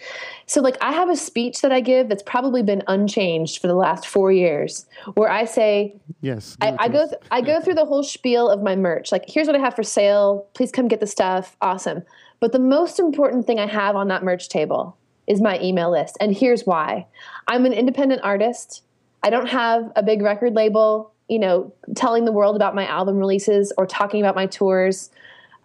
So, 0.48 0.62
like, 0.62 0.78
I 0.82 0.92
have 0.92 1.10
a 1.10 1.16
speech 1.16 1.62
that 1.62 1.72
I 1.72 1.80
give 1.80 2.10
that's 2.10 2.24
probably 2.24 2.64
been 2.64 2.84
unchanged 2.88 3.62
for 3.62 3.68
the 3.68 3.76
last 3.76 4.06
four 4.06 4.32
years, 4.32 4.86
where 5.14 5.30
I 5.30 5.46
say, 5.46 5.96
"Yes, 6.22 6.58
I, 6.62 6.76
I 6.78 6.88
go, 6.90 7.08
th- 7.08 7.22
I 7.32 7.42
go 7.42 7.62
through 7.62 7.76
the 7.76 7.86
whole 7.86 8.04
spiel 8.04 8.50
of 8.50 8.62
my 8.62 8.76
merch. 8.76 9.12
Like, 9.12 9.26
here's 9.28 9.48
what 9.48 9.56
I 9.56 9.60
have 9.60 9.76
for 9.76 9.84
sale. 9.84 10.48
Please 10.54 10.72
come 10.72 10.88
get 10.88 11.00
the 11.00 11.08
stuff. 11.08 11.56
Awesome. 11.62 12.04
But 12.40 12.52
the 12.52 12.60
most 12.60 13.00
important 13.00 13.48
thing 13.48 13.60
I 13.60 13.68
have 13.68 13.96
on 13.96 14.10
that 14.10 14.24
merch 14.24 14.50
table 14.50 14.98
is 15.28 15.42
my 15.42 15.60
email 15.62 15.92
list, 15.92 16.18
and 16.20 16.36
here's 16.36 16.66
why: 16.66 17.06
I'm 17.48 17.66
an 17.66 17.74
independent 17.74 18.22
artist. 18.24 18.82
I 19.24 19.30
don't 19.30 19.48
have 19.48 19.92
a 19.96 20.04
big 20.04 20.22
record 20.22 20.54
label, 20.54 21.12
you 21.28 21.40
know, 21.40 21.74
telling 21.96 22.26
the 22.26 22.32
world 22.32 22.56
about 22.56 22.76
my 22.76 22.86
album 22.86 23.18
releases 23.18 23.74
or 23.78 23.88
talking 23.88 24.22
about 24.22 24.36
my 24.36 24.46
tours 24.46 25.10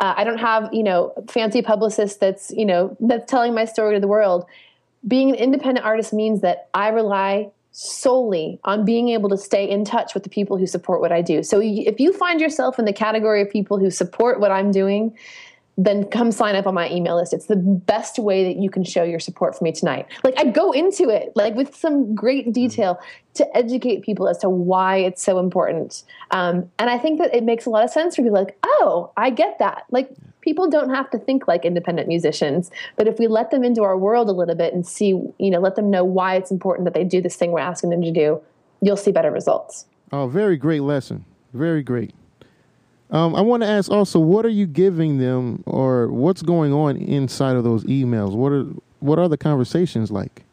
uh, 0.01 0.14
I 0.16 0.24
don't 0.24 0.38
have, 0.38 0.72
you 0.72 0.82
know, 0.82 1.12
fancy 1.28 1.62
publicist 1.62 2.20
that's, 2.20 2.51
you 2.51 2.64
know, 2.64 2.96
that's 3.01 3.30
telling 3.30 3.55
my 3.55 3.66
story 3.66 3.94
to 3.94 4.01
the 4.01 4.09
world. 4.09 4.46
Being 5.07 5.30
an 5.30 5.36
independent 5.36 5.84
artist 5.86 6.12
means 6.12 6.40
that 6.40 6.68
I 6.74 6.88
rely 6.88 7.51
solely 7.72 8.59
on 8.64 8.84
being 8.84 9.11
able 9.11 9.28
to 9.28 9.36
stay 9.36 9.68
in 9.68 9.84
touch 9.84 10.14
with 10.14 10.24
the 10.24 10.28
people 10.28 10.57
who 10.57 10.66
support 10.66 11.01
what 11.01 11.12
I 11.12 11.22
do. 11.22 11.42
So 11.42 11.61
if 11.62 12.01
you 12.01 12.12
find 12.12 12.40
yourself 12.40 12.78
in 12.78 12.84
the 12.84 12.92
category 12.92 13.42
of 13.42 13.51
people 13.51 13.78
who 13.78 13.90
support 13.90 14.40
what 14.40 14.51
I'm 14.51 14.72
doing, 14.72 15.16
then 15.77 16.05
come 16.09 16.31
sign 16.31 16.57
up 16.57 16.66
on 16.66 16.75
my 16.75 16.91
email 16.91 17.16
list. 17.16 17.33
It's 17.33 17.47
the 17.47 17.57
best 17.57 18.18
way 18.18 18.45
that 18.45 18.61
you 18.61 18.68
can 18.68 18.85
show 18.85 19.03
your 19.03 19.21
support 19.21 19.57
for 19.57 19.64
me 19.64 19.73
tonight. 19.73 20.07
Like 20.25 20.35
I 20.39 20.45
go 20.45 20.73
into 20.73 21.09
it 21.09 21.33
like 21.35 21.55
with 21.55 21.75
some 21.75 22.14
great 22.14 22.53
detail 22.53 23.01
to 23.35 23.57
educate 23.57 24.03
people 24.03 24.29
as 24.29 24.39
to 24.39 24.51
why 24.51 24.97
it's 24.97 25.23
so 25.23 25.39
important. 25.39 26.03
Um, 26.33 26.71
and 26.79 26.91
I 26.91 26.99
think 26.99 27.18
that 27.21 27.35
it 27.35 27.45
makes 27.45 27.64
a 27.64 27.71
lot 27.71 27.85
of 27.85 27.91
sense 27.91 28.16
for 28.16 28.23
people 28.23 28.39
like, 28.39 28.59
oh, 28.62 29.12
I 29.16 29.31
get 29.31 29.59
that. 29.59 29.85
Like 29.91 30.11
people 30.41 30.68
don't 30.68 30.91
have 30.91 31.09
to 31.11 31.18
think 31.18 31.49
like 31.49 31.64
independent 31.64 32.09
musicians, 32.09 32.71
but 32.97 33.07
if 33.07 33.18
we 33.18 33.27
let 33.27 33.51
them 33.51 33.64
into 33.64 33.83
our 33.83 33.97
world 33.97 34.29
a 34.29 34.33
little 34.33 34.57
bit 34.57 34.75
and 34.75 34.87
see, 34.87 35.09
you 35.09 35.51
know, 35.51 35.61
let 35.61 35.77
them 35.77 35.91
know 35.91 36.05
why 36.05 36.35
it's 36.35 36.51
important 36.51 36.85
that 36.85 36.95
they 36.95 37.05
do 37.05 37.23
this 37.23 37.37
thing 37.37 37.53
we're 37.53 37.61
asking 37.61 37.91
them 37.91 38.03
to 38.03 38.11
do, 38.11 38.41
you'll 38.83 38.97
see 38.97 39.12
better 39.12 39.31
results. 39.31 39.87
Oh, 40.12 40.27
very 40.27 40.57
great 40.57 40.83
lesson. 40.83 41.25
Very 41.55 41.83
great. 41.83 42.12
Um, 43.12 43.34
I 43.34 43.40
want 43.40 43.62
to 43.62 43.68
ask 43.68 43.90
also, 43.90 44.20
what 44.20 44.46
are 44.46 44.50
you 44.50 44.66
giving 44.66 45.18
them, 45.18 45.64
or 45.66 46.08
what's 46.08 46.42
going 46.42 46.72
on 46.72 46.96
inside 46.96 47.56
of 47.56 47.64
those 47.64 47.84
emails? 47.84 48.32
What 48.34 48.52
are 48.52 48.64
what 49.00 49.18
are 49.18 49.28
the 49.28 49.38
conversations 49.38 50.11
like? 50.11 50.44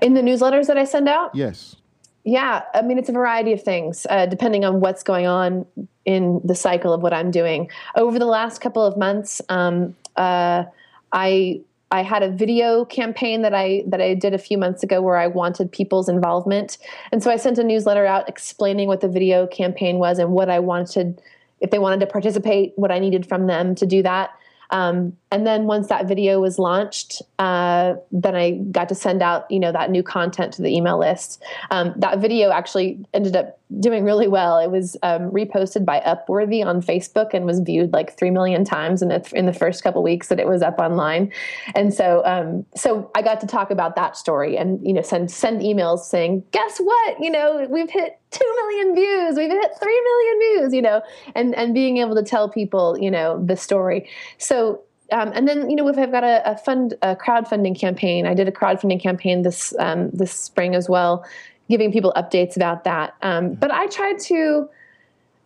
In 0.00 0.14
the 0.14 0.22
newsletters 0.22 0.66
that 0.66 0.78
I 0.78 0.84
send 0.84 1.08
out? 1.08 1.34
Yes. 1.34 1.76
Yeah, 2.24 2.62
I 2.74 2.82
mean 2.82 2.98
it's 2.98 3.08
a 3.08 3.12
variety 3.12 3.52
of 3.52 3.62
things, 3.62 4.06
uh, 4.10 4.26
depending 4.26 4.64
on 4.64 4.80
what's 4.80 5.02
going 5.02 5.26
on 5.26 5.66
in 6.04 6.40
the 6.44 6.54
cycle 6.54 6.92
of 6.92 7.02
what 7.02 7.12
I'm 7.12 7.30
doing. 7.30 7.70
Over 7.96 8.18
the 8.18 8.26
last 8.26 8.60
couple 8.60 8.84
of 8.84 8.96
months, 8.96 9.40
um, 9.48 9.94
uh, 10.16 10.64
I 11.12 11.60
I 11.92 12.02
had 12.02 12.22
a 12.22 12.30
video 12.30 12.84
campaign 12.84 13.42
that 13.42 13.54
I 13.54 13.84
that 13.86 14.00
I 14.00 14.14
did 14.14 14.34
a 14.34 14.38
few 14.38 14.58
months 14.58 14.82
ago 14.82 15.00
where 15.00 15.16
I 15.16 15.28
wanted 15.28 15.70
people's 15.70 16.08
involvement, 16.08 16.78
and 17.12 17.22
so 17.22 17.30
I 17.30 17.36
sent 17.36 17.58
a 17.58 17.64
newsletter 17.64 18.06
out 18.06 18.28
explaining 18.28 18.88
what 18.88 19.00
the 19.00 19.08
video 19.08 19.46
campaign 19.46 19.98
was 19.98 20.18
and 20.18 20.30
what 20.30 20.48
I 20.48 20.58
wanted 20.58 21.20
if 21.62 21.70
they 21.70 21.78
wanted 21.78 22.00
to 22.00 22.06
participate, 22.06 22.72
what 22.76 22.90
I 22.90 22.98
needed 22.98 23.26
from 23.26 23.46
them 23.46 23.74
to 23.76 23.86
do 23.86 24.02
that. 24.02 24.30
Um, 24.72 25.14
and 25.30 25.46
then 25.46 25.64
once 25.64 25.88
that 25.88 26.08
video 26.08 26.40
was 26.40 26.58
launched, 26.58 27.20
uh, 27.38 27.94
then 28.10 28.34
I 28.34 28.52
got 28.52 28.88
to 28.88 28.94
send 28.94 29.22
out, 29.22 29.48
you 29.50 29.60
know, 29.60 29.70
that 29.70 29.90
new 29.90 30.02
content 30.02 30.54
to 30.54 30.62
the 30.62 30.74
email 30.74 30.98
list. 30.98 31.42
Um, 31.70 31.92
that 31.98 32.20
video 32.20 32.50
actually 32.50 33.04
ended 33.12 33.36
up 33.36 33.60
doing 33.80 34.02
really 34.02 34.28
well. 34.28 34.58
It 34.58 34.70
was 34.70 34.96
um, 35.02 35.30
reposted 35.30 35.84
by 35.84 36.00
Upworthy 36.00 36.64
on 36.64 36.80
Facebook 36.80 37.34
and 37.34 37.44
was 37.44 37.60
viewed 37.60 37.92
like 37.92 38.16
three 38.16 38.30
million 38.30 38.64
times 38.64 39.02
in 39.02 39.08
the, 39.08 39.30
in 39.34 39.44
the 39.44 39.52
first 39.52 39.82
couple 39.82 40.02
weeks 40.02 40.28
that 40.28 40.40
it 40.40 40.46
was 40.46 40.62
up 40.62 40.78
online. 40.78 41.30
And 41.74 41.92
so, 41.92 42.24
um, 42.24 42.64
so 42.74 43.10
I 43.14 43.20
got 43.20 43.42
to 43.42 43.46
talk 43.46 43.70
about 43.70 43.94
that 43.96 44.16
story 44.16 44.56
and 44.56 44.84
you 44.86 44.94
know 44.94 45.02
send 45.02 45.30
send 45.30 45.60
emails 45.60 46.00
saying, 46.00 46.44
guess 46.50 46.78
what? 46.78 47.20
You 47.20 47.30
know, 47.30 47.66
we've 47.68 47.90
hit 47.90 48.18
two 48.32 48.54
million 48.56 48.94
views, 48.94 49.36
we've 49.36 49.50
hit 49.50 49.70
three 49.80 50.00
million 50.00 50.38
views. 50.38 50.74
You 50.74 50.82
know, 50.82 51.02
and 51.34 51.54
and 51.54 51.74
being 51.74 51.98
able 51.98 52.14
to 52.16 52.22
tell 52.22 52.48
people, 52.48 52.98
you 52.98 53.10
know, 53.10 53.42
the 53.44 53.56
story. 53.56 54.08
So 54.38 54.82
um, 55.12 55.30
and 55.34 55.46
then 55.46 55.68
you 55.68 55.76
know 55.76 55.86
if 55.88 55.98
I've 55.98 56.10
got 56.10 56.24
a, 56.24 56.50
a, 56.50 56.56
fund 56.56 56.94
a 57.02 57.14
crowdfunding 57.14 57.78
campaign. 57.78 58.26
I 58.26 58.34
did 58.34 58.48
a 58.48 58.52
crowdfunding 58.52 59.00
campaign 59.00 59.42
this 59.42 59.74
um, 59.78 60.10
this 60.10 60.32
spring 60.32 60.74
as 60.74 60.88
well, 60.88 61.24
giving 61.68 61.92
people 61.92 62.12
updates 62.16 62.56
about 62.56 62.84
that. 62.84 63.14
Um, 63.22 63.54
but 63.54 63.70
I 63.70 63.86
try 63.86 64.14
to 64.14 64.68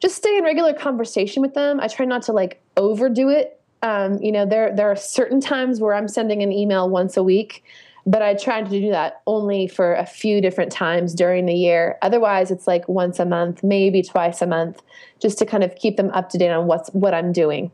just 0.00 0.14
stay 0.16 0.36
in 0.36 0.44
regular 0.44 0.72
conversation 0.72 1.42
with 1.42 1.54
them. 1.54 1.80
I 1.80 1.88
try 1.88 2.06
not 2.06 2.22
to 2.22 2.32
like 2.32 2.60
overdo 2.76 3.28
it. 3.28 3.60
Um, 3.82 4.18
you 4.22 4.32
know, 4.32 4.46
there 4.46 4.74
there 4.74 4.90
are 4.90 4.96
certain 4.96 5.40
times 5.40 5.80
where 5.80 5.94
I'm 5.94 6.08
sending 6.08 6.42
an 6.42 6.52
email 6.52 6.88
once 6.88 7.16
a 7.16 7.22
week, 7.22 7.64
but 8.06 8.22
I 8.22 8.34
try 8.34 8.62
to 8.62 8.68
do 8.68 8.90
that 8.90 9.20
only 9.26 9.66
for 9.66 9.94
a 9.94 10.06
few 10.06 10.40
different 10.40 10.70
times 10.70 11.12
during 11.14 11.46
the 11.46 11.54
year. 11.54 11.98
Otherwise, 12.02 12.50
it's 12.50 12.66
like 12.66 12.88
once 12.88 13.18
a 13.18 13.26
month, 13.26 13.62
maybe 13.62 14.02
twice 14.02 14.40
a 14.40 14.46
month, 14.46 14.80
just 15.20 15.38
to 15.38 15.46
kind 15.46 15.64
of 15.64 15.74
keep 15.74 15.96
them 15.96 16.10
up 16.10 16.30
to 16.30 16.38
date 16.38 16.50
on 16.50 16.66
what's 16.66 16.88
what 16.90 17.12
I'm 17.12 17.32
doing 17.32 17.70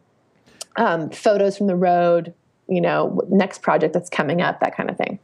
um, 0.77 1.11
photos 1.11 1.57
from 1.57 1.67
the 1.67 1.77
road, 1.77 2.35
you 2.69 2.81
know, 2.81 3.21
next 3.29 3.63
project 3.63 3.93
that's 3.95 4.09
coming 4.09 4.41
up, 4.41 4.61
that 4.61 4.77
kind 4.77 4.91
of 4.91 4.97
thing. 4.97 5.19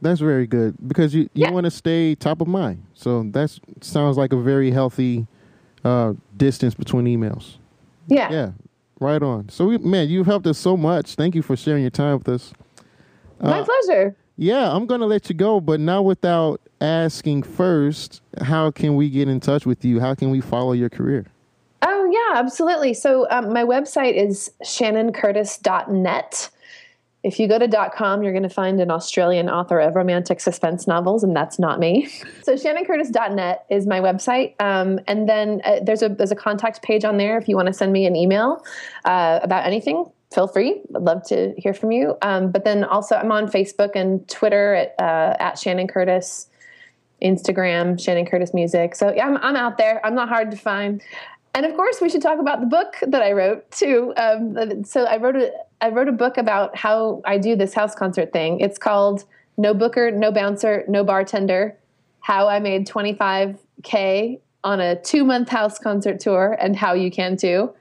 That's 0.00 0.20
very 0.20 0.46
good 0.46 0.76
because 0.86 1.14
you, 1.14 1.22
you 1.34 1.44
yeah. 1.44 1.50
want 1.50 1.64
to 1.64 1.70
stay 1.70 2.14
top 2.14 2.40
of 2.40 2.46
mind. 2.46 2.84
So 2.94 3.24
that 3.30 3.58
sounds 3.80 4.16
like 4.16 4.32
a 4.32 4.40
very 4.40 4.70
healthy 4.70 5.26
uh, 5.84 6.14
distance 6.36 6.74
between 6.74 7.06
emails. 7.06 7.56
Yeah. 8.06 8.30
Yeah. 8.30 8.50
Right 9.00 9.22
on. 9.22 9.48
So, 9.48 9.66
we, 9.66 9.78
man, 9.78 10.08
you've 10.08 10.26
helped 10.26 10.46
us 10.46 10.58
so 10.58 10.76
much. 10.76 11.14
Thank 11.14 11.34
you 11.34 11.42
for 11.42 11.56
sharing 11.56 11.82
your 11.82 11.90
time 11.90 12.18
with 12.18 12.28
us. 12.28 12.52
My 13.40 13.60
uh, 13.60 13.64
pleasure. 13.64 14.16
Yeah, 14.40 14.72
I'm 14.72 14.86
going 14.86 15.00
to 15.00 15.06
let 15.06 15.28
you 15.28 15.34
go, 15.34 15.60
but 15.60 15.80
not 15.80 16.04
without 16.04 16.60
asking 16.80 17.42
first, 17.42 18.22
how 18.40 18.70
can 18.70 18.94
we 18.94 19.10
get 19.10 19.26
in 19.26 19.40
touch 19.40 19.66
with 19.66 19.84
you? 19.84 19.98
How 19.98 20.14
can 20.14 20.30
we 20.30 20.40
follow 20.40 20.72
your 20.72 20.88
career? 20.88 21.26
Oh, 21.82 22.08
yeah, 22.08 22.38
absolutely. 22.38 22.94
So 22.94 23.28
um, 23.30 23.52
my 23.52 23.64
website 23.64 24.14
is 24.14 24.52
shannoncurtis.net. 24.62 26.50
If 27.24 27.40
you 27.40 27.48
go 27.48 27.58
to 27.58 27.90
.com, 27.92 28.22
you're 28.22 28.32
going 28.32 28.44
to 28.44 28.48
find 28.48 28.80
an 28.80 28.92
Australian 28.92 29.50
author 29.50 29.80
of 29.80 29.96
romantic 29.96 30.38
suspense 30.38 30.86
novels, 30.86 31.24
and 31.24 31.34
that's 31.34 31.58
not 31.58 31.80
me. 31.80 32.08
So 32.44 32.54
shannoncurtis.net 32.54 33.66
is 33.68 33.86
my 33.86 34.00
website, 34.00 34.54
um, 34.58 35.00
and 35.06 35.28
then 35.28 35.60
uh, 35.64 35.80
there's 35.82 36.00
a 36.00 36.08
there's 36.08 36.30
a 36.30 36.36
contact 36.36 36.80
page 36.80 37.04
on 37.04 37.18
there 37.18 37.36
if 37.36 37.46
you 37.46 37.56
want 37.56 37.66
to 37.66 37.74
send 37.74 37.92
me 37.92 38.06
an 38.06 38.16
email 38.16 38.64
uh, 39.04 39.40
about 39.42 39.66
anything. 39.66 40.10
Feel 40.32 40.46
free. 40.46 40.82
I'd 40.94 41.02
love 41.02 41.26
to 41.28 41.54
hear 41.56 41.72
from 41.72 41.90
you. 41.90 42.16
Um, 42.22 42.50
but 42.50 42.64
then 42.64 42.84
also, 42.84 43.16
I'm 43.16 43.32
on 43.32 43.48
Facebook 43.48 43.92
and 43.94 44.28
Twitter 44.28 44.74
at 44.74 44.94
uh, 44.98 45.36
at 45.38 45.58
Shannon 45.58 45.88
Curtis. 45.88 46.48
Instagram, 47.20 48.00
Shannon 48.00 48.26
Curtis 48.26 48.54
Music. 48.54 48.94
So 48.94 49.12
yeah, 49.12 49.26
I'm, 49.26 49.38
I'm 49.38 49.56
out 49.56 49.76
there. 49.76 50.00
I'm 50.06 50.14
not 50.14 50.28
hard 50.28 50.52
to 50.52 50.56
find 50.56 51.02
and 51.58 51.66
of 51.66 51.74
course, 51.74 52.00
we 52.00 52.08
should 52.08 52.22
talk 52.22 52.38
about 52.38 52.60
the 52.60 52.66
book 52.66 52.94
that 53.02 53.20
I 53.20 53.32
wrote 53.32 53.68
too. 53.72 54.12
Um, 54.16 54.84
so 54.84 55.04
I 55.06 55.16
wrote 55.16 55.34
a 55.34 55.50
I 55.80 55.88
wrote 55.88 56.06
a 56.06 56.12
book 56.12 56.38
about 56.38 56.76
how 56.76 57.20
I 57.24 57.38
do 57.38 57.56
this 57.56 57.74
house 57.74 57.96
concert 57.96 58.32
thing. 58.32 58.60
It's 58.60 58.78
called 58.78 59.24
No 59.56 59.74
Booker, 59.74 60.12
No 60.12 60.30
Bouncer, 60.30 60.84
No 60.86 61.02
Bartender: 61.02 61.76
How 62.20 62.46
I 62.46 62.60
Made 62.60 62.86
25k 62.86 64.40
on 64.62 64.80
a 64.80 65.00
two 65.00 65.24
month 65.24 65.48
house 65.48 65.80
concert 65.80 66.20
tour, 66.20 66.56
and 66.60 66.76
how 66.76 66.92
you 66.92 67.10
can 67.10 67.36
too. 67.36 67.74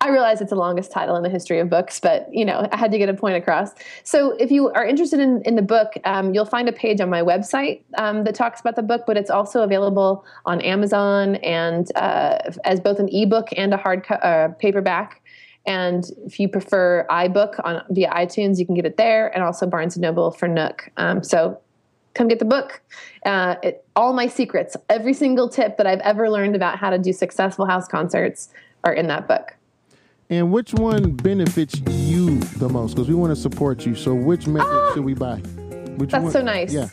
I 0.00 0.10
realize 0.10 0.40
it's 0.40 0.50
the 0.50 0.56
longest 0.56 0.92
title 0.92 1.16
in 1.16 1.22
the 1.22 1.30
history 1.30 1.58
of 1.58 1.70
books, 1.70 2.00
but 2.00 2.28
you 2.32 2.44
know 2.44 2.68
I 2.70 2.76
had 2.76 2.92
to 2.92 2.98
get 2.98 3.08
a 3.08 3.14
point 3.14 3.36
across. 3.36 3.70
So 4.04 4.32
if 4.38 4.50
you 4.50 4.68
are 4.70 4.84
interested 4.84 5.20
in, 5.20 5.40
in 5.42 5.56
the 5.56 5.62
book, 5.62 5.94
um, 6.04 6.34
you'll 6.34 6.44
find 6.44 6.68
a 6.68 6.72
page 6.72 7.00
on 7.00 7.08
my 7.08 7.22
website 7.22 7.82
um, 7.96 8.24
that 8.24 8.34
talks 8.34 8.60
about 8.60 8.76
the 8.76 8.82
book, 8.82 9.04
but 9.06 9.16
it's 9.16 9.30
also 9.30 9.62
available 9.62 10.24
on 10.44 10.60
Amazon 10.60 11.36
and 11.36 11.90
uh, 11.96 12.38
as 12.64 12.78
both 12.78 12.98
an 12.98 13.08
ebook 13.10 13.48
and 13.56 13.72
a 13.72 13.76
hard 13.78 14.04
co- 14.04 14.16
uh, 14.16 14.48
paperback. 14.58 15.22
And 15.66 16.04
if 16.24 16.38
you 16.38 16.48
prefer 16.48 17.06
iBook 17.10 17.58
on 17.64 17.82
via 17.90 18.10
iTunes, 18.10 18.58
you 18.58 18.66
can 18.66 18.74
get 18.74 18.84
it 18.84 18.96
there, 18.98 19.34
and 19.34 19.42
also 19.42 19.66
Barnes 19.66 19.96
and 19.96 20.02
Noble 20.02 20.30
for 20.30 20.46
Nook. 20.46 20.90
Um, 20.98 21.24
so 21.24 21.58
come 22.14 22.28
get 22.28 22.38
the 22.38 22.44
book. 22.44 22.82
Uh, 23.24 23.56
it, 23.62 23.84
all 23.96 24.12
my 24.12 24.26
secrets, 24.26 24.76
every 24.88 25.14
single 25.14 25.48
tip 25.48 25.76
that 25.78 25.86
I've 25.86 26.00
ever 26.00 26.30
learned 26.30 26.54
about 26.54 26.78
how 26.78 26.90
to 26.90 26.98
do 26.98 27.12
successful 27.12 27.66
house 27.66 27.88
concerts 27.88 28.50
are 28.84 28.92
in 28.92 29.08
that 29.08 29.26
book. 29.26 29.56
And 30.28 30.50
which 30.50 30.74
one 30.74 31.12
benefits 31.12 31.80
you 31.88 32.40
the 32.40 32.68
most? 32.68 32.94
Because 32.94 33.08
we 33.08 33.14
want 33.14 33.30
to 33.30 33.40
support 33.40 33.86
you. 33.86 33.94
So 33.94 34.12
which 34.14 34.46
method 34.46 34.68
ah, 34.68 34.90
should 34.94 35.04
we 35.04 35.14
buy? 35.14 35.36
Which 35.96 36.10
that's 36.10 36.24
one? 36.24 36.32
so 36.32 36.42
nice. 36.42 36.72
Yeah. 36.72 36.88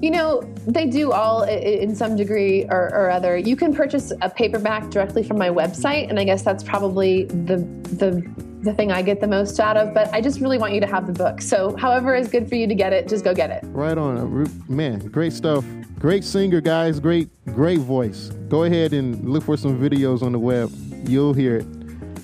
You 0.00 0.12
know, 0.12 0.42
they 0.66 0.86
do 0.86 1.12
all 1.12 1.42
in 1.42 1.94
some 1.94 2.16
degree 2.16 2.64
or, 2.70 2.94
or, 2.94 3.10
other. 3.10 3.36
You 3.36 3.56
can 3.56 3.74
purchase 3.74 4.12
a 4.22 4.30
paperback 4.30 4.90
directly 4.90 5.24
from 5.24 5.38
my 5.38 5.48
website, 5.48 6.08
and 6.08 6.20
I 6.20 6.24
guess 6.24 6.42
that's 6.42 6.62
probably 6.62 7.24
the 7.24 7.56
the 7.96 8.24
the 8.60 8.72
thing 8.74 8.92
I 8.92 9.02
get 9.02 9.20
the 9.20 9.26
most 9.26 9.58
out 9.58 9.76
of. 9.76 9.92
But 9.92 10.12
I 10.14 10.20
just 10.20 10.40
really 10.40 10.56
want 10.56 10.72
you 10.72 10.80
to 10.80 10.86
have 10.86 11.08
the 11.08 11.12
book. 11.12 11.42
So, 11.42 11.76
however 11.76 12.14
is 12.14 12.28
good 12.28 12.48
for 12.48 12.54
you 12.54 12.68
to 12.68 12.76
get 12.76 12.92
it, 12.92 13.08
just 13.08 13.24
go 13.24 13.34
get 13.34 13.50
it. 13.50 13.64
Right 13.66 13.98
on, 13.98 14.48
man. 14.68 15.00
Great 15.08 15.32
stuff. 15.32 15.64
Great 15.98 16.22
singer, 16.22 16.60
guys. 16.60 17.00
Great, 17.00 17.28
great 17.46 17.80
voice. 17.80 18.30
Go 18.48 18.62
ahead 18.62 18.92
and 18.92 19.28
look 19.28 19.42
for 19.42 19.56
some 19.56 19.80
videos 19.80 20.22
on 20.22 20.30
the 20.30 20.38
web. 20.38 20.70
You'll 21.08 21.34
hear 21.34 21.56
it. 21.56 21.77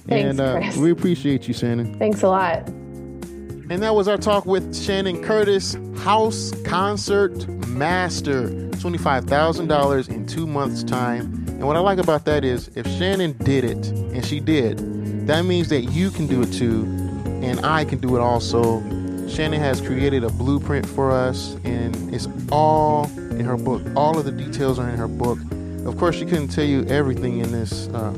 Thanks, 0.06 0.38
and 0.38 0.40
uh, 0.40 0.80
we 0.80 0.90
appreciate 0.90 1.48
you, 1.48 1.54
Shannon. 1.54 1.98
Thanks 1.98 2.22
a 2.22 2.28
lot. 2.28 2.68
And 3.70 3.82
that 3.82 3.94
was 3.94 4.08
our 4.08 4.18
talk 4.18 4.44
with 4.44 4.76
Shannon 4.76 5.22
Curtis, 5.22 5.74
house 5.96 6.52
concert 6.64 7.48
master, 7.66 8.48
$25,000 8.48 10.08
in 10.10 10.26
two 10.26 10.46
months' 10.46 10.82
time. 10.82 11.32
And 11.48 11.66
what 11.66 11.76
I 11.76 11.80
like 11.80 11.98
about 11.98 12.26
that 12.26 12.44
is 12.44 12.70
if 12.74 12.86
Shannon 12.86 13.32
did 13.38 13.64
it, 13.64 13.88
and 13.88 14.24
she 14.24 14.38
did, 14.38 15.26
that 15.26 15.46
means 15.46 15.70
that 15.70 15.80
you 15.84 16.10
can 16.10 16.26
do 16.26 16.42
it 16.42 16.52
too, 16.52 16.84
and 17.42 17.64
I 17.64 17.86
can 17.86 17.98
do 18.00 18.16
it 18.16 18.20
also. 18.20 18.80
Shannon 19.28 19.60
has 19.60 19.80
created 19.80 20.24
a 20.24 20.28
blueprint 20.28 20.86
for 20.86 21.10
us, 21.10 21.56
and 21.64 22.14
it's 22.14 22.28
all 22.52 23.06
in 23.30 23.46
her 23.46 23.56
book. 23.56 23.82
All 23.96 24.18
of 24.18 24.26
the 24.26 24.32
details 24.32 24.78
are 24.78 24.90
in 24.90 24.98
her 24.98 25.08
book. 25.08 25.38
Of 25.86 25.96
course, 25.96 26.16
she 26.16 26.26
couldn't 26.26 26.48
tell 26.48 26.64
you 26.64 26.84
everything 26.84 27.38
in 27.38 27.50
this 27.50 27.88
uh, 27.88 28.12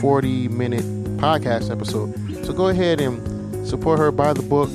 40 0.00 0.46
minute 0.48 0.84
podcast 1.18 1.70
episode. 1.70 2.14
So 2.46 2.52
go 2.52 2.68
ahead 2.68 3.00
and 3.00 3.66
support 3.66 3.98
her, 3.98 4.10
buy 4.10 4.32
the 4.32 4.42
book. 4.42 4.70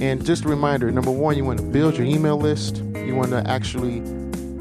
And 0.00 0.24
just 0.24 0.44
a 0.44 0.48
reminder 0.48 0.90
number 0.90 1.10
one, 1.10 1.36
you 1.36 1.44
want 1.44 1.60
to 1.60 1.64
build 1.64 1.96
your 1.96 2.06
email 2.06 2.36
list. 2.36 2.78
You 2.78 3.14
want 3.14 3.30
to 3.30 3.44
actually 3.46 4.00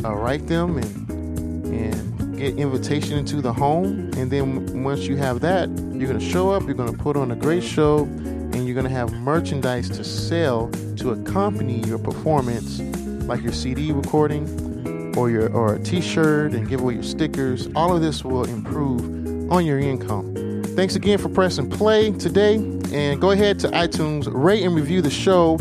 uh, 0.03 0.13
write 0.13 0.45
them 0.47 0.77
and, 0.77 1.65
and 1.73 2.37
get 2.37 2.57
invitation 2.57 3.17
into 3.17 3.41
the 3.41 3.53
home. 3.53 4.11
And 4.17 4.29
then 4.29 4.83
once 4.83 5.07
you 5.07 5.15
have 5.17 5.39
that, 5.39 5.69
you're 5.69 6.07
going 6.07 6.19
to 6.19 6.29
show 6.29 6.51
up, 6.51 6.63
you're 6.63 6.73
going 6.73 6.91
to 6.91 6.97
put 6.97 7.15
on 7.15 7.31
a 7.31 7.35
great 7.35 7.63
show, 7.63 8.03
and 8.03 8.65
you're 8.65 8.75
going 8.75 8.87
to 8.87 8.93
have 8.93 9.13
merchandise 9.13 9.89
to 9.89 10.03
sell 10.03 10.69
to 10.97 11.11
accompany 11.11 11.79
your 11.87 11.97
performance, 11.97 12.79
like 13.25 13.41
your 13.41 13.53
CD 13.53 13.91
recording 13.91 15.15
or 15.17 15.29
your 15.29 15.49
or 15.53 15.75
a 15.75 15.79
t-shirt 15.79 16.53
and 16.53 16.67
give 16.67 16.81
away 16.81 16.95
your 16.95 17.03
stickers. 17.03 17.67
All 17.75 17.95
of 17.95 18.01
this 18.01 18.23
will 18.23 18.45
improve 18.45 19.51
on 19.51 19.65
your 19.65 19.79
income. 19.79 20.30
Thanks 20.75 20.95
again 20.95 21.17
for 21.17 21.29
pressing 21.29 21.69
play 21.69 22.11
today. 22.11 22.55
And 22.55 23.19
go 23.19 23.31
ahead 23.31 23.59
to 23.59 23.67
iTunes, 23.69 24.27
rate 24.31 24.63
and 24.63 24.73
review 24.73 25.01
the 25.01 25.09
show. 25.09 25.57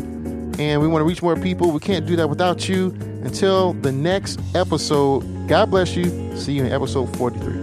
And 0.58 0.80
we 0.80 0.88
want 0.88 1.00
to 1.00 1.04
reach 1.04 1.22
more 1.22 1.36
people. 1.36 1.70
We 1.72 1.80
can't 1.80 2.06
do 2.06 2.16
that 2.16 2.28
without 2.28 2.68
you. 2.68 2.88
Until 3.24 3.74
the 3.74 3.92
next 3.92 4.40
episode, 4.54 5.20
God 5.48 5.70
bless 5.70 5.96
you. 5.96 6.36
See 6.36 6.54
you 6.54 6.64
in 6.64 6.72
episode 6.72 7.14
43. 7.16 7.59